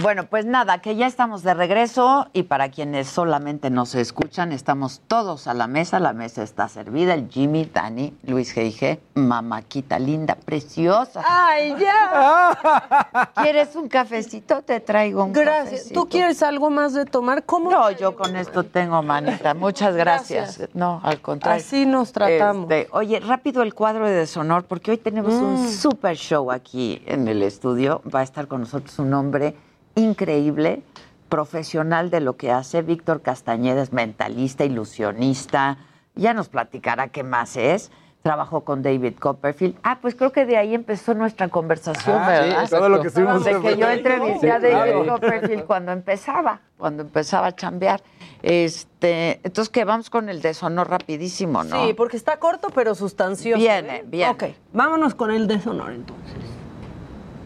[0.00, 5.00] Bueno, pues nada, que ya estamos de regreso y para quienes solamente nos escuchan, estamos
[5.08, 10.36] todos a la mesa, la mesa está servida, el Jimmy, Dani, Luis G.I.G., mamaquita linda,
[10.36, 11.24] preciosa.
[11.26, 13.32] ¡Ay, ya!
[13.42, 14.62] ¿Quieres un cafecito?
[14.62, 15.88] Te traigo un Gracias.
[15.92, 17.44] ¿Tú quieres algo más de tomar?
[17.44, 17.68] ¿Cómo?
[17.68, 19.54] No, yo con esto tengo, manita.
[19.54, 20.60] Muchas gracias.
[20.74, 21.60] No, al contrario.
[21.60, 22.70] Así nos tratamos.
[22.70, 25.70] Este, oye, rápido el cuadro de deshonor, porque hoy tenemos un mm.
[25.70, 28.00] super show aquí en el estudio.
[28.14, 29.56] Va a estar con nosotros un hombre
[29.98, 30.82] increíble,
[31.28, 32.82] profesional de lo que hace.
[32.82, 35.78] Víctor Castañeda es mentalista, ilusionista.
[36.14, 37.90] Ya nos platicará qué más es.
[38.22, 39.76] Trabajó con David Copperfield.
[39.84, 42.64] Ah, pues creo que de ahí empezó nuestra conversación, ¿verdad?
[42.64, 47.04] Sí, todo lo que estuvimos De que yo entrevisté a David Copperfield cuando empezaba, cuando
[47.04, 48.02] empezaba a chambear.
[48.42, 51.86] Este, entonces que vamos con el deshonor rapidísimo, ¿no?
[51.86, 53.58] Sí, porque está corto pero sustancioso.
[53.58, 54.04] Viene, ¿eh?
[54.06, 54.30] bien.
[54.30, 56.34] Ok, vámonos con el deshonor entonces.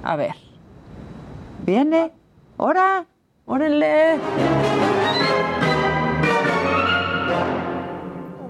[0.03, 0.35] A ver.
[1.65, 2.13] Viene.
[2.57, 3.07] ¡Hora!
[3.47, 4.21] ¡Órenle!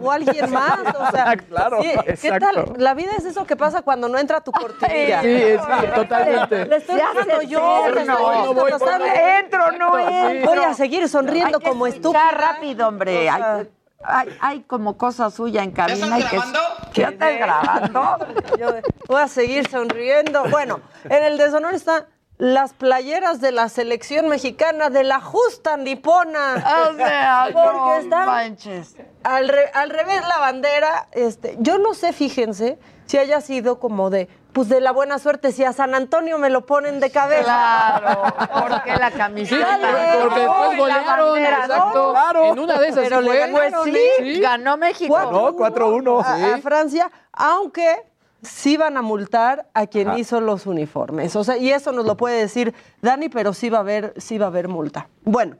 [0.02, 0.78] o alguien más.
[0.98, 2.74] O sea, claro, ¿qué tal?
[2.76, 5.22] La vida es eso que pasa cuando no entra tu cortinilla.
[5.22, 6.66] Sí, sí, totalmente.
[6.66, 7.60] Le estoy haciendo yo.
[8.06, 10.50] No, voy, entro, no entro.
[10.50, 12.30] Voy a seguir sonriendo como estúpida.
[12.32, 13.30] rápido, hombre.
[13.30, 16.18] hay, hay, como cosa suya en cabina.
[16.18, 16.58] ¿Ya grabando?
[16.92, 18.18] ¿Ya estás grabando?
[19.08, 20.44] voy a seguir sonriendo.
[20.50, 22.06] Bueno, en el deshonor está
[22.42, 26.56] las playeras de la selección mexicana de la justa nipona.
[26.90, 28.96] O sea, porque no están manches.
[29.22, 34.28] Al, al, revés la bandera, este, yo no sé, fíjense, si haya sido como de,
[34.52, 37.44] pues de la buena suerte, si a San Antonio me lo ponen de cabeza.
[37.44, 38.22] Claro,
[38.60, 39.76] porque la camiseta.
[39.76, 42.10] Sí, porque después golearon, exacto.
[42.10, 42.44] Claro.
[42.46, 43.48] En una de esas Pero fue.
[43.52, 45.14] Pues sí, sí, ganó México.
[45.14, 46.24] 4-1.
[46.24, 48.11] A, a Francia, aunque
[48.42, 51.36] sí van a multar a quien hizo los uniformes.
[51.36, 54.38] O sea, y eso nos lo puede decir Dani, pero sí va a haber, sí
[54.38, 55.08] va a haber multa.
[55.22, 55.56] Bueno,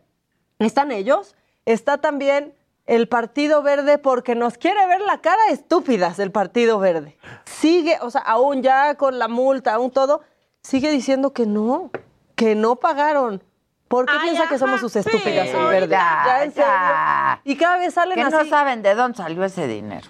[0.59, 2.55] están ellos, está también
[2.87, 7.16] el Partido Verde porque nos quiere ver la cara estúpidas el Partido Verde.
[7.45, 10.22] Sigue, o sea, aún ya con la multa, aún todo,
[10.62, 11.91] sigue diciendo que no,
[12.35, 13.43] que no pagaron.
[13.87, 15.89] ¿Por qué piensa que somos sus estúpidas el verde?
[15.89, 17.41] Ya, ya.
[17.45, 18.35] Y cada vez salen que así.
[18.35, 20.09] no saben de dónde salió ese dinero.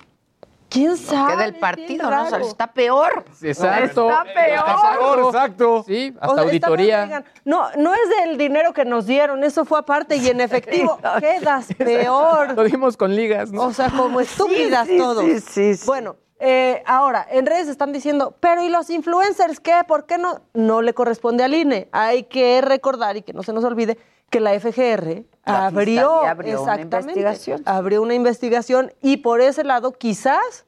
[0.72, 1.36] ¿Quién sabe?
[1.36, 2.22] Que del partido, ¿no?
[2.22, 3.24] O sea, está peor.
[3.42, 4.08] Exacto.
[4.08, 5.26] Está peor.
[5.26, 5.84] Exacto.
[5.86, 7.24] Sí, hasta O sea, auditoría.
[7.44, 11.68] no, no es del dinero que nos dieron, eso fue aparte y en efectivo quedas
[11.76, 12.54] peor.
[12.54, 13.64] Lo dimos con ligas, ¿no?
[13.64, 15.22] O sea, como estúpidas sí, todos.
[15.24, 15.86] sí, sí, sí.
[15.86, 19.82] Bueno, eh, ahora, en redes están diciendo, pero ¿y los influencers qué?
[19.86, 20.40] ¿Por qué no?
[20.54, 21.88] No le corresponde al INE.
[21.92, 23.98] Hay que recordar y que no se nos olvide
[24.32, 27.62] que la FGR La abrió, abrió una investigación.
[27.66, 30.64] abrió una investigación y por ese lado quizás,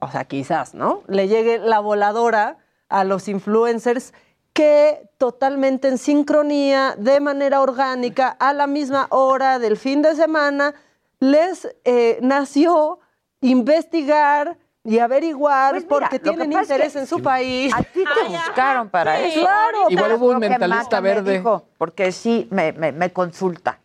[0.00, 1.02] o sea, quizás, ¿no?
[1.06, 2.58] Le llegue la voladora
[2.88, 4.12] a los influencers
[4.52, 10.74] que totalmente en sincronía, de manera orgánica, a la misma hora del fin de semana,
[11.20, 12.98] les eh, nació
[13.40, 17.72] investigar y averiguar Pues mira, porque tienen es interés que en su país.
[17.74, 19.40] A ti te buscaron para Sí, eso.
[19.40, 21.38] claro, Igual Pero hubo un mentalista verde.
[21.38, 23.78] dijo, porque sí, me, me, me consulta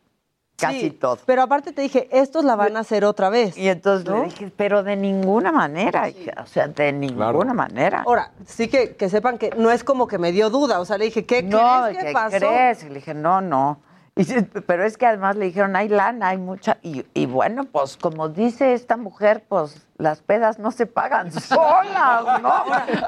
[0.58, 1.18] casi Sí, todo.
[1.26, 3.58] Pero aparte te dije, estos la van a hacer otra vez.
[3.58, 4.18] Y entonces ¿no?
[4.18, 6.10] le dije, pero de ninguna manera,
[6.44, 8.04] o sea, de ninguna manera.
[8.06, 10.82] Ahora, sí que, que sepan que no es como que me dio duda.
[10.82, 12.38] O sea, le dije, ¿qué no, crees que ¿qué pasó?
[12.38, 12.84] crees?
[12.84, 13.80] Y le dije, no, no.
[14.20, 16.78] Y pero es que además le dijeron, hay lana, hay mucha.
[16.82, 22.42] Y, y bueno, pues como dice esta mujer, pues las pedas no se pagan solas,
[22.42, 22.64] ¿no?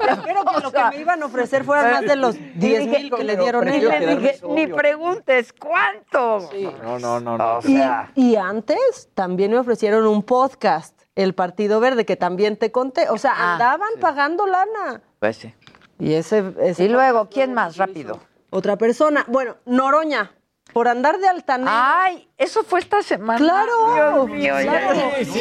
[0.09, 3.24] Espero que lo que me iban a ofrecer fueran más de los 10 mil que
[3.26, 3.99] le dieron Y ella.
[3.99, 6.49] le dije, ni preguntes cuánto.
[6.84, 7.57] No, no, no, no.
[7.57, 12.72] O sea, Y antes también me ofrecieron un podcast, El Partido Verde, que también te
[12.72, 13.09] conté.
[13.09, 15.01] O sea, Ah, andaban pagando lana.
[15.20, 15.53] pues sí.
[15.99, 17.78] Y ese, ese Y luego, ¿quién más?
[17.78, 18.20] Rápido.
[18.49, 19.24] Otra persona.
[19.28, 20.32] Bueno, Noroña,
[20.74, 21.72] por andar de altanero.
[21.74, 23.38] Ay, eso fue esta semana.
[23.39, 24.99] Claro, Dios mío, ya- claro.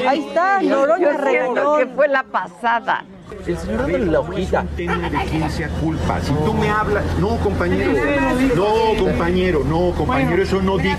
[0.08, 1.76] Ahí está, Noroña Yo regañó.
[1.78, 3.04] que fue la pasada.
[3.46, 4.62] El señor de la hojita.
[4.76, 4.86] de
[5.30, 6.20] quién sea culpa.
[6.20, 7.04] Si tú me hablas.
[7.18, 7.92] No, compañero.
[8.54, 9.62] No, compañero.
[9.64, 10.42] No, compañero.
[10.42, 10.96] Eso no dije.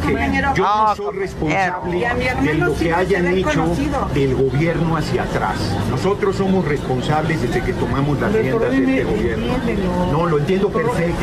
[0.55, 2.07] Yo no soy responsable
[2.41, 3.65] de lo que hayan hecho
[4.13, 5.57] del gobierno hacia atrás.
[5.89, 9.53] Nosotros somos responsables desde que tomamos las riendas de este gobierno.
[10.11, 11.21] No, lo entiendo perfecto.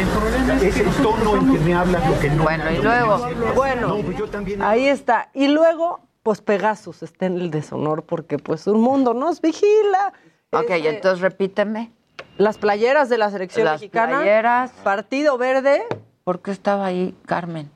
[0.63, 2.43] Es el tono en que me hablas lo que no.
[2.45, 3.29] Bueno, y luego.
[3.55, 4.63] Bueno, No, pues yo también.
[4.63, 5.31] ahí está.
[5.35, 10.13] Y luego, pues Pegasus está en el deshonor porque pues un mundo nos vigila.
[10.51, 11.93] Ok, Este, entonces repíteme.
[12.37, 14.19] Las playeras de la selección Las mexicana.
[14.19, 14.71] playeras.
[14.83, 15.85] Partido Verde.
[16.25, 17.71] ¿Por qué estaba ahí Carmen?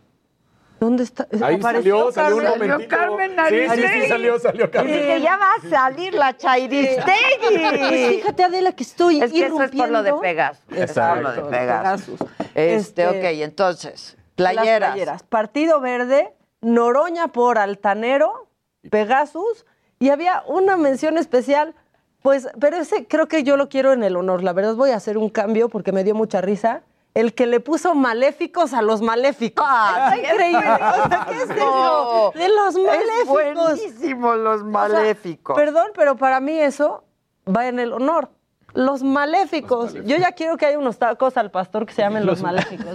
[0.81, 1.29] ¿Dónde está?
[1.45, 2.71] Ahí Apareció salió, salió un Carmen.
[2.71, 2.97] momentito.
[2.97, 4.09] Carmen sí, sí, sí, Aristegui.
[4.09, 4.93] salió, salió Y Carmen.
[4.95, 8.17] dije, ya va a salir la Pues Chairistegui.
[8.17, 10.13] fíjate, Adela, que estoy Es que eso es por lo de.
[10.15, 10.61] Pegasus.
[10.65, 11.21] Es por Exacto.
[11.23, 12.21] lo de Pegasus.
[12.55, 14.91] Este, Este, ok, entonces, Las playeras.
[14.91, 15.23] playeras.
[15.23, 18.49] Partido Verde, Noroña por Altanero,
[18.91, 19.67] Pegasus,
[20.01, 21.75] y había una mención especial,
[22.23, 24.43] pues, pero ese creo que yo lo quiero en el honor.
[24.43, 26.83] La verdad voy a hacer un cambio porque me dio mucha risa.
[27.15, 29.63] El que le puso maléficos a los maléficos.
[29.69, 30.59] Ah, Está increíble.
[30.67, 32.33] O sea, ¿qué es eso?
[32.35, 33.27] De los Es maléficos.
[33.29, 35.55] buenísimo los O sea, maléficos.
[35.57, 37.05] perdón, pero para mí eso
[37.47, 38.31] va en el honor.
[38.75, 39.93] Los maléficos.
[39.93, 42.87] Yo ya quiero que haya unos tacos al pastor que se llamen los, maléficos.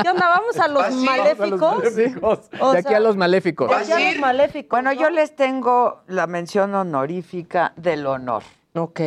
[0.00, 0.28] ¿Qué onda?
[0.28, 2.50] ¿Vamos a los maléficos?
[2.60, 3.68] O De aquí a los maléficos.
[3.68, 4.70] de aquí a los maléficos.
[4.70, 5.00] Bueno, ¿no?
[5.00, 8.44] yo les tengo la mención honorífica del honor
[8.76, 9.00] Ok.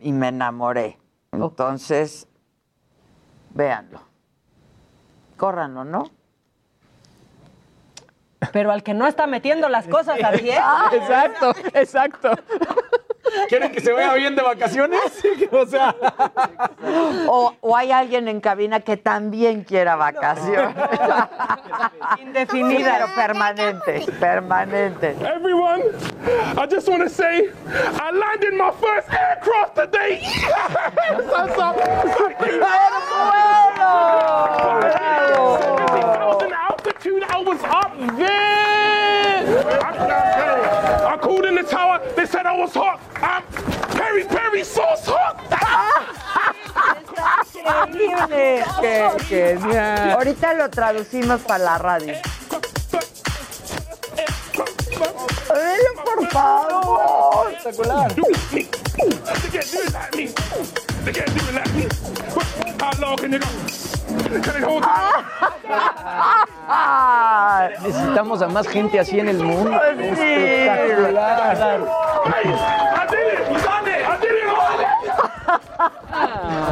[0.00, 0.98] y me enamoré.
[1.32, 2.28] Entonces,
[3.50, 4.00] véanlo.
[5.36, 6.10] Córranlo, ¿no?
[8.52, 10.56] Pero al que no está metiendo las cosas a pie.
[10.92, 12.30] Exacto, exacto.
[13.48, 15.00] ¿Quieren que se vaya bien de vacaciones?
[15.52, 15.94] O sea,
[17.26, 20.74] O, o hay alguien en cabina que también quiera vacaciones.
[22.20, 22.92] Indefinida.
[22.92, 25.20] Pero permanentes, permanentes.
[25.22, 25.82] Everyone,
[26.56, 30.22] I just want to say I landed my first aircraft today.
[36.70, 39.80] altitude, I was up there.
[39.82, 42.00] I, I called in the tower.
[42.16, 43.00] They said I was hot.
[43.22, 43.42] I'm
[43.96, 45.36] Perry Perry sauce hot.
[47.88, 48.64] Increíble.
[48.80, 50.10] qué genial.
[50.12, 52.14] Ahorita lo traducimos para la radio.
[55.52, 57.52] Velo, por favor.
[57.52, 58.14] Espectacular.
[61.04, 61.82] They can't do it like me.
[61.82, 62.80] They can't do it like me.
[62.80, 63.46] How long can you go?
[64.28, 64.84] Can they hold
[66.68, 69.72] Ay, Necesitamos a más gente así en el mundo.
[69.82, 71.56] Espectacular.
[72.26, 72.44] I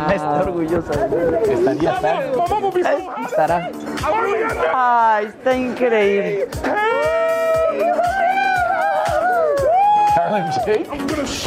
[0.15, 0.93] Está orgullosa.
[1.49, 2.01] Estaría.
[3.25, 3.71] Estará.
[4.75, 6.49] Ay, está increíble.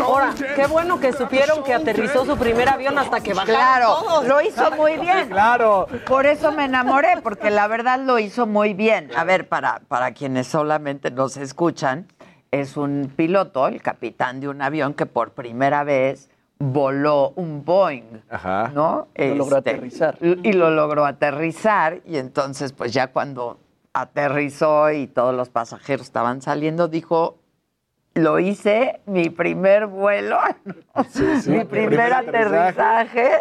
[0.04, 4.28] Ahora, qué bueno que supieron que aterrizó su primer avión hasta que bajaron Claro, todos.
[4.28, 5.30] lo hizo muy bien.
[5.30, 5.88] Claro.
[6.08, 9.10] Por eso me enamoré, porque la verdad lo hizo muy bien.
[9.16, 12.08] A ver, para, para quienes solamente nos escuchan,
[12.52, 16.30] es un piloto, el capitán de un avión que por primera vez
[16.60, 18.72] voló un Boeing, Ajá.
[18.74, 19.08] ¿no?
[19.16, 20.18] Lo logró Este, aterrizar.
[20.22, 23.58] Y lo logró aterrizar y entonces pues ya cuando
[23.94, 27.38] aterrizó y todos los pasajeros estaban saliendo, dijo,
[28.14, 30.38] lo hice, mi primer vuelo,
[31.48, 33.32] mi primer aterrizaje,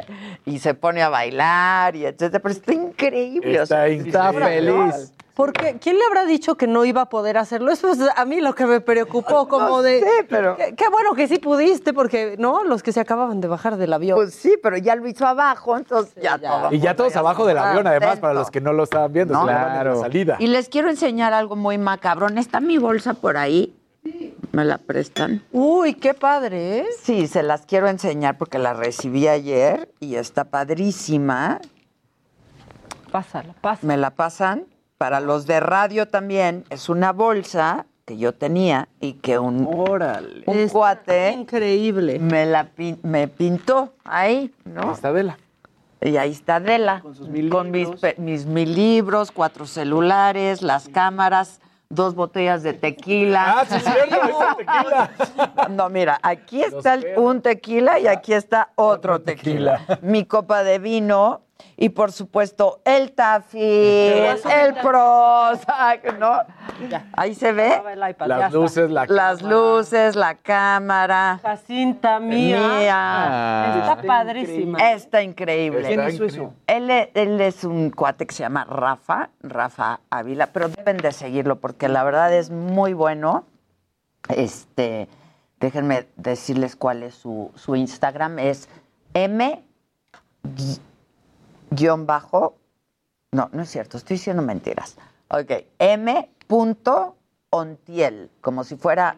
[0.44, 3.60] y se pone a bailar y etcétera, pero está increíble.
[3.60, 5.12] o sea, Está, está feliz.
[5.34, 7.72] Porque, ¿quién le habrá dicho que no iba a poder hacerlo?
[7.72, 10.00] Eso es a mí lo que me preocupó, como No de...
[10.00, 12.62] sé, pero- Qué, qué bueno que sí pudiste, porque, ¿no?
[12.62, 14.16] Los que se acababan de bajar del avión.
[14.18, 16.50] Pues sí, pero ya lo hizo abajo, entonces ya, ya.
[16.50, 16.74] todo.
[16.74, 19.32] Y ya todos abajo del avión, además, para los que no lo estaban viendo.
[19.34, 19.40] No.
[19.40, 20.00] en la Claro.
[20.00, 20.36] salida.
[20.40, 22.36] Y les quiero enseñar algo muy macabrón.
[22.36, 23.74] ¿Está mi bolsa por ahí?
[24.52, 25.42] ¿Me la prestan?
[25.52, 26.86] Uy, qué padre, ¿eh?
[27.02, 31.60] Sí, se las quiero enseñar porque la recibí ayer y está padrísima.
[33.12, 33.86] Pásala, pásala.
[33.88, 34.64] Me la pasan.
[34.98, 40.42] Para los de radio también es una bolsa que yo tenía y que un, Órale.
[40.46, 42.18] un cuate increíble.
[42.18, 44.92] me la pin- me pintó ahí, ¿no?
[44.92, 45.38] Está Adela.
[46.02, 47.00] Y ahí está Adela.
[47.02, 51.60] Con sus mil Con mis mil libros, cuatro celulares, las cámaras,
[51.90, 53.60] dos botellas de tequila.
[53.60, 55.68] Ah, sí, es cierto, ahí está el tequila.
[55.70, 59.84] No, mira, aquí está un tequila y aquí está otro tequila.
[60.00, 61.42] Mi copa de vino
[61.76, 66.40] y por supuesto el Tafi, el Prozac, ¿no?
[67.12, 67.80] Ahí se ve
[68.10, 71.40] iPad, Las luces, la las luces, la cámara.
[71.42, 72.60] Jacinta mía.
[72.78, 73.74] Mía.
[73.80, 74.78] Está padrísima.
[74.92, 75.86] Está increíble.
[75.86, 76.54] ¿Quién hizo eso?
[76.66, 81.60] Él, él es un cuate que se llama Rafa, Rafa Ávila, pero deben de seguirlo
[81.60, 83.44] porque la verdad es muy bueno.
[84.28, 85.08] Este,
[85.58, 88.68] déjenme decirles cuál es su, su Instagram, es
[89.14, 89.62] M
[91.70, 92.56] guion bajo,
[93.32, 94.96] no, no es cierto, estoy diciendo mentiras.
[95.28, 97.16] Ok, M punto
[97.52, 99.16] Ontiel, como si fuera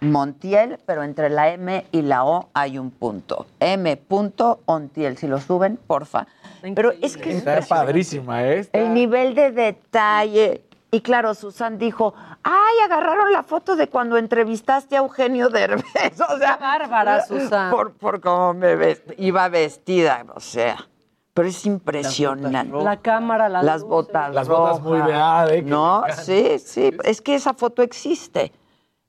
[0.00, 3.46] Montiel, pero entre la M y la O hay un punto.
[3.60, 6.26] M punto Ontiel, si lo suben, porfa.
[6.74, 8.58] Pero es que es Está padrísima, ¿eh?
[8.60, 10.64] Está- el nivel de detalle.
[10.90, 12.12] Y claro, Susan dijo,
[12.42, 15.84] ay, agarraron la foto de cuando entrevistaste a Eugenio Derbez.
[16.28, 17.70] O sea, bárbara, Susan.
[17.70, 20.86] Por, por cómo me ves- iba vestida, o sea.
[21.34, 22.82] Pero es impresionante.
[22.82, 23.88] La cámara, las, Las luces.
[23.88, 26.90] botas Las botas muy de- ah, No, sí, sí.
[27.04, 28.52] Es que esa foto existe.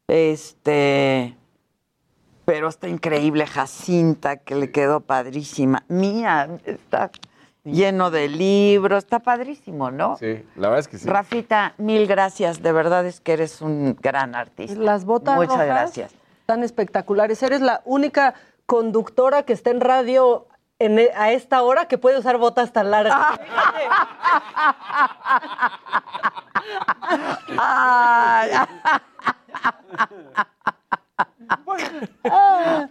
[0.07, 1.36] Este.
[2.45, 5.84] Pero está increíble Jacinta, que le quedó padrísima.
[5.88, 7.09] Mía, está
[7.63, 10.17] lleno de libros, está padrísimo, ¿no?
[10.17, 11.07] Sí, la verdad es que sí.
[11.07, 12.61] Rafita, mil gracias.
[12.61, 14.78] De verdad es que eres un gran artista.
[14.80, 16.11] Las botas Muchas rojas gracias.
[16.41, 17.41] Están espectaculares.
[17.43, 18.34] Eres la única
[18.65, 20.47] conductora que está en radio
[20.80, 23.15] en e- a esta hora que puede usar botas tan largas.
[27.57, 28.51] Ay,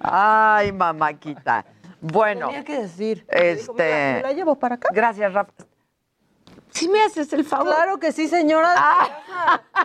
[0.00, 1.64] Ay, mamáquita.
[2.00, 3.24] Bueno, Tenía que decir.
[3.28, 4.88] este- ¿Me la llevo para acá?
[4.92, 5.52] gracias, Rafa.
[6.72, 7.74] Si me haces el favor.
[7.74, 8.74] Claro que sí, señora.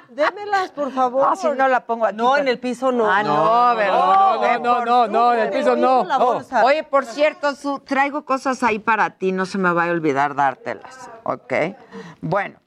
[0.09, 1.27] Démelas, por favor.
[1.31, 2.15] Ah, si no la pongo aquí.
[2.15, 3.11] No, pero- en el piso no.
[3.11, 3.35] Ah, no,
[3.71, 3.93] No, ¿verdad?
[3.93, 6.03] no, no, no, por no, no, en el piso no.
[6.19, 6.63] bolsa.
[6.63, 10.33] Oye, por cierto, Su, traigo cosas ahí para ti, no se me vaya a olvidar
[10.35, 11.53] dártelas, ¿ok?
[12.21, 12.59] Bueno,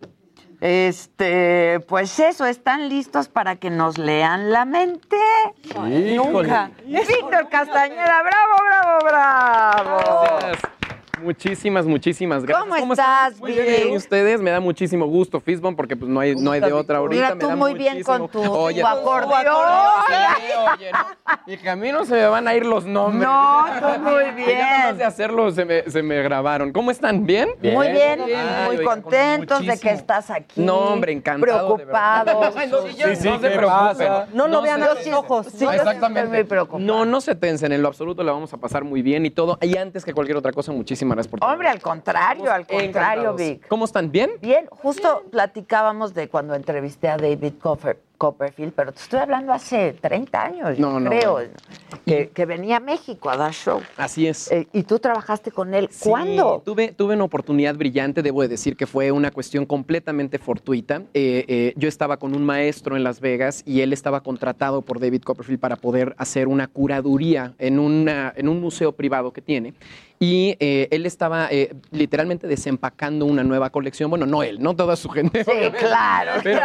[0.61, 5.17] este, pues eso, ¿están listos para que nos lean la mente?
[5.75, 6.71] Nunca.
[6.85, 10.23] Víctor Castañeda, bravo, bravo, bravo.
[10.41, 10.63] Gracias.
[11.23, 12.81] Muchísimas, muchísimas gracias.
[12.81, 13.91] ¿Cómo estás, Muy bien?
[13.93, 14.41] ¿y ustedes?
[14.41, 17.15] Me da muchísimo gusto, Fisbon, porque pues no hay, no hay de otra ahorita.
[17.23, 19.57] Mira me tú da muy bien muchísimo- con tu, Oye, tu acordeón.
[20.09, 20.15] Sí,
[20.75, 20.99] oye, no.
[21.47, 23.29] Dije, a mí no se me van a ir los nombres.
[23.29, 24.99] No, tú muy Y ya nada más bien.
[24.99, 26.73] de hacerlo se me, se me grabaron.
[26.73, 27.27] ¿Cómo están?
[27.27, 27.49] ¿Bien?
[27.63, 30.61] Muy bien, Ay, muy con contentos de que estás aquí.
[30.61, 31.77] No, hombre, encantado.
[31.77, 32.55] Preocupados.
[32.71, 34.09] No, sí, ya, Sí, sí, no se ¿qué preocupen.
[34.35, 35.47] No lo vean a los ojos.
[35.55, 36.21] Sí, Exactamente.
[36.21, 36.85] estoy muy preocupada.
[36.85, 39.59] No, no se tensen, en lo absoluto la vamos a pasar muy bien y todo.
[39.61, 41.51] Y antes que cualquier otra cosa, muchísimas gracias por todo.
[41.51, 42.89] Hombre, al contrario, al contrario,
[43.31, 43.37] Encantados.
[43.37, 43.67] Vic.
[43.69, 44.11] ¿Cómo están?
[44.11, 44.31] ¿Bien?
[44.41, 49.95] Bien, justo platicábamos de cuando entrevisté a David Copper- Copperfield, pero te estoy hablando hace
[49.95, 51.39] 30 años, yo No, no, creo,
[52.05, 53.81] que, que venía a México a dar show.
[53.97, 54.53] Así es.
[54.53, 55.89] Eh, y tú trabajaste con él.
[55.91, 56.61] Sí, ¿Cuándo?
[56.63, 60.97] Tuve, tuve una oportunidad brillante, debo de decir que fue una cuestión completamente fortuita.
[61.15, 65.01] Eh, eh, yo estaba con un maestro en Las Vegas y él estaba contratado por
[65.01, 69.73] David Copperfield para poder hacer una curaduría en, una, en un museo privado que tiene.
[70.23, 74.11] Y eh, él estaba eh, literalmente desempacando una nueva colección.
[74.11, 75.45] Bueno, no él, no toda su gente.
[75.45, 76.33] Sí, claro.
[76.45, 76.61] Pero,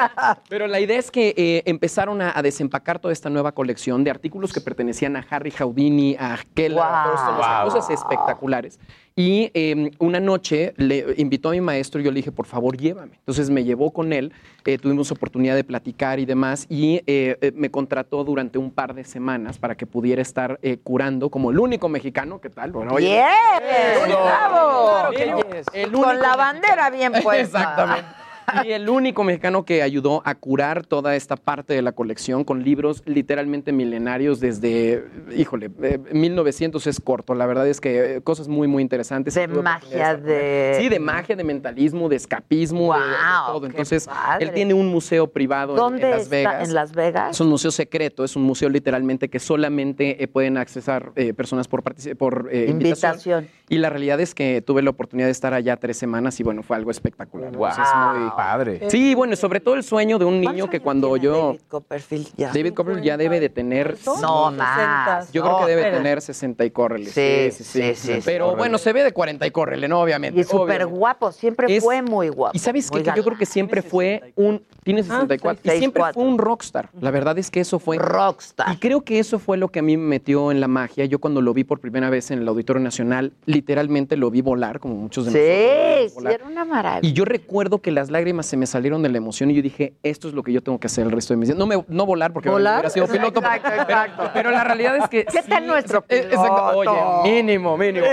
[0.50, 4.12] pero la idea es que eh, empezaron a, a desempacar toda esta nueva colección de
[4.12, 7.64] artículos que pertenecían a Harry Houdini, a Keller, Wow.
[7.66, 8.80] Cosas espectaculares.
[9.18, 12.76] Y eh, una noche le invitó a mi maestro y yo le dije, por favor,
[12.76, 13.14] llévame.
[13.20, 14.34] Entonces me llevó con él,
[14.66, 18.94] eh, tuvimos oportunidad de platicar y demás, y eh, eh, me contrató durante un par
[18.94, 22.72] de semanas para que pudiera estar eh, curando como el único mexicano, ¿qué tal?
[22.74, 24.10] Bueno, oye, ¡Bien!
[24.10, 25.10] ¡Bravo!
[25.12, 25.66] Claro que yes.
[25.74, 27.60] El Con único la bandera bien puesta.
[27.60, 28.25] Exactamente.
[28.64, 32.64] Y el único mexicano que ayudó a curar toda esta parte de la colección con
[32.64, 35.04] libros literalmente milenarios desde,
[35.36, 37.34] híjole, eh, 1900 es corto.
[37.36, 39.34] La verdad es que eh, cosas muy, muy interesantes.
[39.34, 40.78] De magia, de...
[40.80, 43.66] Sí, de magia, de mentalismo, de escapismo, de- de, Guau, todo.
[43.68, 44.46] Entonces, padre.
[44.46, 46.36] él tiene un museo privado en- ¿Dónde en, Las está?
[46.36, 46.68] Vegas.
[46.70, 47.32] ¿En Las Vegas?
[47.32, 51.68] Es un museo secreto, es un museo literalmente que solamente eh, pueden accesar eh, personas
[51.68, 51.84] por,
[52.18, 52.76] por eh, invitación.
[52.76, 53.48] Invitación.
[53.68, 56.62] Y la realidad es que tuve la oportunidad de estar allá tres semanas y bueno,
[56.62, 57.52] fue algo espectacular.
[57.52, 57.68] Wow.
[57.70, 58.90] Entonces, muy- Padre.
[58.90, 61.48] Sí, bueno, sobre todo el sueño de un niño que cuando yo...
[61.48, 62.52] David Copperfield ya.
[62.54, 63.98] David Copperfield ya debe de tener...
[64.22, 65.32] No, más.
[65.32, 67.06] Yo creo que debe pero- tener 60 y córrele.
[67.10, 68.56] Sí, sí, sí, Pero sí.
[68.58, 70.00] bueno, se ve de 40 y córrele, ¿no?
[70.02, 70.40] Obviamente.
[70.40, 72.56] Y súper guapo, siempre Es- fue muy guapo.
[72.56, 74.64] Y sabes que yo creo que siempre fue un.
[74.84, 75.62] Tiene 64.
[75.64, 76.14] y siempre 64.
[76.14, 76.90] fue un rockstar.
[77.02, 77.98] La verdad es que eso fue.
[77.98, 78.72] Rockstar.
[78.74, 81.06] Y creo que eso fue lo que a mí me metió en la magia.
[81.06, 84.80] Yo cuando lo vi por primera vez en el Auditorio Nacional, literalmente lo vi volar,
[84.80, 86.14] como muchos de nosotros.
[86.14, 87.10] Sí, sí, era una maravilla.
[87.10, 89.94] Y yo recuerdo que las lágrimas se me salieron de la emoción y yo dije,
[90.04, 91.58] esto es lo que yo tengo que hacer el resto de mis días.
[91.58, 92.76] No, me, no volar porque ¿Volar?
[92.76, 93.40] hubiera sido piloto.
[93.40, 94.30] Exacto, pero- exacto.
[94.34, 95.26] Pero, la realidad es que...
[95.26, 96.80] ¿Qué tal nuestro eh, exacto.
[96.80, 97.22] piloto?
[97.22, 98.06] Oye, mínimo, mínimo.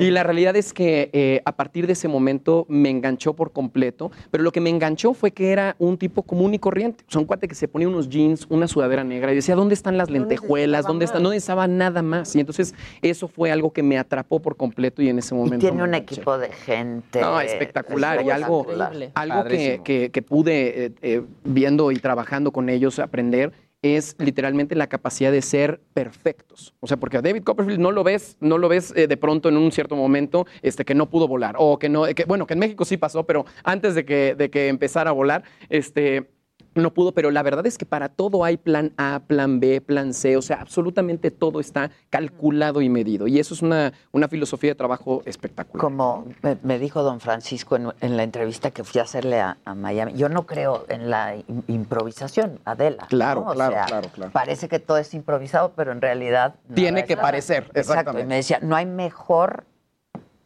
[0.00, 4.10] Y la realidad es que eh, a partir de ese momento me enganchó por completo,
[4.30, 7.04] pero lo que me enganchó fue que era un tipo común y corriente.
[7.06, 9.74] O sea, un cuate que se ponía unos jeans, una sudadera negra y decía, ¿dónde
[9.74, 10.86] están las lentejuelas?
[10.86, 11.22] ¿Dónde están?
[11.22, 12.34] No necesitaba nada más.
[12.34, 15.66] Y entonces eso fue algo que me atrapó por completo y en ese Y momento...
[15.66, 17.20] tiene un equipo de gente.
[17.20, 18.22] No, espectacular.
[18.24, 18.66] Y algo,
[19.14, 24.88] algo que- que pude, eh, eh, viendo y trabajando con ellos, aprender, es literalmente la
[24.88, 26.74] capacidad de ser perfectos.
[26.80, 29.48] O sea, porque a David Copperfield no lo ves, no lo ves eh, de pronto
[29.48, 31.54] en un cierto momento este, que no pudo volar.
[31.58, 34.50] O que no, que, bueno, que en México sí pasó, pero antes de que, de
[34.50, 36.30] que empezara a volar, este.
[36.76, 40.14] No pudo, pero la verdad es que para todo hay plan A, plan B, plan
[40.14, 43.26] C, o sea, absolutamente todo está calculado y medido.
[43.26, 45.80] Y eso es una, una filosofía de trabajo espectacular.
[45.82, 49.56] Como me, me dijo don Francisco en, en la entrevista que fui a hacerle a,
[49.64, 53.06] a Miami, yo no creo en la im- improvisación, Adela.
[53.08, 54.32] Claro, claro, sea, claro, claro.
[54.32, 56.56] Parece que todo es improvisado, pero en realidad...
[56.74, 57.26] Tiene que nada.
[57.26, 57.78] parecer, Exacto.
[57.78, 58.26] Y exactamente.
[58.28, 59.64] me decía, no hay mejor...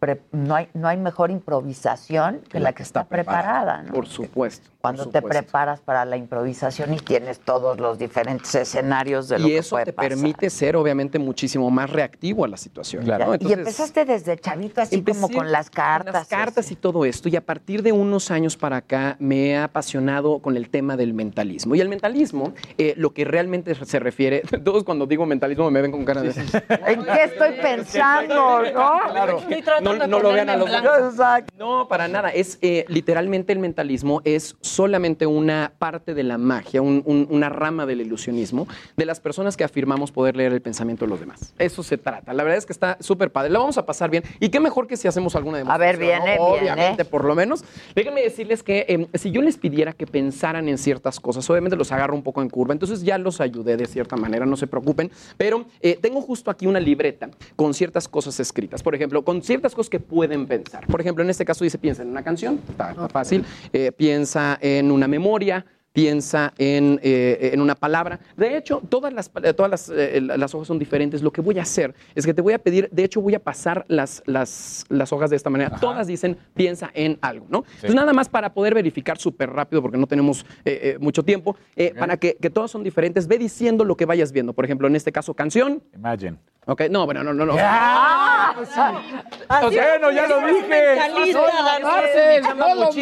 [0.01, 3.82] pre- no, hay, no hay mejor improvisación que la que está preparada.
[3.82, 3.92] ¿no?
[3.92, 4.68] Por supuesto.
[4.80, 9.46] Cuando por te preparas para la improvisación y tienes todos los diferentes escenarios de lo
[9.46, 10.09] Y que eso puede te pasar.
[10.09, 13.05] permite ser, obviamente, muchísimo más reactivo a la situación.
[13.07, 13.34] ¿no?
[13.38, 16.14] y empezaste desde chavito, así como con las cartas.
[16.14, 17.28] las cartas y todo esto.
[17.28, 21.12] Y a partir de unos años para acá me he apasionado con el tema del
[21.12, 21.74] mentalismo.
[21.74, 25.92] Y el mentalismo, eh, lo que realmente se refiere, todos cuando digo mentalismo me ven
[25.92, 26.30] con cara de...
[26.30, 28.62] ¿En qué estoy pensando?
[28.72, 28.98] ¿No?
[29.11, 29.40] Claro.
[29.99, 31.14] No, no lo vean a los ojos.
[31.59, 32.30] No, para nada.
[32.30, 37.49] Es eh, literalmente el mentalismo es solamente una parte de la magia, un- un- una
[37.49, 38.66] rama del ilusionismo
[38.97, 41.55] de las personas que afirmamos poder leer el pensamiento de los demás.
[41.59, 42.32] Eso se trata.
[42.32, 43.51] La verdad es que está súper padre.
[43.51, 44.22] Lo vamos a pasar bien.
[44.41, 45.99] Y qué mejor que si hacemos alguna demostración.
[45.99, 46.53] ver, viene, ¿no?
[46.53, 46.61] viene.
[46.72, 47.64] Obviamente, por lo menos.
[47.95, 51.91] Déjenme decirles que eh, si yo les pidiera que pensaran en ciertas cosas, obviamente los
[51.93, 55.11] agarro un poco en curva, entonces ya los ayudé de cierta manera, no se preocupen,
[55.36, 59.74] pero eh, tengo justo aquí una libreta con ciertas cosas escritas, por ejemplo, con ciertas
[59.74, 60.87] cosas que pueden pensar.
[60.87, 64.59] Por ejemplo, en este caso dice, piensa en una canción, está, está fácil, Eh, piensa
[64.61, 68.20] en una memoria, piensa en, eh, en una palabra.
[68.36, 71.22] De hecho, todas, las, pa- todas las, eh, las hojas son diferentes.
[71.22, 73.41] Lo que voy a hacer es que te voy a pedir, de hecho voy a
[73.41, 75.76] pasar las, las, las hojas de esta manera.
[75.80, 77.64] Todas dicen piensa en algo, ¿no?
[77.74, 81.57] Entonces nada más para poder verificar súper rápido, porque no tenemos eh, eh, mucho tiempo,
[81.76, 84.53] eh, para que, que todas son diferentes, ve diciendo lo que vayas viendo.
[84.53, 85.82] Por ejemplo, en este caso, canción.
[85.95, 86.36] Imagine.
[86.66, 87.55] Ok, no, bueno, no, no, no.
[87.59, 88.55] ¡Ah!
[88.61, 89.03] O sea,
[89.49, 90.95] Bueno, ya lo dije.
[90.95, 92.97] Ganarse, no lo mates.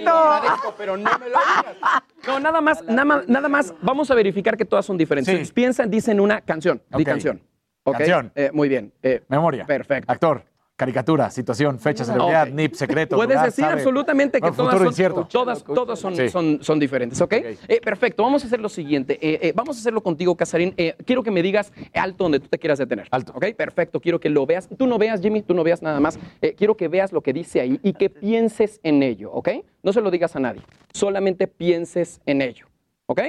[0.00, 0.74] Exacto.
[0.78, 1.76] Pero no me lo digas.
[2.26, 3.74] No, nada más, nada más, nada más.
[3.82, 5.48] Vamos a verificar que todas son diferentes.
[5.48, 5.52] Sí.
[5.52, 6.80] Piensan, dicen una canción.
[6.96, 7.42] Di canción.
[7.82, 7.98] ¿Ok?
[7.98, 8.32] Canción.
[8.36, 8.92] Eh, muy bien.
[9.02, 9.66] Eh, Memoria.
[9.66, 10.12] Perfecto.
[10.12, 10.44] Actor.
[10.82, 12.54] Caricatura, situación, fecha, celebridad, Ok.
[12.54, 13.14] NIP, secreto.
[13.16, 13.74] Puedes lugar, decir sabe.
[13.74, 16.28] absolutamente que Bueno, todas, son, todas, todas son, Sí.
[16.28, 17.32] son, son diferentes, ¿ok?
[17.34, 19.18] Eh, perfecto, vamos a hacer lo siguiente.
[19.22, 20.74] Eh, eh, vamos a hacerlo contigo, Casarín.
[20.76, 23.06] Eh, quiero que me digas alto donde tú te quieras detener.
[23.12, 23.32] Alto.
[23.36, 23.46] ¿Ok?
[23.56, 24.68] Perfecto, quiero que lo veas.
[24.76, 26.18] Tú no veas, Jimmy, tú no veas nada más.
[26.40, 29.50] Eh, quiero que veas lo que dice ahí y que pienses en ello, ¿ok?
[29.82, 30.62] No se lo digas a nadie,
[30.92, 32.66] solamente pienses en ello,
[33.06, 33.20] ¿ok?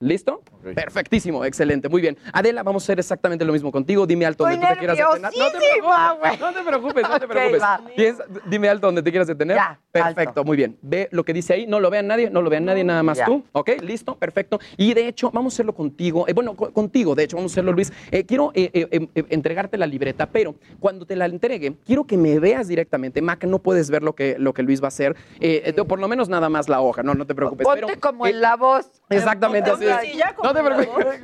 [0.00, 0.42] ¿Listo?
[0.74, 2.18] Perfectísimo, excelente, muy bien.
[2.34, 4.06] Adela, vamos a hacer exactamente lo mismo contigo.
[4.06, 5.22] Dime alto donde tú te quieras detener.
[5.22, 7.62] No te preocupes, no te preocupes, no te preocupes.
[7.62, 7.80] va.
[7.96, 9.56] Piensa- dime alto donde te quieras detener.
[9.56, 10.44] Ya, perfecto, alto.
[10.44, 10.76] muy bien.
[10.82, 13.16] Ve lo que dice ahí, no lo vean nadie, no lo vean nadie, nada más
[13.16, 13.24] Ya.
[13.24, 13.42] tú.
[13.52, 13.70] ¿Ok?
[13.80, 14.60] Listo, perfecto.
[14.76, 16.28] Y de hecho, vamos a hacerlo contigo.
[16.28, 17.90] eh, bueno, co- contigo, de hecho, vamos a hacerlo, Luis.
[18.10, 22.04] Eh, quiero eh, eh, eh, eh, entregarte la libreta, pero cuando te la entregue, quiero
[22.06, 23.22] que me veas directamente.
[23.22, 25.16] Mac, no puedes ver lo que, lo que Luis va a hacer.
[25.40, 27.64] Eh, eh, por lo menos nada más la hoja, no, no te preocupes.
[27.64, 28.90] Ponte pero, como eh, en la voz.
[29.08, 29.85] Exactamente así.
[30.16, 31.20] Ya No te preocupes.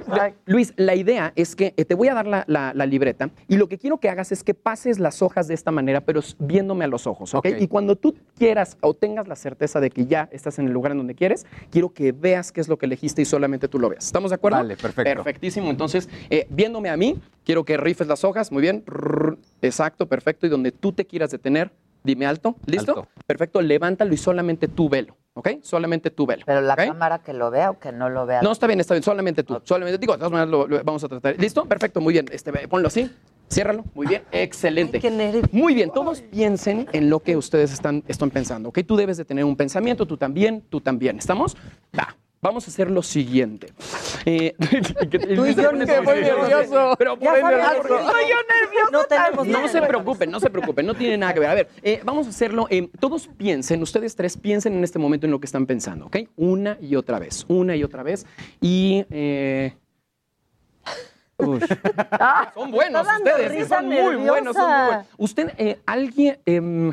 [0.46, 3.56] Luis, la idea es que eh, te voy a dar la, la- la libreta y
[3.56, 6.84] lo que quiero que hagas es que pases las hojas de esta manera, pero viéndome
[6.84, 7.46] a los ojos, ¿ok?
[7.60, 10.92] Y cuando tú quieras o tengas la certeza de que ya estás en el lugar
[10.92, 13.88] en donde quieres, quiero que veas qué es lo que elegiste y solamente tú lo
[13.88, 14.04] veas.
[14.06, 14.58] ¿Estamos de acuerdo?
[14.58, 15.02] Vale, perfecto.
[15.22, 15.70] Perfectísimo.
[15.70, 18.84] Entonces, eh, viéndome a mí, quiero que rifes las hojas, muy bien.
[19.60, 20.46] Exacto, perfecto.
[20.46, 21.70] Y donde tú te quieras detener,
[22.04, 22.56] dime alto.
[22.66, 22.92] ¿Listo?
[22.98, 23.08] Alto.
[23.26, 25.48] Perfecto, levántalo y solamente tú velo, ¿ok?
[25.62, 26.44] Solamente tú velo.
[26.46, 28.42] Pero la cámara que lo vea o que no lo vea.
[28.42, 29.60] No, está bien, está bien, solamente tú.
[29.64, 31.38] Solamente, digo, de todas maneras lo, lo vamos a tratar.
[31.38, 31.64] ¿Listo?
[31.66, 32.26] Perfecto, muy bien.
[32.30, 33.10] Este, ponlo así.
[33.50, 33.84] Ciérralo.
[33.94, 34.22] Muy bien.
[34.32, 34.98] Excelente.
[35.10, 35.42] nervio.
[35.52, 35.90] Muy bien.
[35.90, 38.70] Todos piensen en lo que ustedes están, están pensando.
[38.70, 38.78] ¿ok?
[38.86, 41.18] Tú debes de tener un pensamiento, tú también, tú también.
[41.18, 41.56] ¿Estamos?
[41.98, 42.16] Va.
[42.42, 43.72] Vamos a hacer lo siguiente.
[44.26, 44.52] Eh,
[45.36, 46.94] Tú y yo muy nervioso.
[46.98, 47.88] Pero Ya muy sabes, nervioso.
[47.88, 51.34] tú y yo nervioso No tenemos No se preocupen, no se preocupen, no tiene nada
[51.34, 51.50] que ver.
[51.50, 52.66] A ver, eh, vamos a hacerlo.
[52.68, 56.16] eh, todos piensen, ustedes tres piensen en este momento en lo que están pensando, ¿ok?
[56.34, 58.26] Una y otra vez, una y otra vez.
[58.60, 59.06] Y.
[59.10, 59.76] eh,
[61.36, 61.60] uy.
[62.54, 65.06] son buenos ustedes, son muy buenos, son muy buenos.
[65.16, 66.92] Usted, eh, alguien, em,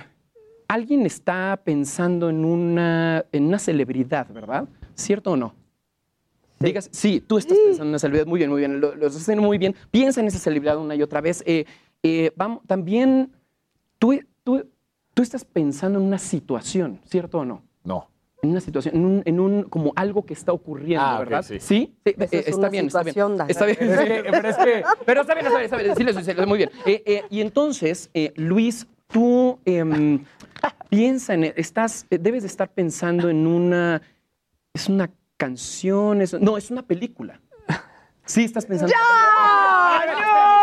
[0.67, 4.65] alguien está pensando en una, en una celebridad, ¿verdad?
[4.99, 5.53] ¿Cierto o no?
[6.59, 9.21] Digas, sí, tú estás pensando en una celebridad, muy bien, muy bien, lo, lo estás
[9.21, 9.75] haciendo muy bien.
[9.91, 11.41] Piensa en esa celebridad una y otra vez.
[11.45, 11.63] Eh,
[12.03, 13.31] eh, vamos, también,
[13.97, 14.65] tú, tú,
[15.13, 17.61] tú estás pensando en una situación, ¿cierto o no?
[17.85, 18.09] No.
[18.41, 21.43] En una situación, en un, en un como algo que está ocurriendo, Ah, ¿verdad?
[21.43, 21.59] sí.
[21.61, 23.13] Sí, Sí, eh, es está una bien, está bien.
[23.13, 23.51] situación, Dani.
[23.51, 23.77] Está bien.
[23.79, 25.95] Pero es que- pero es que- Pero está bien, está bien, está bien.
[25.95, 26.71] Silencio, silencio, muy bien.
[26.85, 30.23] Eh, eh, y entonces, eh, Luis, tú em,
[30.89, 34.01] piensa en, estás, eh, debes de estar pensando en una,
[34.73, 37.41] es una canción, es- no, es una película.
[38.25, 38.93] Sí, estás pensando.
[38.93, 40.55] ¡Ya!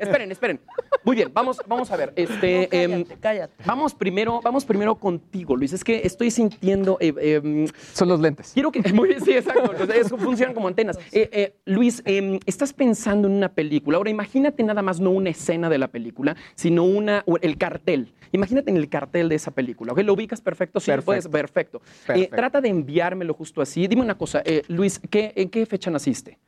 [0.00, 0.60] Esperen, esperen.
[1.04, 2.12] Muy bien, vamos, vamos a ver.
[2.16, 3.54] Este, em, Cállate.
[3.64, 5.72] Vamos primero, vamos primero contigo, Luis.
[5.72, 6.96] Es que estoy sintiendo.
[7.00, 7.12] eh,
[7.42, 8.52] em, Son los lentes.
[8.54, 8.80] Quiero que.
[8.92, 9.84] Muy bien, sí, exacto.
[9.92, 10.98] Eso funcionan como antenas.
[11.12, 13.96] Eh, eh, Luis, em, estás pensando en una película.
[13.98, 18.12] Ahora, imagínate nada más no una escena de la película, sino una, o el cartel.
[18.34, 19.92] Imagínate en el cartel de esa película.
[19.92, 19.98] ¿ok?
[20.00, 20.80] ¿Lo ubicas perfecto?
[20.80, 21.04] Sí, Perfecto.
[21.06, 21.28] puedes.
[21.28, 21.78] Perfecto.
[21.78, 22.36] Eh, Perfecto.
[22.36, 23.86] trata de enviármelo justo así.
[23.86, 26.38] Dime una cosa, eh, Luis, ¿qué, ¿en qué fecha naciste?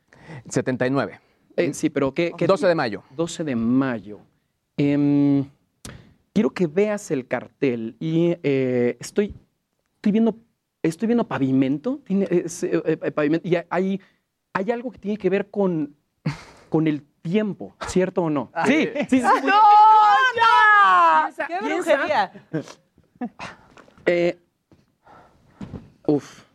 [0.49, 1.21] 79.
[1.57, 3.03] Eh, sí, pero ¿qué, qué 12 de mayo.
[3.11, 4.21] 12 de mayo.
[4.77, 5.45] Em,
[6.33, 9.35] quiero que veas el cartel y eh, estoy,
[9.97, 10.37] estoy viendo,
[10.83, 12.01] estoy viendo pavimento.
[12.05, 14.01] Tiene, es, eh, pavimento y hay,
[14.53, 15.95] hay algo que tiene que ver con,
[16.69, 18.51] con el tiempo, ¿cierto o no?
[18.67, 19.23] Sí, sí, sí.
[19.23, 19.61] muy- ¡No,
[20.37, 21.25] ya!
[21.27, 22.33] Piensa- ¡Qué piensa- brujería!
[24.07, 24.39] Eh,
[26.07, 26.43] uf.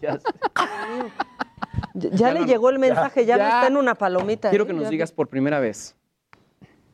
[1.94, 3.48] Ya, ya le llegó el mensaje, ya, no Ya.
[3.56, 4.50] está en una palomita.
[4.50, 4.66] Quiero ¿eh?
[4.68, 5.96] que nos Ya- digas por primera vez,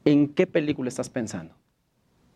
[0.04, 1.54] ¿en qué película estás pensando?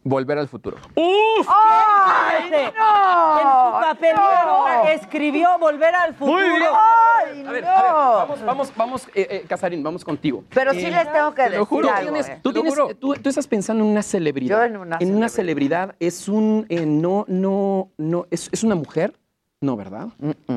[0.03, 0.79] Volver al futuro.
[0.95, 1.47] ¡Uf!
[1.47, 3.39] ¡Ay, no!
[3.39, 6.39] En su papelito escribió volver al futuro.
[6.39, 6.71] Muy bien.
[6.73, 7.69] ¡Ay, A ver, no!
[7.71, 10.43] a ver, vamos, vamos, vamos, eh, eh, Casarín, vamos contigo.
[10.55, 11.91] Pero sí Eh, les tengo que te lo decir juro.
[11.91, 12.41] algo, Tú tienes- eh.
[12.43, 12.95] tú, Te lo tienes- juro.
[12.97, 14.69] tú- tú estás pensando en una celebridad.
[14.71, 19.13] Yo en una celebridad es un, eh, no, no, no, es, es una mujer,
[19.61, 20.09] no, ¿verdad?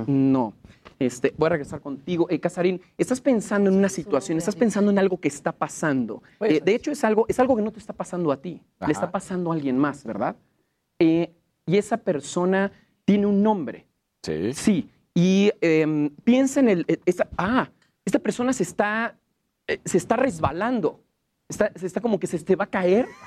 [0.08, 0.54] No.
[1.00, 2.28] Este, voy a regresar contigo.
[2.30, 6.24] Eh, Casarín, estás pensando en una situación, estás pensando en algo que está pasando.
[6.40, 8.88] Eh, de hecho, es algo, es algo que no te está pasando a ti, Ajá.
[8.88, 10.36] le está pasando a alguien más, ¿verdad?
[11.00, 11.32] Eh,
[11.66, 12.72] y esa persona
[13.06, 13.86] tiene un nombre.
[14.24, 14.54] Sí.
[14.54, 14.90] Sí.
[15.14, 16.86] Y em, piensa en el.
[16.88, 17.70] eh, esta- ah,
[18.06, 19.18] esta persona se está,
[19.68, 21.02] eh, se está resbalando.
[21.54, 23.08] Está, se está como que se te va a caer.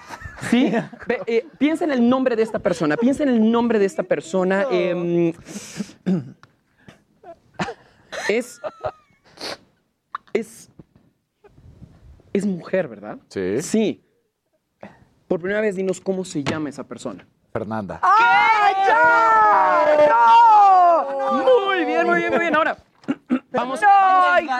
[0.50, 0.70] Sí.
[1.06, 2.98] Ve, eh, piensa en el nombre de esta persona.
[2.98, 4.66] Piensa en el nombre de esta persona.
[4.70, 5.32] em,
[8.28, 8.60] es.
[10.34, 10.68] Es.
[12.34, 13.18] Es mujer, ¿verdad?
[13.28, 13.62] Sí.
[13.62, 14.04] Sí.
[15.26, 17.26] Por primera vez, dinos cómo se llama esa persona.
[17.50, 17.98] Fernanda.
[18.02, 20.06] ¡Ay, ya!
[20.08, 21.66] ¡No!
[21.66, 22.54] Muy bien, muy bien, muy bien.
[22.54, 22.76] Ahora,
[23.56, 24.52] vamos, No, vamos, hijo,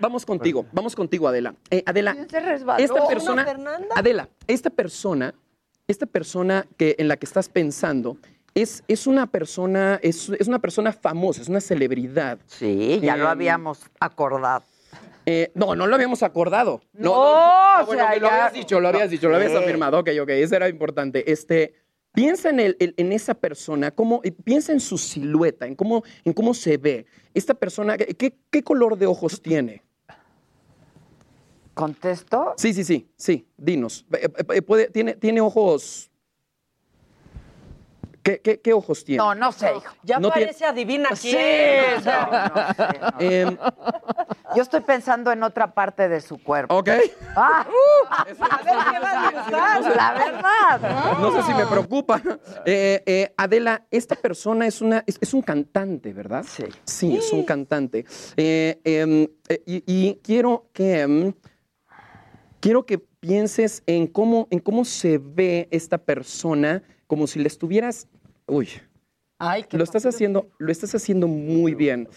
[0.00, 0.26] vamos, no.
[0.26, 1.54] contigo, vamos contigo, Adela.
[1.70, 2.82] Eh, Adela, Se resbaló.
[2.84, 3.46] esta persona.
[3.94, 5.34] Adela, esta persona,
[5.88, 8.16] esta persona que en la que estás pensando
[8.54, 12.38] es, es una persona, es, es una persona famosa, es una celebridad.
[12.46, 14.64] Sí, ya lo Em, habíamos acordado.
[15.26, 16.80] eh, no, no lo habíamos acordado.
[16.94, 19.54] No, No, ah, o bueno, sea, lo ya- habías dicho, lo habías dicho, lo habías
[19.54, 19.98] afirmado.
[19.98, 21.30] Ok, ok, eso era importante.
[21.30, 21.74] Este,
[22.16, 26.02] piensa en, el, el- en esa persona, cómo, y piensa en su silueta, en cómo,
[26.24, 27.04] en cómo se ve.
[27.34, 29.82] Esta persona, ¿qué, color de ojos tiene?
[31.74, 32.54] ¿Contesto?
[32.56, 34.06] Sí, sí, sí, sí, dinos.
[34.14, 36.10] Eh, eh, eh, puede- tiene, ¿Tiene ojos?
[38.22, 39.18] ¿Qué, qué- qué ojos tiene?
[39.18, 39.94] No, no sé, hijo.
[40.02, 42.02] Ya No tiene- parece adivina Sí, quién.
[42.02, 43.58] sea, no, no sé, no.
[44.56, 46.74] Yo estoy pensando en otra parte de su cuerpo.
[46.74, 46.88] ok.
[47.38, 47.66] Ah,
[48.10, 51.18] a ver qué van a la verdad.
[51.20, 52.22] No sé si me preocupa.
[52.64, 56.46] Eh, eh, Adela, esta persona es, una, es, es un cantante, ¿verdad?
[56.48, 56.64] Sí.
[56.84, 58.06] Sí, es un cantante.
[58.38, 61.34] Eh, em, eh, y, y quiero que em,
[62.60, 68.08] quiero que pienses en cómo, en cómo se ve esta persona, como si le estuvieras.
[68.46, 68.70] Uy.
[69.38, 72.08] Ay, qué Lo estás haciendo, lo estás haciendo muy bien.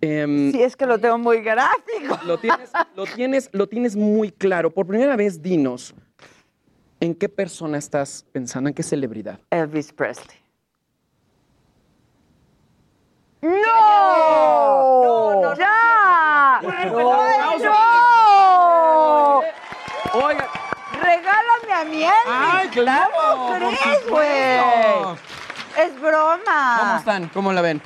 [0.00, 2.18] Em, Sí, es que lo tengo muy gráfico.
[2.24, 4.70] lo tienes, lo tienes, lo tienes muy claro.
[4.70, 5.94] Por primera vez, dinos,
[7.00, 8.68] ¿en qué persona estás pensando?
[8.68, 9.38] ¿En qué celebridad?
[9.50, 10.38] Elvis Presley.
[13.42, 13.52] ¡No!
[15.02, 16.60] No, no, ¡Ya!
[16.62, 17.58] no, ¡No!
[17.58, 18.06] no, ¡No!
[21.76, 22.10] Daniel.
[22.26, 23.10] ¡Ay, claro!
[23.14, 25.25] ¿Cómo por crees, güey?
[25.78, 26.76] Es broma.
[26.80, 27.28] ¿Cómo están?
[27.28, 27.82] ¿Cómo la ven?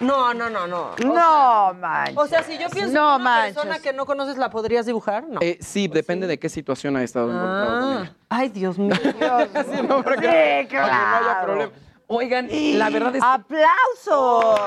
[0.00, 0.90] No, no, no, no.
[0.90, 2.16] O No manches.
[2.18, 5.24] O sea, si yo pienso No en una persona que no conoces, ¿la podrías dibujar?
[5.26, 5.40] No.
[5.40, 8.00] Eh, sí, depende de qué situación ha estado involucrado con Ah.
[8.02, 8.14] ella.
[8.28, 8.94] Ay, Dios mío.
[9.00, 11.44] Sí, no, para que, Sí, para que no haya claro.
[11.46, 11.72] problema.
[12.08, 13.28] Oigan, la verdad es que...
[13.28, 14.60] ¡Aplausos!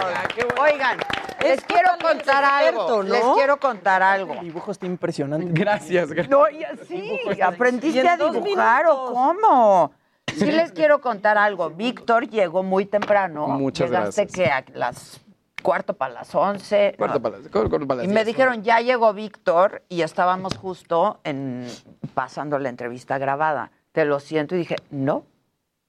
[0.62, 0.98] Oigan,
[1.42, 3.04] les Es quiero contar algo.
[3.04, 4.34] Les quiero contar algo.
[4.34, 5.48] El dibujo está impresionante.
[5.52, 6.28] Gracias, gracias.
[6.30, 6.44] No,
[6.88, 9.92] sí, aprendiste a dibujar o cómo.
[10.38, 11.70] Sí les quiero contar algo.
[11.70, 13.48] Víctor llegó muy temprano.
[13.48, 14.32] Muchas Llegaste gracias.
[14.36, 15.22] que a las
[15.62, 16.96] cuarto para las once.
[16.98, 17.22] Cuarto No.
[17.22, 21.68] para las- cuarto para las Y me dijeron, ya llegó Víctor y estábamos justo en
[22.14, 23.72] pasando la entrevista grabada.
[23.92, 25.24] Te lo siento y dije, no,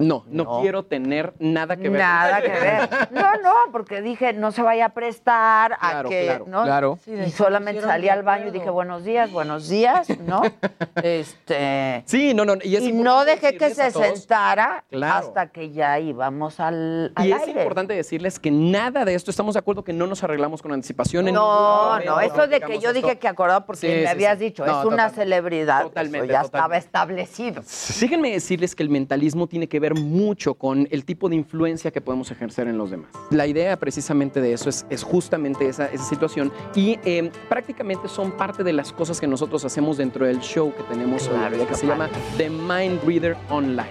[0.00, 0.60] No, no, No.
[0.62, 2.00] quiero tener nada que ver.
[2.00, 2.88] nada que ver.
[3.10, 6.62] No, no, porque dije, no se vaya a prestar a Claro, que, claro, ¿no?
[6.64, 6.98] claro.
[7.04, 10.42] Sí, y solamente salí al baño y dije, buenos días, buenos días, ¿no?
[11.02, 12.02] este...
[12.06, 12.54] Sí, no, no.
[12.62, 15.26] Y, es Y no dejé que se sentara Claro.
[15.28, 17.52] hasta que ya íbamos al, al Y es aire.
[17.60, 21.28] importante decirles que nada de esto, estamos de acuerdo que no nos arreglamos con anticipación.
[21.28, 22.92] en No, momento no, eso de que yo esto.
[22.94, 24.44] dije que acordado porque Sí, me sí, habías sí.
[24.44, 26.56] dicho, No, es una total- celebridad, totalmente, eso ya totalmente.
[26.56, 27.62] estaba establecido.
[28.00, 32.00] Déjenme decirles que el mentalismo tiene que ver mucho con el tipo de influencia que
[32.00, 33.10] podemos ejercer en los demás.
[33.30, 38.32] La idea precisamente de eso es, es justamente esa, esa situación y eh, prácticamente son
[38.32, 41.56] parte de las cosas que nosotros hacemos dentro del show que tenemos hoy en Claro,
[41.56, 43.88] día, que se llama The Mind Reader Online.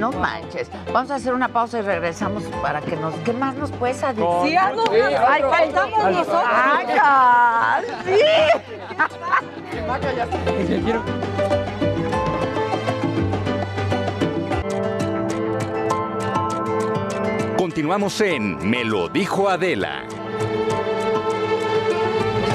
[0.00, 0.70] No manches.
[0.92, 3.14] Vamos a hacer una pausa y regresamos para que nos...
[3.24, 4.24] ¿Qué más nos puedes decir?
[4.44, 6.42] Sí, haznos Sí, Ay, faltamos ay, nosotros.
[6.46, 8.12] ¡Ay, sí!
[10.84, 11.02] Quiero-
[17.68, 20.02] Continuamos en Me lo dijo Adela.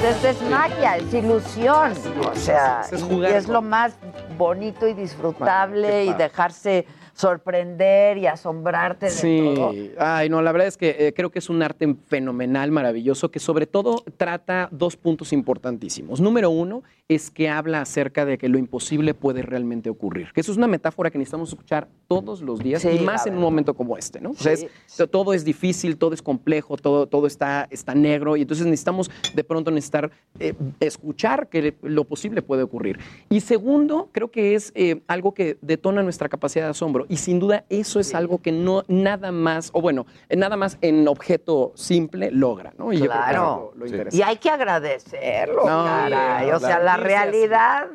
[0.04, 1.94] Esta es magia, es ilusión.
[2.20, 3.94] O sea, Es y jugar es con- lo más
[4.40, 9.12] bonito y disfrutable y dejarse sorprender y asombrarte de
[9.56, 9.72] todo.
[9.72, 13.30] Sí, ay, no, la verdad es que eh, creo que es un arte fenomenal, maravilloso,
[13.32, 16.20] que sobre todo trata dos puntos importantísimos.
[16.22, 20.52] Número uno es que habla acerca de que lo imposible puede realmente ocurrir, que eso
[20.52, 23.74] es una metáfora que necesitamos escuchar todos los días Sí, y más en un momento
[23.74, 24.32] como este, ¿no?
[24.32, 24.66] O sea, Sí.
[24.88, 28.66] es- to- todo es difícil, todo es complejo, todo, todo está, está negro y entonces
[28.66, 33.00] necesitamos de pronto necesitar eh, escuchar que lo posible puede ocurrir.
[33.30, 37.40] Y segundo, creo que es eh, algo que detona nuestra capacidad de asombro y sin
[37.40, 42.32] duda eso es algo que no nada más, o bueno, nada más en objeto simple
[42.32, 42.92] logra, ¿no?
[42.94, 43.72] Y yo creo que eso Claro.
[43.74, 44.24] es lo, lo Y interesante.
[44.24, 46.52] hay que agradecerlo, No, caray.
[46.52, 47.88] O sea, la realidad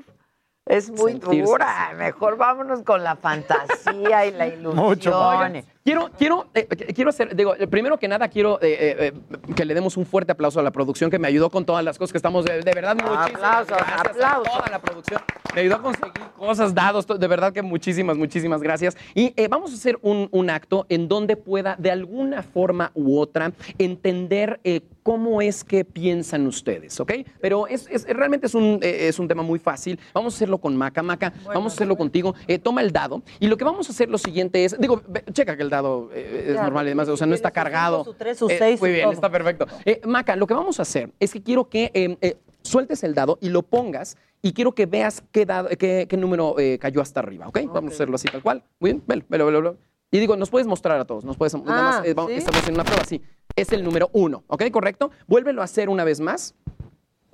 [0.67, 1.93] es muy Sentirse dura.
[1.97, 5.15] Mejor vámonos con la fantasía y la ilusión.
[5.15, 9.55] Oigan, Quiero, quiero, eh, quiero hacer, digo, eh, primero que nada quiero eh, eh, eh,
[9.55, 11.97] que le demos un fuerte aplauso a la producción que me ayudó con todas las
[11.97, 14.01] cosas que estamos, de, de verdad, muchísimas Aplausos, gracias a
[14.35, 14.53] aplausos.
[14.53, 15.21] toda la producción.
[15.55, 18.99] Me ayudó a conseguir cosas, dados, to- de verdad que muchísimas, muchísimas gracias.
[19.15, 23.19] Y eh, vamos a hacer un, un acto en donde pueda, de alguna forma u
[23.19, 27.13] otra, entender eh, cómo es que piensan ustedes, ¿ok?
[27.41, 29.99] Pero es, es- realmente es un, eh, es un tema muy fácil.
[30.13, 31.03] Vamos a hacerlo con Maca.
[31.03, 32.35] Maca, vamos a hacerlo contigo.
[32.47, 33.23] Eh, toma el dado.
[33.41, 35.01] Y lo que vamos a hacer lo siguiente es, digo,
[35.33, 35.78] checa que el dado
[36.13, 38.05] eh, es Ya, normal y demás, o sea, no está cinco, cargado.
[38.05, 39.13] su tres, su Eh, seis, Muy su bien, todo.
[39.13, 39.67] está perfecto.
[39.85, 43.15] Eh, Maca, lo que vamos a hacer es que quiero que eh, eh, sueltes el
[43.15, 47.01] dado y lo pongas y quiero que veas qué, dado- qué, qué número eh, cayó
[47.01, 47.61] hasta arriba, ¿ok?
[47.73, 48.63] Vamos a hacerlo así tal cual.
[48.81, 49.77] Muy bien, velo, velo, velo, velo.
[50.11, 52.39] Y digo, nos puedes mostrar a todos, nos puedes, nada más, eh, vamos- ¿sí?
[52.39, 53.21] estamos haciendo una prueba, sí.
[53.57, 54.71] Es el número uno, ¿ok?
[54.71, 55.11] ¿Correcto?
[55.27, 56.55] Vuélvelo a hacer una vez más.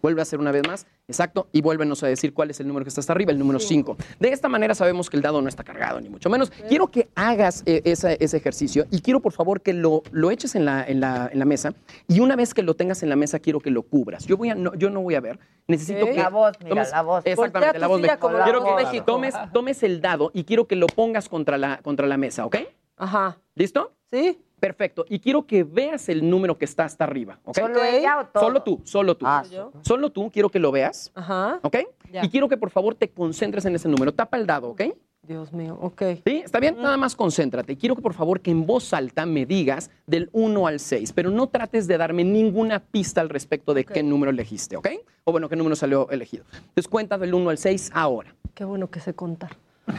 [0.05, 2.85] Vuelve a hacer una vez más, exacto, y vuélvenos a decir cuál es el número
[2.85, 3.97] que está hasta arriba, el número 5.
[4.21, 6.51] De esta manera sabemos que el dado no está cargado, ni mucho menos.
[6.69, 10.57] Quiero que hagas eh, esa- ese ejercicio y quiero, por favor, que lo, lo eches
[10.57, 11.73] en la, en, la, en la mesa
[12.07, 14.27] y una vez que lo tengas en la mesa, quiero que lo cubras.
[14.27, 16.11] Yo, voy a, no, yo no voy a ver, necesito Ok.
[16.11, 16.17] que...
[16.19, 17.23] La voz, mira, la voz.
[17.25, 18.01] Exactamente, Voltea la voz.
[18.03, 18.91] me- como la quiero voz.
[18.91, 22.45] que tomes, tomes el dado y quiero que lo pongas contra la, contra la mesa,
[22.45, 22.57] ¿ok?
[22.99, 23.39] Ajá.
[23.55, 23.95] ¿Listo?
[24.13, 24.39] Sí.
[24.61, 25.05] Perfecto.
[25.09, 27.59] Y quiero que veas el número que está hasta arriba, ¿ok?
[27.59, 28.43] ¿Solo ella o todo?
[28.45, 29.27] Solo tú, solo tú.
[29.27, 29.45] Ah,
[29.83, 31.59] Solo tú, quiero que lo veas, Ajá.
[31.63, 31.77] ¿ok?
[32.13, 32.25] Ya.
[32.25, 34.13] Y quiero que por favor te concentres en ese número.
[34.13, 34.83] Tapa el dado, ¿ok?
[35.27, 36.03] Dios mío, ok.
[36.25, 36.43] ¿Sí?
[36.45, 36.77] ¿Está bien?
[36.77, 37.77] Nada más concéntrate.
[37.77, 41.31] Quiero que por favor que en voz alta me digas del 1 al 6, pero
[41.31, 44.89] no trates de darme ninguna pista al respecto de qué número elegiste, ¿ok?
[45.25, 46.45] O bueno, qué número salió elegido.
[46.53, 48.35] Entonces cuenta del 1 al 6 ahora.
[48.55, 49.57] Qué bueno que sé contar.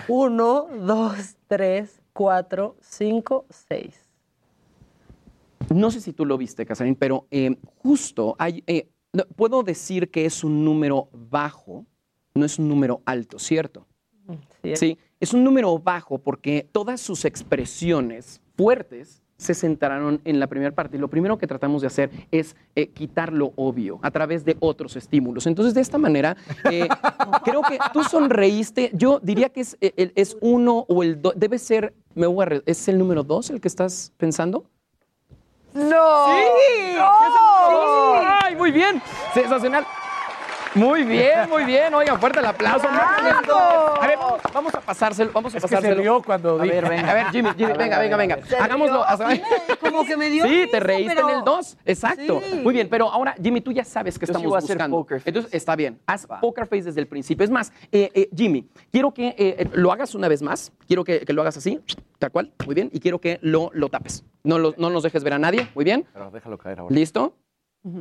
[0.07, 4.04] Uno, dos, tres, cuatro, cinco, seis.
[5.73, 8.87] No sé si tú lo viste, Casarín, pero eh, justo hay, eh,
[9.35, 11.85] puedo decir que es un número bajo,
[12.33, 13.87] no es un número alto, ¿cierto?
[14.63, 14.75] Sí.
[14.75, 20.71] Sí, es un número bajo porque todas sus expresiones fuertes se centraron en la primera
[20.71, 20.95] parte.
[20.95, 24.55] Y lo primero que tratamos de hacer es eh, quitar lo obvio a través de
[24.61, 25.45] otros estímulos.
[25.45, 26.37] Entonces, de esta manera,
[26.71, 26.87] eh,
[27.43, 28.91] creo que tú sonreíste.
[28.93, 31.33] Yo diría que es, el- es uno o el dos.
[31.35, 34.65] Debe ser, me voy a ¿es el número dos el que estás pensando?
[35.75, 36.27] ¡No!
[36.27, 36.95] ¡Sí!
[36.95, 38.13] ¡No!
[38.41, 39.01] ¡Ay, muy bien!
[39.33, 39.85] Sensacional.
[40.75, 41.93] Muy bien, muy bien.
[41.93, 42.87] Oigan, fuerte el aplauso.
[42.87, 44.17] A ver,
[44.53, 45.31] vamos, a pasárselo.
[45.33, 46.01] Vamos a Es que se pasárselo.
[46.01, 46.81] rió cuando A dije.
[46.81, 47.11] ver, venga.
[47.11, 48.39] A ver, Jimmy, Jimmy, A venga, a venga, venga.
[48.59, 49.05] a Hagámoslo.
[49.79, 51.77] Como que me dio Sí, te reíste pero- en el 2.
[51.85, 52.41] Exacto.
[52.45, 52.59] Sí.
[52.63, 54.97] Muy bien, pero ahora, Jimmy, tú ya sabes que Yo sí estamos a buscando.
[54.97, 55.29] poker face.
[55.29, 55.99] Entonces, está bien.
[56.05, 57.43] Haz poker face desde el principio.
[57.43, 60.71] Es más, eh, eh, Jimmy, quiero que eh, eh, lo hagas una vez más.
[60.87, 61.79] Quiero que, que lo hagas así,
[62.19, 62.51] tal cual.
[62.65, 62.89] Muy bien.
[62.91, 64.23] Y quiero que lo, lo tapes.
[64.43, 65.67] No, lo- no nos dejes ver a nadie.
[65.73, 66.05] Muy bien.
[66.13, 66.93] Pero déjalo caer ahora.
[66.93, 67.35] ¿Listo?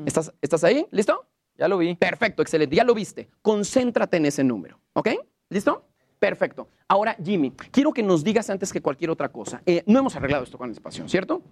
[0.06, 0.86] ¿Estás, ¿Estás ahí?
[0.90, 1.26] ¿Listo?
[1.56, 1.94] Ya lo vi.
[1.94, 2.74] Perfecto, excelente.
[2.74, 3.28] Ya lo viste.
[3.42, 4.80] Concéntrate en ese número.
[4.92, 5.08] ¿Ok?
[5.50, 5.86] ¿Listo?
[6.18, 6.68] Perfecto.
[6.88, 9.62] Ahora, Jimmy, quiero que nos digas antes que cualquier otra cosa.
[9.66, 11.42] eh, no hemos arreglado esto con anticipación, ¿cierto?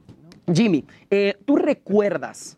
[0.53, 2.57] Jimmy, eh, ¿tú recuerdas,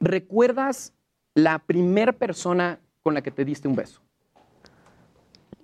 [0.00, 0.94] recuerdas
[1.34, 4.00] la primer persona con la que te diste un beso?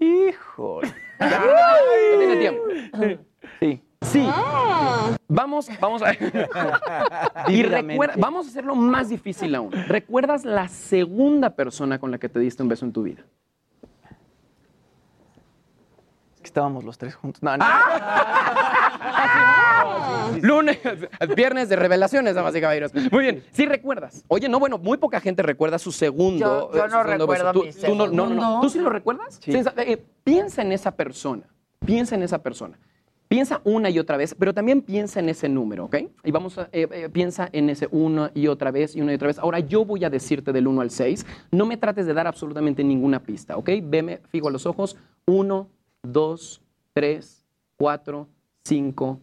[0.00, 0.92] Híjole.
[1.20, 2.62] Ya tiene tiempo.
[3.60, 3.82] Sí.
[4.04, 4.28] Sí.
[5.28, 6.12] Vamos, vamos a.
[7.48, 9.72] y recuerda, vamos a hacerlo más difícil aún.
[9.72, 13.22] ¿Recuerdas la segunda persona con la que te diste un beso en tu vida?
[16.34, 17.42] Es que estábamos los tres juntos.
[17.42, 17.64] No, no.
[20.42, 20.78] Lunes,
[21.36, 22.92] viernes de revelaciones, damas y caballeros.
[23.10, 24.24] Muy bien, sí recuerdas.
[24.28, 26.70] Oye, no, bueno, muy poca gente recuerda su segundo.
[26.72, 27.64] Yo- yo eh, su no segundo recuerdo beso.
[27.64, 28.60] mi Tú- tú no, no.
[28.60, 29.40] ¿Tú sí lo recuerdas?
[29.46, 31.44] Eh, piensa en esa persona.
[31.84, 32.78] Piensa en esa persona.
[33.34, 35.96] Piensa una y otra vez, pero también piensa en ese número, ¿ok?
[36.22, 39.16] Y vamos a, eh, eh, piensa en ese una y otra vez y una y
[39.16, 39.40] otra vez.
[39.40, 41.26] Ahora yo voy a decirte del 1 al 6.
[41.50, 43.70] No me trates de dar absolutamente ninguna pista, ¿ok?
[43.82, 44.96] Veme fijo a los ojos.
[45.26, 45.68] 1,
[46.04, 46.62] 2,
[46.92, 47.44] 3,
[47.76, 48.28] 4,
[48.62, 49.20] 5,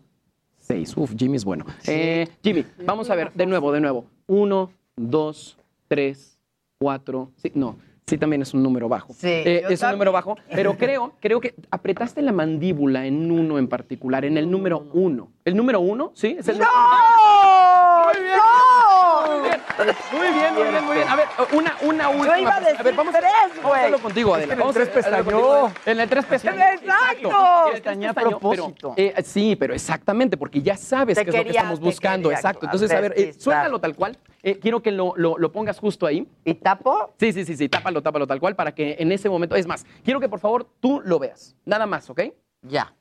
[0.58, 0.98] 6.
[0.98, 1.66] Uf, Jimmy es bueno.
[1.88, 4.08] Eh, Jimmy, vamos a ver, de nuevo, de nuevo.
[4.28, 5.58] 1, 2,
[5.88, 6.38] 3,
[6.80, 7.78] 4, sí, no.
[8.12, 9.14] Sí, también es un número bajo.
[9.14, 13.58] Sí, Eh, es un número bajo, pero creo, creo que apretaste la mandíbula en uno
[13.58, 15.30] en particular, en el número uno.
[15.46, 16.12] ¿El número uno?
[16.14, 16.36] ¿Sí?
[16.38, 18.04] ¿Es el número ¡No!
[18.08, 18.26] Muy bien.
[18.26, 18.71] Muy bien.
[19.86, 21.08] Muy bien, muy bien, muy bien.
[21.10, 22.40] A ver, una, una última.
[22.40, 23.80] iba a decir vamos, tres, vamos a güey.
[23.80, 24.54] hacerlo contigo, Es que Adela.
[24.54, 25.72] en el Vamos a tres hacerlo pestañó.
[25.86, 26.62] En el tres pestañó.
[26.62, 27.30] ¡Exacto!
[27.30, 28.94] En el tres Pestañé a pestañó, pero, propósito.
[28.98, 32.30] eh, sí, pero exactamente, porque ya sabes Te qué es lo que estamos buscando.
[32.30, 32.66] quería Exacto.
[32.66, 34.18] Entonces, a ver, eh, suéltalo tal cual.
[34.44, 36.28] Eh, quiero que lo, lo- lo pongas justo ahí.
[36.46, 37.14] ¿Y tapo?
[37.20, 39.86] Sí, sí, sí, sí, tápalo, tápalo tal cual para que en ese momento, es más,
[40.04, 42.22] quiero que por favor tú lo veas, nada más, ¿ok?
[42.64, 42.92] Ya.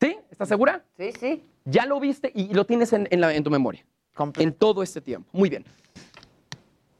[0.00, 0.18] ¿Sí?
[0.30, 0.82] ¿Estás segura?
[0.98, 1.44] Sí, sí.
[1.64, 3.84] Ya lo viste y lo tienes en, en la- en tu memoria,
[4.36, 5.28] en todo este tiempo.
[5.32, 5.64] Muy bien.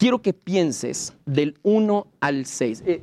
[0.01, 2.83] Quiero que pienses del 1 al 6.
[2.87, 3.03] Eh,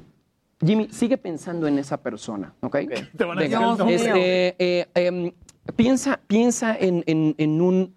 [0.65, 2.77] Jimmy, sigue pensando en esa persona, ¿ok?
[3.15, 3.93] Te van a Venga, nombre.
[3.93, 5.31] este, eh, em,
[5.75, 7.95] piensa, piensa en, en- en un,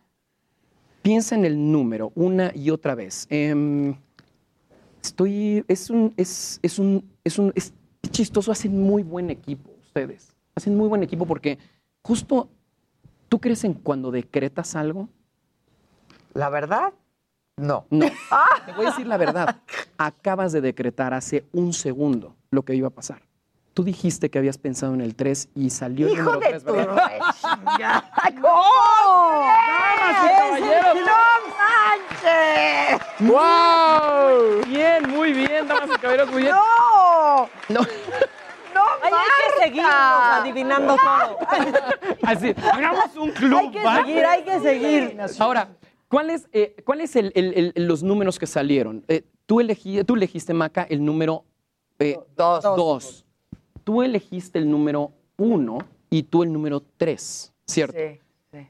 [1.00, 3.26] piensa en el número una y otra vez.
[3.30, 3.94] Em,
[5.02, 7.72] estoy, es un, es, es un, es un, es
[8.10, 8.52] chistoso.
[8.52, 10.34] Hacen muy buen equipo ustedes.
[10.54, 11.58] Hacen muy buen equipo porque
[12.02, 12.50] justo,
[13.30, 15.08] ¿tú crees en cuando decretas algo?
[16.34, 16.92] ¿La verdad?
[17.60, 17.86] No.
[17.90, 18.06] No.
[18.66, 19.56] Te voy a decir la verdad.
[19.98, 23.22] Acabas de decretar hace un segundo lo que iba a pasar.
[23.74, 26.64] Tú dijiste que habías pensado en el 3 y salió el Hijo número de 3,
[26.64, 27.08] tu ¿verdad?
[27.08, 28.10] rechingada.
[28.42, 29.46] ¡Oh!
[29.46, 30.94] Damas y caballeros.
[31.06, 31.18] ¡No
[32.20, 33.06] manches!
[33.20, 34.66] ¡Wow!
[34.66, 36.54] Bien, muy bien, damas y caballeros, muy bien.
[36.54, 37.48] ¡No!
[37.68, 37.80] No.
[38.74, 41.38] ¡No, Ay, hay que seguirnos adivinando todo.
[42.24, 43.58] Así, hagamos un club.
[43.58, 43.96] Hay que ¿va?
[43.96, 45.20] seguir, hay que seguir.
[45.38, 45.68] Ahora,
[46.10, 49.02] ¿cuáles eh, cuáles el- el- el- los números que salieron?
[49.08, 51.44] Eh, tú, elegí, tú elegiste, Maca, el número
[51.98, 52.62] eh, Dos.
[52.62, 53.24] dos.
[53.84, 55.78] Tú elegiste el número uno
[56.10, 57.96] y tú el número tres, ¿cierto?
[57.98, 58.20] Sí,
[58.52, 58.66] sí.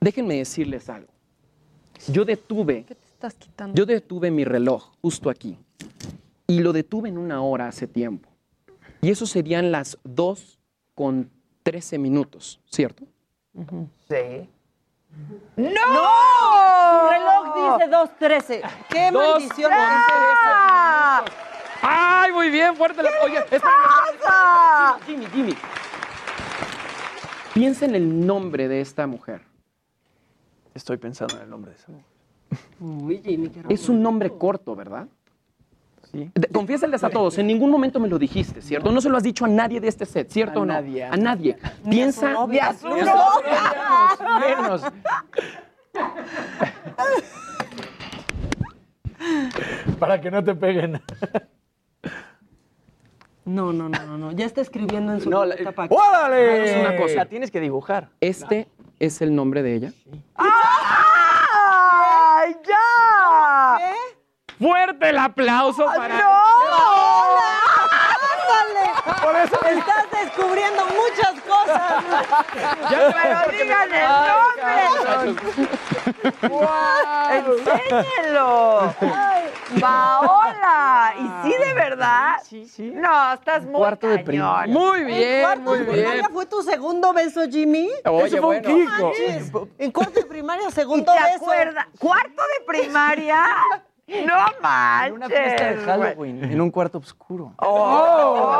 [0.00, 1.08] Déjenme decirles algo.
[2.08, 3.74] Yo detuve, ¿Qué te estás quitando?
[3.74, 5.56] yo detuve mi reloj justo aquí
[6.46, 8.28] y lo detuve en una hora hace tiempo.
[9.00, 10.58] Y eso serían las 2
[10.94, 11.30] con
[11.62, 13.04] 13 minutos, ¿cierto?
[14.08, 14.48] Sí.
[15.56, 15.70] ¡No!
[15.70, 17.00] ¡No!
[17.00, 18.62] Su reloj dice 2.13.
[18.88, 19.70] ¡Qué Dos maldición!
[19.74, 21.24] ¡Ah!
[21.82, 22.74] ¡Ay, muy bien!
[22.76, 23.02] ¡Fuerte!
[23.02, 23.62] la- Oye, espera.
[24.20, 24.98] pasa?
[25.06, 25.54] Jimmy, Jimmy.
[27.52, 29.42] Piensa en el nombre de esta mujer.
[30.74, 32.06] Estoy pensando en el nombre de esa mujer.
[32.80, 35.06] Uy, Jimmy, qué Es un nombre corto, ¿verdad?
[36.14, 36.30] Sí.
[36.52, 38.90] Confiésales a todos, en ningún momento me lo dijiste, ¿cierto?
[38.92, 40.72] No se lo has dicho a nadie de este set, ¿cierto A o no?
[40.72, 41.56] nadie, a A nadie.
[41.90, 42.34] Piensa.
[42.50, 43.60] ¡Y a su Menos, novia!
[44.40, 44.82] menos.
[49.98, 51.00] Para que no te peguen.
[53.44, 54.32] No, no, no, no, no.
[54.32, 55.56] Ya está escribiendo en su No, la-
[55.90, 56.70] ¡Órale!
[56.70, 57.14] Es una cosa.
[57.16, 58.10] La tienes que dibujar.
[58.20, 58.68] Este
[58.98, 59.92] es el nombre de ella.
[60.36, 60.46] ¡Ay,
[62.66, 63.78] ya!
[64.60, 66.08] Fuerte el aplauso para.
[66.20, 66.42] ¡No!
[68.34, 68.90] ¡Ándale!
[69.22, 72.04] Por eso- Estás descubriendo muchas cosas.
[72.88, 75.34] Pero digan el nombre.
[77.32, 78.94] ¡Enséñelo!
[79.80, 81.14] ¡Paola!
[81.18, 82.32] ¿Y sí, de verdad?
[82.44, 82.90] Sí, sí.
[82.94, 84.24] No, estás muy Cuarto de cañón.
[84.26, 84.74] primaria.
[84.74, 85.94] Muy ¿En bien, cuarto muy de bien.
[85.96, 87.90] primaria fue tu segundo beso, Jimmy?
[88.04, 88.62] Oye, Eso fue un.
[88.62, 89.68] Kiko.
[89.78, 91.36] En cuarto de primaria, ¿Y segundo te beso.
[91.36, 91.86] acuerdas?
[91.98, 93.44] ¿Cuarto de primaria?
[94.26, 95.08] No manches.
[95.08, 97.52] En una fiesta de Halloween, en un cuarto oscuro.
[97.58, 98.50] ¡Oh!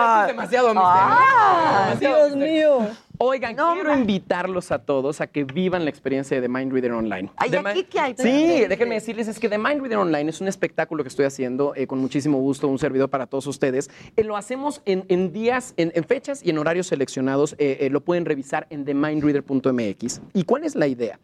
[0.00, 0.90] Esto es demasiado misterio.
[0.92, 2.88] Ah, Dios mío.
[3.20, 7.28] Oigan, quiero invitarlos a todos a que vivan la experiencia de The Mind Reader Online.
[7.36, 8.14] Ay, The ¿aquí qué hay?
[8.16, 11.74] Sí, déjenme decirles, es que The Mind Reader Online es un espectáculo que estoy haciendo
[11.74, 13.90] eh, con muchísimo gusto, un servidor para todos ustedes.
[14.16, 17.56] Eh, lo hacemos en, en días, en, en fechas y en horarios seleccionados.
[17.58, 20.20] Eh, lo pueden revisar en themindreader.mx.
[20.34, 21.18] ¿Y cuál es la idea?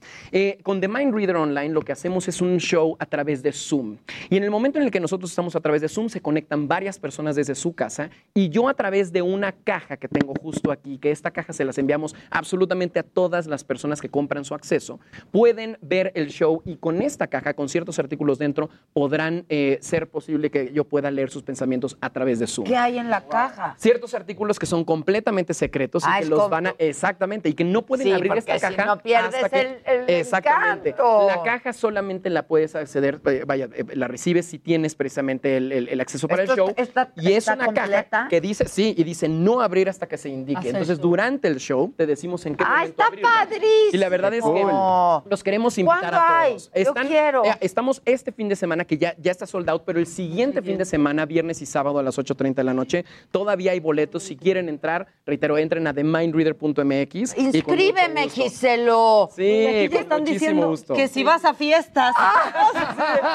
[0.64, 3.98] Con The Mind Reader Online lo que hacemos es un show a través de Zoom.
[4.30, 6.66] Y en el momento en el que nosotros estamos a través de Zoom, se conectan
[6.66, 10.72] varias personas desde su casa y yo a través de una caja que tengo justo
[10.72, 14.54] aquí, que esta caja se las enviamos absolutamente a todas las personas que compran su
[14.54, 14.98] acceso,
[15.30, 20.08] pueden ver el show y con esta caja, con ciertos artículos dentro, podrán eh, ser
[20.08, 22.66] posible que yo pueda leer sus pensamientos a través de Zoom.
[22.66, 23.74] ¿Qué hay en la caja?
[23.78, 27.64] Ciertos artículos que son completamente secretos Ah, y que los van a exactamente y que
[27.64, 31.26] no pueden Sí, abrir esta si caja no pierdes hasta que- el- el exactamente encanto.
[31.26, 35.72] la caja solamente la puedes acceder eh, vaya eh, la recibes si tienes precisamente el,
[35.72, 38.04] el- el acceso para Esto el show está- y es una completa.
[38.10, 41.48] caja que dice sí y dice no abrir hasta que se indique Hace entonces durante
[41.48, 43.90] el show te decimos en qué ¡Ah, momento está padrísimo!
[43.92, 46.52] y la verdad es que los queremos invitar ¿Cuándo a hay?
[46.56, 47.44] todos Yo quiero.
[47.44, 50.62] eh, estamos este fin de semana que ya, ya está sold out pero el siguiente
[50.62, 54.22] fin de semana viernes y sábado a las 8.30 de la noche todavía hay boletos
[54.22, 58.28] si quieren entrar reitero entren a themindreader.mx Inscríbeme.
[58.28, 59.28] Giselo.
[59.34, 60.94] Sí, Y aquí te con están muchísimo diciendo gusto.
[60.94, 62.14] que si vas a fiestas.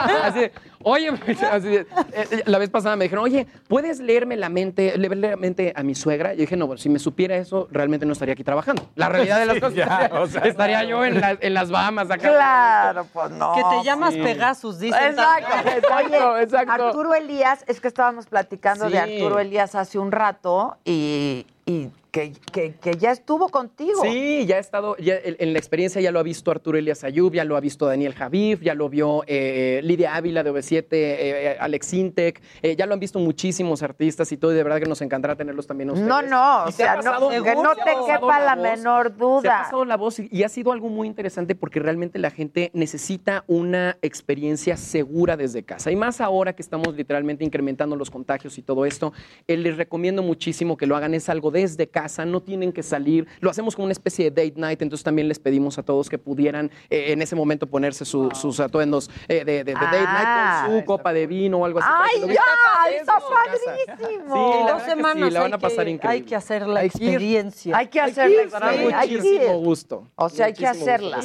[0.06, 0.52] Oye, así
[0.84, 5.74] de, eh, la vez pasada me dijeron, oye, ¿puedes leerme la mente, leerle la mente
[5.76, 6.34] a mi suegra?
[6.34, 8.84] Y yo dije, no, bueno, si me supiera eso, realmente no estaría aquí trabajando.
[8.96, 11.70] La realidad de las Sí, cosas, ya, o sea, estaría yo en, la- en las
[11.70, 12.30] Bahamas acá.
[12.30, 13.54] Claro, pues no.
[13.54, 14.22] Que te llamas sí.
[14.22, 15.10] Pegasus, dicen.
[15.10, 16.72] Exacto, Exacto, Oye, exacto.
[16.86, 19.00] Arturo Elías, es que estábamos platicando de.
[19.00, 24.02] Arturo Elías hace un rato y, y que, que- que ya estuvo contigo.
[24.02, 27.04] Sí, ya ha estado, ya en, en la experiencia ya lo ha visto Arturo Elias
[27.04, 30.86] Ayub, ya lo ha visto Daniel Javif, ya lo vio eh, Lidia Ávila de OV7,
[30.92, 34.80] eh, Alex Intec, eh, ya lo han visto muchísimos artistas y todo, y de verdad
[34.80, 36.10] que nos encantará tenerlos también a ustedes.
[36.10, 38.64] No, no, o sea, no, que no te quepa la voz.
[38.64, 39.58] menor Se ha duda.
[39.64, 43.44] pasado la voz y, y ha sido algo muy interesante porque realmente la gente necesita
[43.48, 45.92] una experiencia segura desde casa.
[45.92, 49.14] Y más ahora que estamos literalmente incrementando los contagios y todo esto,
[49.48, 51.14] eh, les recomiendo muchísimo que lo hagan.
[51.14, 53.28] Es algo desde casa, no tienen que salir.
[53.40, 56.18] Lo hacemos como una especie de date night, entonces también les pedimos a todos que
[56.18, 60.62] pudieran eh, en ese momento ponerse su- sus atuendos eh, de, de- de date Ah.
[60.64, 61.90] night con su copa de vino o algo así.
[61.92, 62.98] ¡Ay, ya!
[63.00, 63.26] ¡Está casa.
[63.30, 64.52] padrísimo!
[64.54, 66.18] Sí, la Dos que sí, semanas la van hay a pasar que- increíble.
[66.18, 67.10] Hay que hacer la Hay que ir.
[67.10, 67.78] experiencia.
[67.78, 68.44] Hay que hacerla.
[68.50, 69.66] Sí, hay que muchísimo ir.
[69.66, 70.08] gusto.
[70.16, 71.20] O sea, hay que Muchísimo hacerla.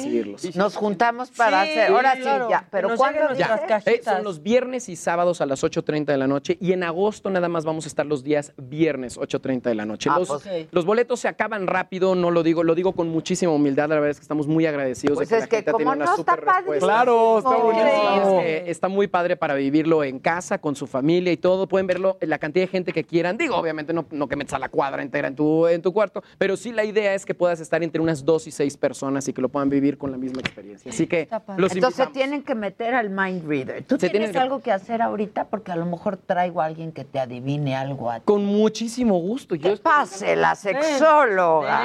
[0.55, 1.91] Nos juntamos para Sí, hacer.
[1.91, 2.67] Ahora sí, claro, ya.
[2.71, 3.47] Pero nos ¿cuándo dices?
[3.85, 7.29] Eh, son los viernes y sábados a las 8.30 de la noche y en agosto
[7.29, 10.09] nada más vamos a estar los días viernes 8.30 de la noche.
[10.11, 10.29] Ah, los,
[10.71, 14.09] los boletos se acaban rápido, no lo digo, lo digo con muchísima humildad, la verdad
[14.11, 16.05] es que estamos muy agradecidos Pues de que es la que gente ha como una
[16.05, 16.79] no está padrísimo.
[16.79, 18.39] Claro, está buenísimo.
[18.41, 21.67] Es que está muy padre para vivirlo en casa, con su familia y todo.
[21.67, 23.37] Pueden verlo en la cantidad de gente que quieran.
[23.37, 26.23] Digo, obviamente no, no que metas a la cuadra entera en tu, en tu cuarto,
[26.37, 29.33] pero sí la idea es que puedas estar entre unas dos y seis personas y
[29.33, 30.91] que lo puedan vivir con la misma experiencia.
[30.91, 31.27] Así que
[31.57, 32.13] los Entonces invitamos.
[32.13, 33.83] tienen que meter al mind reader.
[33.83, 35.45] ¿Tú Se tienes que- algo que hacer ahorita?
[35.45, 38.23] Porque a lo mejor traigo a alguien que te adivine algo a ti.
[38.25, 39.55] Con muchísimo gusto.
[39.55, 41.79] Yo Que pase la sexóloga.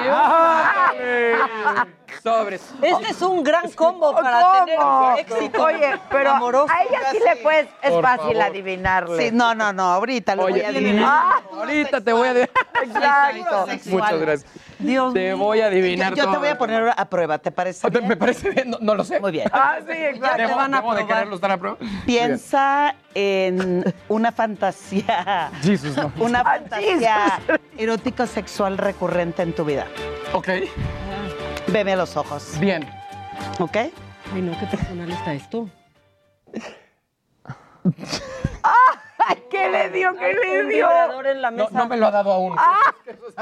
[2.22, 2.62] Sobres.
[2.82, 4.64] Este es un gran combo para ¿Cómo?
[4.64, 6.72] tener éxito Oye, pero amoroso.
[6.72, 8.42] a ella sí le puedes, es Por fácil favor.
[8.42, 9.28] adivinarle.
[9.28, 11.04] Sí, no, no, no, ahorita lo Oye, voy a adivinar.
[11.08, 12.50] Ah, ahorita te voy a adivinar.
[12.82, 13.66] exacto.
[13.90, 14.52] Muchas gracias.
[14.78, 16.38] Dios Te voy a adivinar Yo te todo.
[16.40, 17.86] voy a poner a prueba, ¿te parece?
[17.86, 18.08] Ah, bien?
[18.08, 19.20] Me parece bien, no, no lo sé.
[19.20, 19.48] Muy bien.
[19.52, 20.36] Ah, sí, exacto.
[20.38, 21.14] Debo, van a debo de probar.
[21.16, 21.76] quererlo estar a prueba.
[22.06, 26.12] Piensa en una fantasía, Jesus, no.
[26.18, 27.40] una Ah, fantasía
[27.76, 29.86] erótico sexual recurrente en tu vida.
[30.32, 30.48] Ok,
[31.72, 32.84] Veme a los ojos, bien.
[33.58, 33.76] ¿ok?
[34.34, 35.68] Ay, no, qué personal está esto.
[39.28, 40.14] ¡Ay, qué le dio?
[40.16, 40.88] ¿Qué le Un dio?
[41.24, 41.78] en la No, mesa.
[41.78, 42.54] no me lo ha dado aún.
[42.58, 42.94] Ah.
[43.04, 43.34] ¿Qué puso?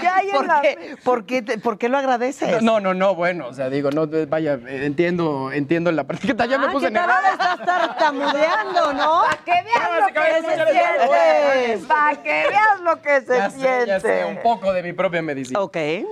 [0.00, 2.62] ¿Qué hay en ¿Por la qué, por, qué te- por qué lo agradeces?
[2.62, 6.26] No, no, no, bueno, o sea, digo, no, vaya, eh, entiendo, entiendo la parte.
[6.26, 7.16] Ya me Ah, puse nervioso.
[7.16, 9.22] Ahora estás tartamudeando, ¿no?
[9.26, 11.78] Para que veas lo que se siente.
[11.86, 14.42] Para que veas lo que se Ya sé, ya sé, un siente.
[14.42, 15.60] poco de mi propia medicina.
[15.60, 15.72] Ok.
[15.72, 16.04] ¿Qué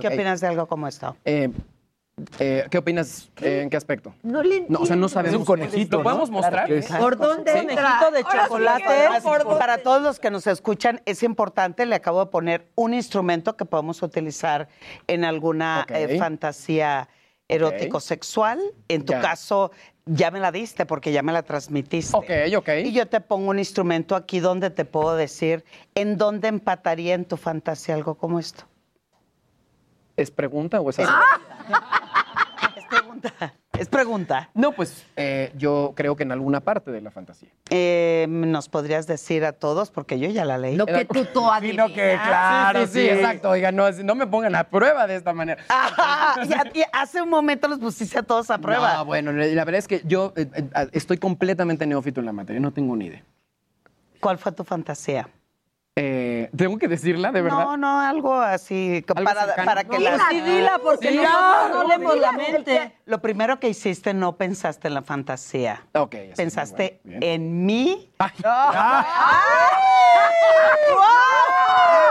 [0.00, 1.16] ¿Qué opinas de algo como esto?
[1.24, 1.50] Eh,
[2.38, 3.30] eh, ¿Qué opinas?
[3.40, 4.14] eh, ¿En qué aspecto?
[4.22, 5.34] No le No, o sea, no sabemos.
[5.34, 6.36] Es un conejito, ¿Lo podemos ¿no?
[6.38, 6.68] mostrar?
[6.98, 7.58] ¿Por dónde Sí.
[7.60, 8.10] entra?
[8.12, 8.82] de sí chocolate?
[8.84, 12.68] que- por dónde- Para todos los que nos escuchan, es importante, le acabo de poner
[12.74, 14.68] un instrumento que podemos utilizar
[15.06, 17.08] en alguna eh, fantasía
[17.48, 18.60] erótico-sexual.
[18.88, 19.20] En tu Ya.
[19.20, 19.70] caso,
[20.06, 22.16] ya me la diste porque ya me la transmitiste.
[22.16, 22.68] Ok, ok.
[22.84, 25.64] Y yo te pongo un instrumento aquí donde te puedo decir
[25.94, 28.64] en dónde empataría en tu fantasía algo como esto.
[30.16, 31.12] ¿Es pregunta o es así?
[33.18, 33.54] Es pregunta.
[33.78, 34.50] Es pregunta.
[34.54, 37.50] No, pues eh, yo creo que en alguna parte de la fantasía.
[37.70, 39.92] Eh, ¿Nos podrías decir a todos?
[39.92, 40.74] Porque yo ya la leí.
[40.74, 43.50] Lo que tú tú Sino que, claro, sí, sí, sí, exacto.
[43.50, 45.62] Oigan, no, no me pongan a prueba de esta manera.
[45.68, 48.94] Ah, ya hace un momento los pusiste a todos a prueba.
[48.94, 52.60] No, bueno, la verdad es que yo eh, eh, estoy completamente neófito en la materia,
[52.60, 53.22] no tengo ni idea.
[54.18, 55.28] ¿Cuál fue tu fantasía?
[56.00, 57.58] Eh, ¿Tengo que decirla, de verdad?
[57.64, 61.70] No, no, algo así ¿Algo para, para que Dila, las- sí, dila, porque Sí, nosotros
[61.70, 62.92] no no, leemos la dila, mente.
[63.06, 65.86] Lo primero que hiciste no pensaste en la fantasía.
[65.94, 66.14] Ok.
[66.36, 68.10] Pensaste bueno, en mí.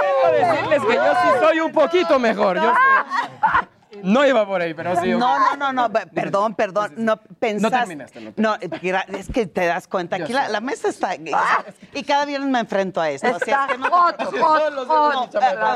[0.01, 2.57] Debo decirles que yo sí soy un poquito mejor.
[2.57, 3.67] Yo sé.
[4.03, 5.09] No iba por ahí, pero sí.
[5.11, 6.93] No, no, no, no, pe- perdón, perdón.
[6.97, 7.77] No pensaste.
[7.77, 10.17] terminaste, no No, eh, gra- es que te das cuenta.
[10.17, 11.15] Aquí la, la mesa está.
[11.93, 13.27] Y cada viernes me enfrento a esto.
[13.27, 15.29] así es Está que no días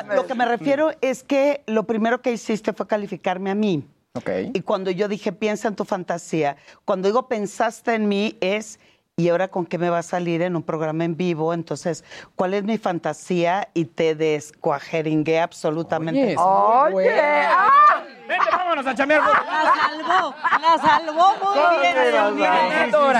[0.07, 3.85] No, lo que me refiero es que lo primero que hiciste fue calificarme a mí.
[4.13, 4.29] Ok.
[4.53, 8.77] Y cuando yo dije, piensa en tu fantasía, cuando digo pensaste en mí es,
[9.15, 11.53] ¿y ahora con qué me va a salir en un programa en vivo?
[11.53, 12.03] Entonces,
[12.35, 13.69] ¿cuál es mi fantasía?
[13.73, 16.35] Y te descuajeringué absolutamente.
[16.37, 16.95] Oye.
[16.95, 18.03] Oye, ¡ah!
[18.31, 19.21] Vente, vámonos a chamear.
[19.21, 21.97] La salvó, la salvó muy bien.
[21.97, 22.85] ¿eh?
[22.85, 23.11] Exacto.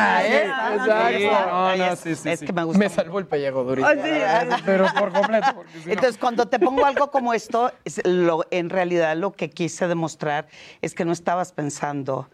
[1.09, 2.45] sí, No, no, es- sí, sí, es sí.
[2.45, 3.87] que me gusta Me salvó el pellejo durito.
[3.87, 4.63] Ah, sí.
[4.65, 5.47] Pero por completo.
[5.53, 9.87] no- Entonces, cuando te pongo algo como esto, es lo- en realidad lo que quise
[9.87, 10.47] demostrar
[10.81, 12.29] es que no estabas pensando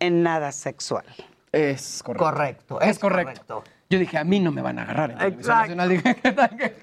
[0.00, 1.04] en, nada sexual.
[1.52, 2.24] Es correcto.
[2.24, 3.44] Correcto, Es es correcto.
[3.46, 3.64] correcto.
[3.90, 5.74] Yo dije, a mí no me van a agarrar en televisión Exacto.
[5.76, 5.88] nacional.
[5.90, 6.76] Dije, ¿qué tal que-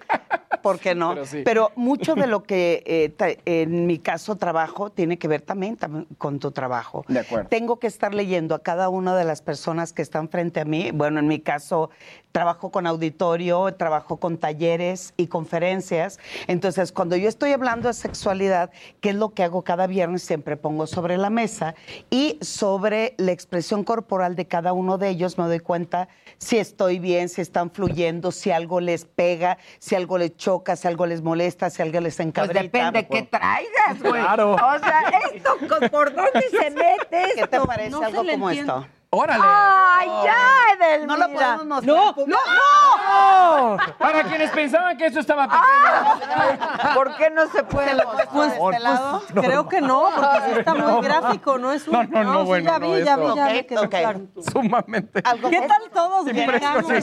[0.63, 1.15] ¿Por qué no?
[1.15, 1.73] Pero Pero, sí.
[1.75, 6.39] mucho de lo que eh, en mi caso trabajo tiene que ver también, también con
[6.39, 7.05] tu trabajo.
[7.07, 7.49] De acuerdo.
[7.49, 10.91] Tengo que estar leyendo a cada una de las personas que están frente a mí.
[10.91, 11.89] Bueno, en mi caso
[12.31, 16.19] trabajo con auditorio, trabajo con talleres y conferencias.
[16.47, 18.71] Entonces, cuando yo estoy hablando de sexualidad,
[19.01, 20.23] ¿qué es lo que hago cada viernes?
[20.23, 21.75] Siempre pongo sobre la mesa
[22.09, 26.07] y sobre la expresión corporal de cada uno de ellos me doy cuenta
[26.37, 30.87] si estoy bien, si están fluyendo, si algo les pega, si algo les choca, si
[30.87, 32.61] algo les molesta, si algo les Pues encabrita.
[32.61, 34.21] depende qué traigas, güey.
[34.21, 34.53] Claro.
[34.53, 35.01] O sea,
[35.33, 35.57] esto,
[35.91, 37.65] ¿por dónde se mete ¿Qué te esto?
[37.67, 38.71] parece No algo como entiende.
[38.73, 38.87] esto?
[39.11, 39.43] ¡Órale!
[39.43, 40.37] ¡Ay, ya,
[40.75, 41.07] Edelmira!
[41.07, 41.95] No lo podemos mostrar.
[41.95, 43.77] No, no, no.
[43.97, 46.93] Para quienes pensaban que eso estaba pequeño.
[46.93, 48.29] ¿Por qué no se puede mostrar?
[48.31, 49.23] Pues, de este lado.
[49.33, 51.93] Creo que no, porque sí está muy gráfico, no es un...
[51.93, 54.21] No, no, no, sí, bueno, ya no, vi, ya vi, ya claro.
[54.51, 55.23] Sumamente.
[55.23, 56.25] ¿Qué tal todos?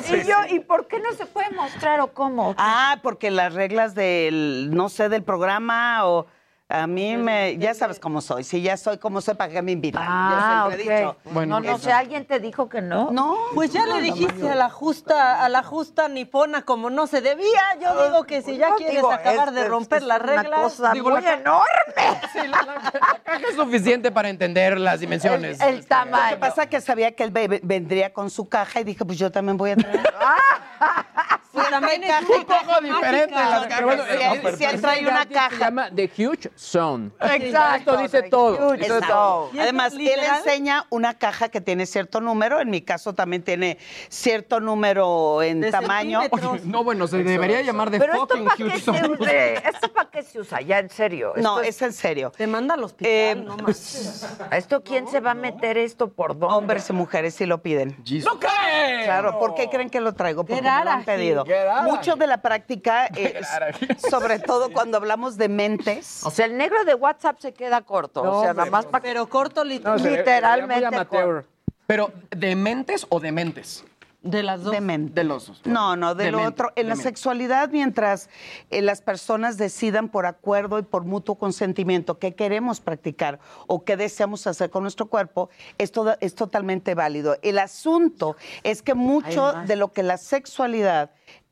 [0.03, 0.37] Sí, ¿Y yo?
[0.49, 2.55] ¿Y por qué no se puede mostrar o cómo?
[2.57, 6.27] Ah, porque las reglas del, no sé, del programa o
[6.69, 8.43] a mí me, ya sabes cómo soy.
[8.43, 10.03] Si ya soy como soy, ¿para qué me invitan?
[10.05, 11.17] Ah, Yo siempre he ok.
[11.23, 11.33] dicho.
[11.33, 13.11] Bueno, no, no sé, ¿alguien te dijo que no?
[13.13, 13.37] No.
[13.55, 17.63] Pues ya le dijiste a la justa, a la justa nipona como no se debía.
[17.81, 20.21] Yo digo que si ya No, quieres digo, acabar es- de es- romper es las
[20.21, 20.61] Una reglas.
[20.63, 21.67] cosa Digo, muy la enorme.
[22.33, 25.61] Sí, la, la- la caja es suficiente para entender las dimensiones.
[25.61, 26.39] El, el Lo que tamaño.
[26.41, 29.57] pasa que sabía que él ve- vendría con su caja y dije, pues yo también
[29.57, 30.01] voy a traer.
[31.57, 33.75] Pues también es un poco diferente las cajas.
[33.77, 35.59] Pero bueno, Sí, si él- si él trae una Se caja.
[35.59, 37.11] llama The Huge Zone.
[37.21, 37.93] Exacto.
[37.93, 38.53] Esto dice todo.
[38.69, 39.15] Huge Esto es Exacto.
[39.15, 39.45] todo.
[39.47, 40.37] ¿Y esto Además, él literal?
[40.39, 42.61] enseña una caja que tiene cierto número.
[42.61, 43.79] En mi caso también tiene
[44.09, 46.21] cierto número en De tamaño.
[46.65, 49.09] No, bueno, se debería llamar de fucking para qué huge se zone.
[49.09, 51.33] usa, esto para qué se usa, ya en serio.
[51.37, 52.33] No, Esto es en serio.
[52.37, 54.39] Te manda al hospital, Eh, no más.
[54.53, 56.55] ¿Esto quién se va a meter esto por dónde?
[56.55, 57.97] Hombres y mujeres sí lo piden.
[58.25, 59.05] ¡No creen!
[59.05, 60.45] Claro, ¿por qué creen que lo traigo?
[60.45, 61.45] Porque me lo han pedido.
[61.83, 63.41] Mucho de la práctica, eh,
[64.11, 66.25] sobre todo cuando hablamos de mentes.
[66.25, 68.23] O sea, el negro de WhatsApp se queda corto.
[68.23, 69.03] o sea, nada más para.
[69.03, 71.07] Pero corto No, Literalmente.
[71.87, 73.85] Pero, ¿de mentes o de mentes?
[74.27, 74.73] De las dos.
[75.15, 75.63] De los dos.
[75.65, 76.73] No, no, de lo otro.
[76.77, 78.29] En la sexualidad, mientras
[78.71, 83.97] eh, las personas decidan por acuerdo y por mutuo consentimiento qué queremos practicar o qué
[83.97, 87.37] deseamos hacer con nuestro cuerpo, es, toda- es totalmente válido.
[87.43, 91.11] El asunto es que mucho de lo que la sexualidad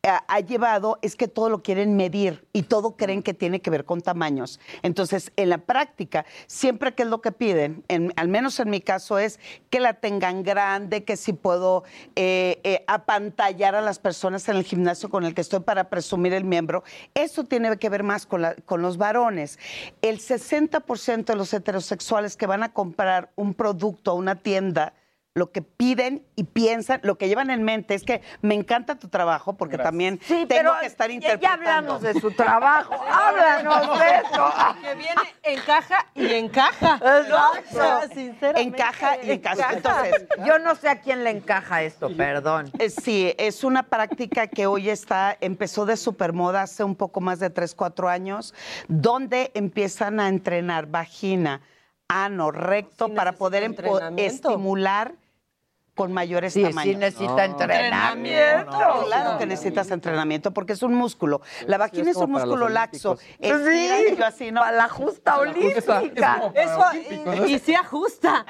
[0.08, 3.84] ha llevado es que todo lo quieren medir y todo creen que tiene que ver
[3.84, 4.60] con tamaños.
[4.82, 8.80] Entonces, en la práctica, siempre que es lo que piden, en- al menos en mi
[8.80, 9.40] caso, es
[9.70, 11.84] que la tengan grande, que si puedo
[12.16, 16.32] eh, eh, apantallar a las personas en el gimnasio con el que estoy para presumir
[16.34, 16.84] el miembro.
[17.14, 19.58] Eso tiene que ver más con, la- con los varones.
[20.02, 24.92] El 60% de los heterosexuales que van a comprar un producto a una tienda,
[25.36, 29.08] lo que piden y piensan, lo que llevan en mente es que me encanta tu
[29.08, 31.64] trabajo porque también tengo pero que estar ya- interpretando.
[31.64, 34.52] ya hablamos de su trabajo, háblanos de eso.
[34.80, 36.94] Que viene, encaja y encaja.
[36.96, 38.14] Exacto.
[38.14, 38.60] Sinceramente.
[38.62, 39.72] Encaja y encaja.
[39.72, 42.70] Entonces, yo no sé a quién le encaja esto, perdón.
[42.78, 47.40] Eh, Sí, es una práctica que hoy está, empezó de supermoda hace un poco más
[47.40, 48.54] de 3, 4 años,
[48.86, 51.60] donde empiezan a entrenar vagina,
[52.08, 53.74] ano, recto, para poder
[54.16, 55.14] estimular
[55.94, 56.96] con mayores Sí, sí tamaños.
[56.98, 59.04] necesita entrenamiento.
[59.06, 61.40] Claro que necesitas entrenamiento porque es un músculo.
[61.66, 63.18] La vagina es, un músculo laxo.
[63.38, 64.60] y yo así, ¿no?
[64.60, 66.02] Para la justa olímpica.
[66.54, 66.84] Eso,
[67.46, 68.44] y, y sí ajusta.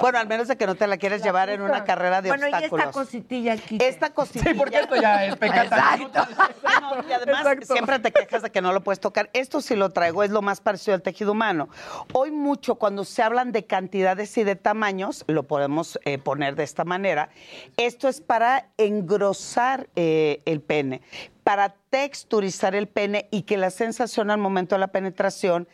[0.00, 2.46] Bueno, al menos de que no te la quieres llevar en una carrera de Bueno,
[2.48, 2.86] y obstáculos.
[2.86, 3.78] esta cositilla aquí.
[3.80, 4.44] Esta cosita.
[4.50, 5.70] Sí, porque esto ya es pecado.
[6.12, 9.30] No, y además siempre te quejas de que no lo puedes tocar.
[9.32, 11.68] Esto sí lo traigo, es lo más parecido al tejido humano.
[12.12, 16.64] Hoy mucho cuando se hablan de cantidades y de tamaños, lo podemos eh, poner de
[16.64, 17.28] esta manera.
[17.76, 21.02] Esto es para engrosar eh, el pene,
[21.44, 25.68] para texturizar el pene y que la sensación al momento de la penetración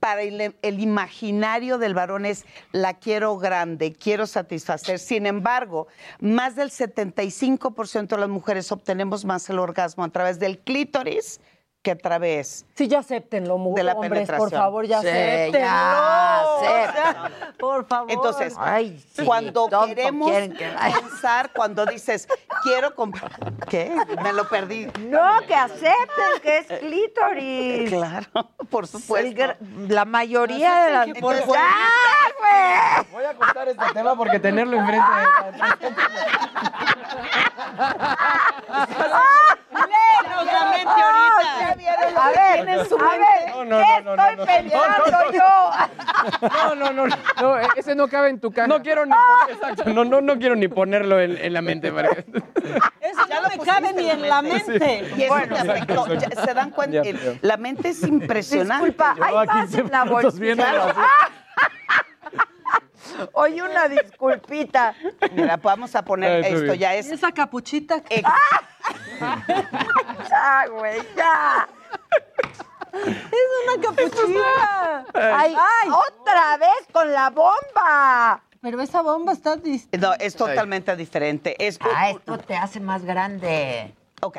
[0.00, 4.98] para el, el imaginario del varón es la quiero grande, quiero satisfacer.
[4.98, 5.86] Sin embargo,
[6.18, 11.40] más del 75% de las mujeres obtenemos más el orgasmo a través del clítoris
[11.82, 14.50] que a través Sí, ya acéptenlo, de la hombres, penetración.
[14.50, 15.58] por favor, ya Sí, acéptenlo.
[15.58, 18.10] ya, O sea, por favor.
[18.12, 22.28] Entonces, Ay, sí, cuando queremos que pensar, cuando dices,
[22.62, 23.32] quiero comprar...
[23.68, 23.92] ¿Qué?
[24.22, 24.86] Me lo perdí.
[25.00, 27.90] No, que acepten que es clítoris.
[27.90, 28.28] Claro,
[28.70, 29.30] por El supuesto.
[29.42, 29.56] gr-
[29.88, 31.08] La mayoría de las...
[31.08, 31.68] Entonces, ¡Ya,
[32.38, 33.06] güey!
[33.12, 35.52] Voy a contar este tema porque tenerlo enfrente de
[39.72, 41.71] Léenos la mente ahorita.
[42.16, 43.18] A ver, su a mente.
[43.18, 44.66] ver, No, no, ¿qué no, no, estoy
[45.10, 45.32] no.
[45.32, 45.70] yo?
[46.48, 48.68] No, no, no, no, eh, ese no cabe en tu caja.
[48.68, 49.12] No quiero ni
[49.50, 51.90] exacto, no, no, no quiero ni ponerlo en, en la mente.
[51.92, 52.24] para que-
[53.00, 55.10] Eso no me cabe ni en la mente.
[55.16, 56.14] Y eso te afectó.
[56.14, 57.32] Ya Se dan cuenta, Ya, ya.
[57.40, 58.86] la mente es impresionante.
[58.86, 60.04] Disculpa, hay Llevaba más 15 en la
[60.38, 60.94] viéndolo
[63.32, 64.94] Oye, una disculpita.
[65.32, 68.02] Mira, vamos a poner Ah, esto, ya ¿Y es esa capuchita?
[68.08, 68.28] ex-
[70.30, 71.68] Ya, güey, ya.
[72.92, 75.04] Es una capuchita.
[75.14, 75.54] Ay,
[75.88, 78.42] otra vez con la bomba.
[78.60, 80.08] Pero esa bomba está distinta.
[80.08, 81.56] No, es totalmente diferente.
[81.66, 83.92] Es, Ah, esto te hace más grande.
[84.20, 84.38] ok.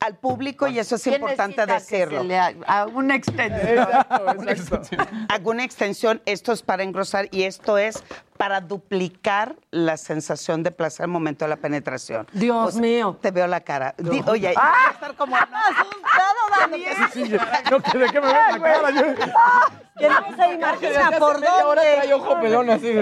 [0.00, 2.22] Al público, y eso es ¿Quién importante decirlo.
[2.22, 3.86] se le haga- haga una extensión.
[5.28, 8.02] Hago una extensión, esto es para engrosar y esto es
[8.40, 12.26] para duplicar la sensación de placer al momento de la penetración.
[12.32, 13.18] Dios O sea, mío.
[13.20, 13.94] Te veo la cara.
[13.98, 14.72] Di- oye, ¡Ah!
[14.82, 16.96] va a estar como asustado, Daniel.
[17.70, 18.90] No, que de qué me ves la cara.
[18.92, 19.02] Yo,
[19.98, 22.14] Que no se imagina por Ahora trae dónde.
[22.14, 22.94] ojo pelón así.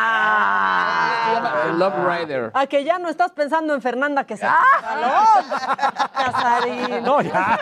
[0.00, 1.64] Ah.
[1.68, 2.50] El Love Rider.
[2.54, 4.46] A que ya no estás pensando en Fernanda que se
[6.14, 7.02] Casarín.
[7.08, 7.58] No, ya.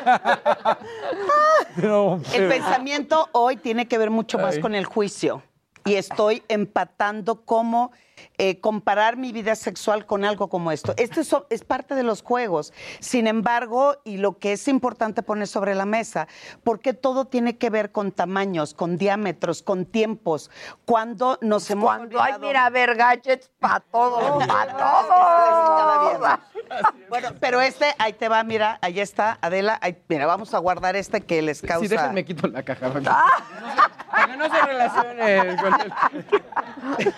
[1.76, 4.62] No, El pensamiento hoy tiene que ver mucho más Ay.
[4.77, 5.43] El juicio.
[5.85, 7.93] Y estoy empatando cómo
[8.38, 10.94] eh, comparar mi vida sexual con algo como esto.
[10.96, 12.72] Esto es, es parte de los juegos.
[13.00, 16.28] Sin embargo, y lo que es importante poner sobre la mesa,
[16.64, 20.50] porque todo tiene que ver con tamaños, con diámetros, con tiempos.
[20.84, 26.20] Cuando nos hemos Cuando hay, olvidado- mira, a ver, gadgets para todos, para todos.
[26.20, 27.06] bien.
[27.08, 30.96] Bueno, pero este, ahí te va, mira, ahí está, Adela, ahí- mira, vamos a guardar
[30.96, 31.80] este que les causa...
[31.80, 32.88] Sí, déjenme quito la caja.
[32.92, 33.06] Para que-
[34.10, 35.92] para que no se relacione con el...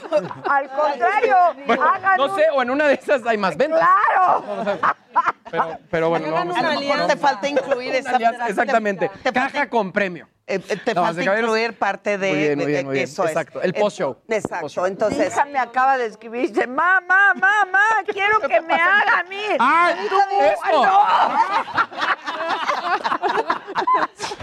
[0.49, 3.79] Al contrario, Bueno, hagan no un- sé, o en una de esas hay más ventas.
[4.13, 4.79] ¡Claro!
[5.51, 8.15] Pero, pero bueno, no A vamos lo mejor te falta incluir esa...
[8.15, 9.09] alianza, Exactamente.
[9.23, 10.27] Te Caja con premio.
[10.47, 13.03] Eh, eh, te Damas falta incluir parte de, Muy bien, muy bien, muy bien.
[13.05, 13.29] eso es.
[13.29, 14.17] Exacto, el post-show.
[14.27, 14.83] Exacto, Post-show.
[14.83, 17.79] Mi entonces hija me acaba de escribir y dice, mamá, mamá,
[18.11, 19.41] quiero que me haga a mí.
[19.59, 20.15] ¡Ay, tú!
[20.41, 20.99] esto!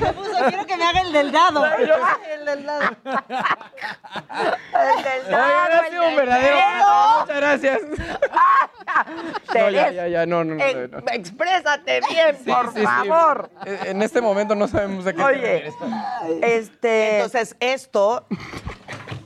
[0.00, 1.66] Me puso, quiero que me haga el del dado.
[1.66, 2.82] El del dado.
[2.94, 6.76] El del dado ha el sido un verdadero deseo.
[6.76, 6.97] placer.
[7.20, 7.80] Muchas gracias.
[9.54, 10.64] No, ya, ya, ya, no, no, no.
[10.64, 10.98] eh, no.
[11.12, 13.50] Exprésate bien, Sí, por sí, favor.
[13.64, 15.72] Eh, En este momento no sabemos a qué Oye.
[16.42, 17.16] Este.
[17.16, 18.26] Entonces, esto,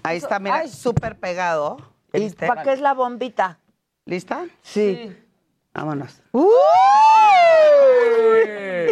[0.02, 1.78] ahí está, mira, súper pegado.
[2.12, 2.46] ¿Y ¿Viste?
[2.46, 3.58] para qué es la bombita?
[4.04, 4.44] ¿Lista?
[4.62, 5.16] Sí.
[5.72, 6.20] Vámonos.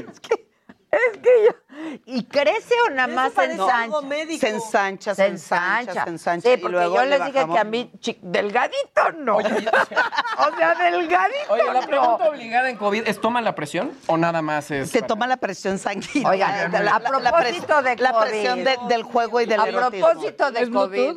[0.00, 0.48] Es que,
[0.90, 1.54] es que yo.
[2.06, 3.82] ¿Y crece o nada más se ensancha?
[3.82, 4.40] algo médico.
[4.40, 7.54] Se ensancha, se ensancha, se ensancha, Sí, y porque luego yo le les dije bajamos.
[7.56, 7.90] que a mí,
[8.22, 9.36] delgadito no.
[9.38, 9.42] o
[10.56, 11.86] sea, delgadito Oye, la no.
[11.86, 15.26] pregunta obligada en COVID es ¿toman la presión o nada más es Se para- toma
[15.26, 16.28] la presión sanguínea.
[16.28, 20.06] Oigan, La- a la- propósito de La presión de- del juego y del A erotismo.
[20.08, 21.16] propósito de ¿Es COVID.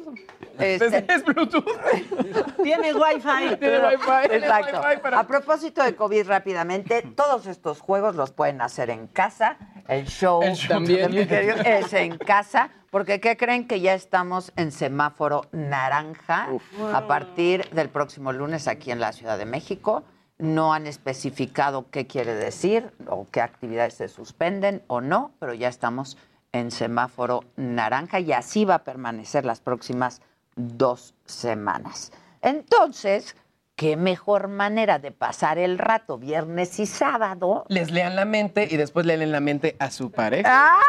[0.59, 1.65] este, ¿Es Bluetooth?
[2.63, 3.55] Tiene wifi.
[3.59, 4.81] Tiene wifi, tiene Exacto.
[4.87, 9.57] wifi para- A propósito de COVID, rápidamente, todos estos juegos los pueden hacer en casa.
[9.87, 11.11] El show, El show también.
[11.11, 12.69] de mi querido es en casa.
[12.89, 13.67] Porque, ¿qué creen?
[13.67, 16.47] Que ya estamos en semáforo naranja
[16.93, 20.03] a partir del próximo lunes aquí en la Ciudad de México.
[20.37, 25.69] No han especificado qué quiere decir o qué actividades se suspenden o no, pero ya
[25.69, 26.17] estamos
[26.51, 30.21] en semáforo naranja y así va a permanecer las próximas
[30.55, 32.11] dos semanas.
[32.43, 33.35] Entonces,
[33.75, 37.65] qué mejor manera de pasar el rato viernes y sábado.
[37.69, 40.49] Les lean la mente y después leen la mente a su pareja.
[40.49, 40.79] ¡Ah!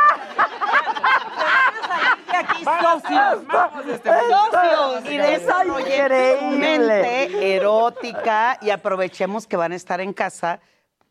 [2.37, 6.59] Aquí socios, vamos, este, socios y Está desarrollemos su increíble.
[6.59, 10.61] mente erótica y aprovechemos que van a estar en casa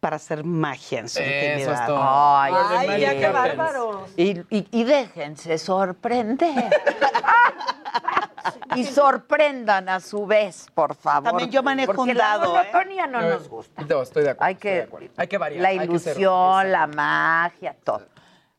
[0.03, 1.79] para hacer magia en su Eso intimidad.
[1.81, 1.97] es todo.
[2.01, 2.99] Ay, Ay, sí.
[3.03, 4.09] ya, qué bárbaros.
[4.17, 6.69] Y, y- y déjense sorprender.
[8.75, 11.23] y sorprendan a su vez, por favor.
[11.29, 12.67] También yo manejo Porque un la dado, ¿eh?
[12.71, 13.81] monotonía no nos gusta.
[13.83, 14.45] No, estoy de acuerdo.
[14.47, 15.07] Hay que, acuerdo.
[15.15, 15.61] Hay que variar.
[15.61, 18.01] la hay que ser- ilusión, la magia, todo.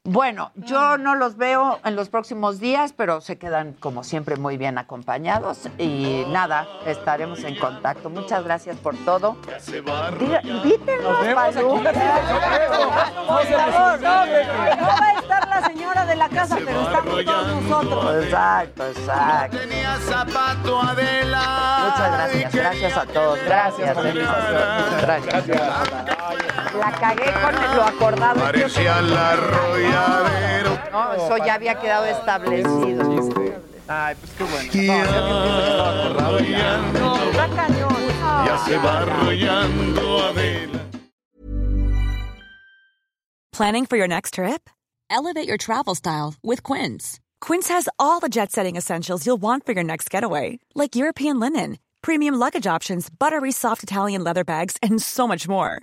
[0.06, 4.58] Bueno, yo no los veo en los próximos días, pero se quedan como siempre muy
[4.58, 8.10] bien acompañados y nada, estaremos en contacto.
[8.10, 9.38] Muchas gracias por todo.
[10.20, 11.76] Diga, invítenos, Palú.
[11.76, 11.92] no va
[15.06, 18.24] a estar la señora de la casa, pero estamos todos nosotros.
[18.24, 19.56] Exacto, exacto.
[19.56, 21.78] Tenía zapato Adela.
[21.86, 23.38] Muchas gracias, gracias a todos.
[23.46, 24.26] Gracias, eh.
[25.00, 26.13] gracias.
[26.78, 28.40] La cagué con lo acordado.
[28.40, 30.78] Parecía la arrolladero.
[30.92, 33.62] No, eso ya había quedado establecido.
[33.86, 34.70] Ay, pues qué bueno.
[34.72, 35.02] Ya
[36.06, 38.46] arrollando, Está cañón.
[38.46, 40.80] ya se va arrollando Adela.
[43.52, 44.68] Planning for your next trip?
[45.10, 47.20] Elevate your travel style with Quince.
[47.40, 51.38] Quince has all the jet setting essentials you'll want for your next getaway, like European
[51.38, 55.82] linen, premium luggage options, buttery soft Italian leather bags, and so much more.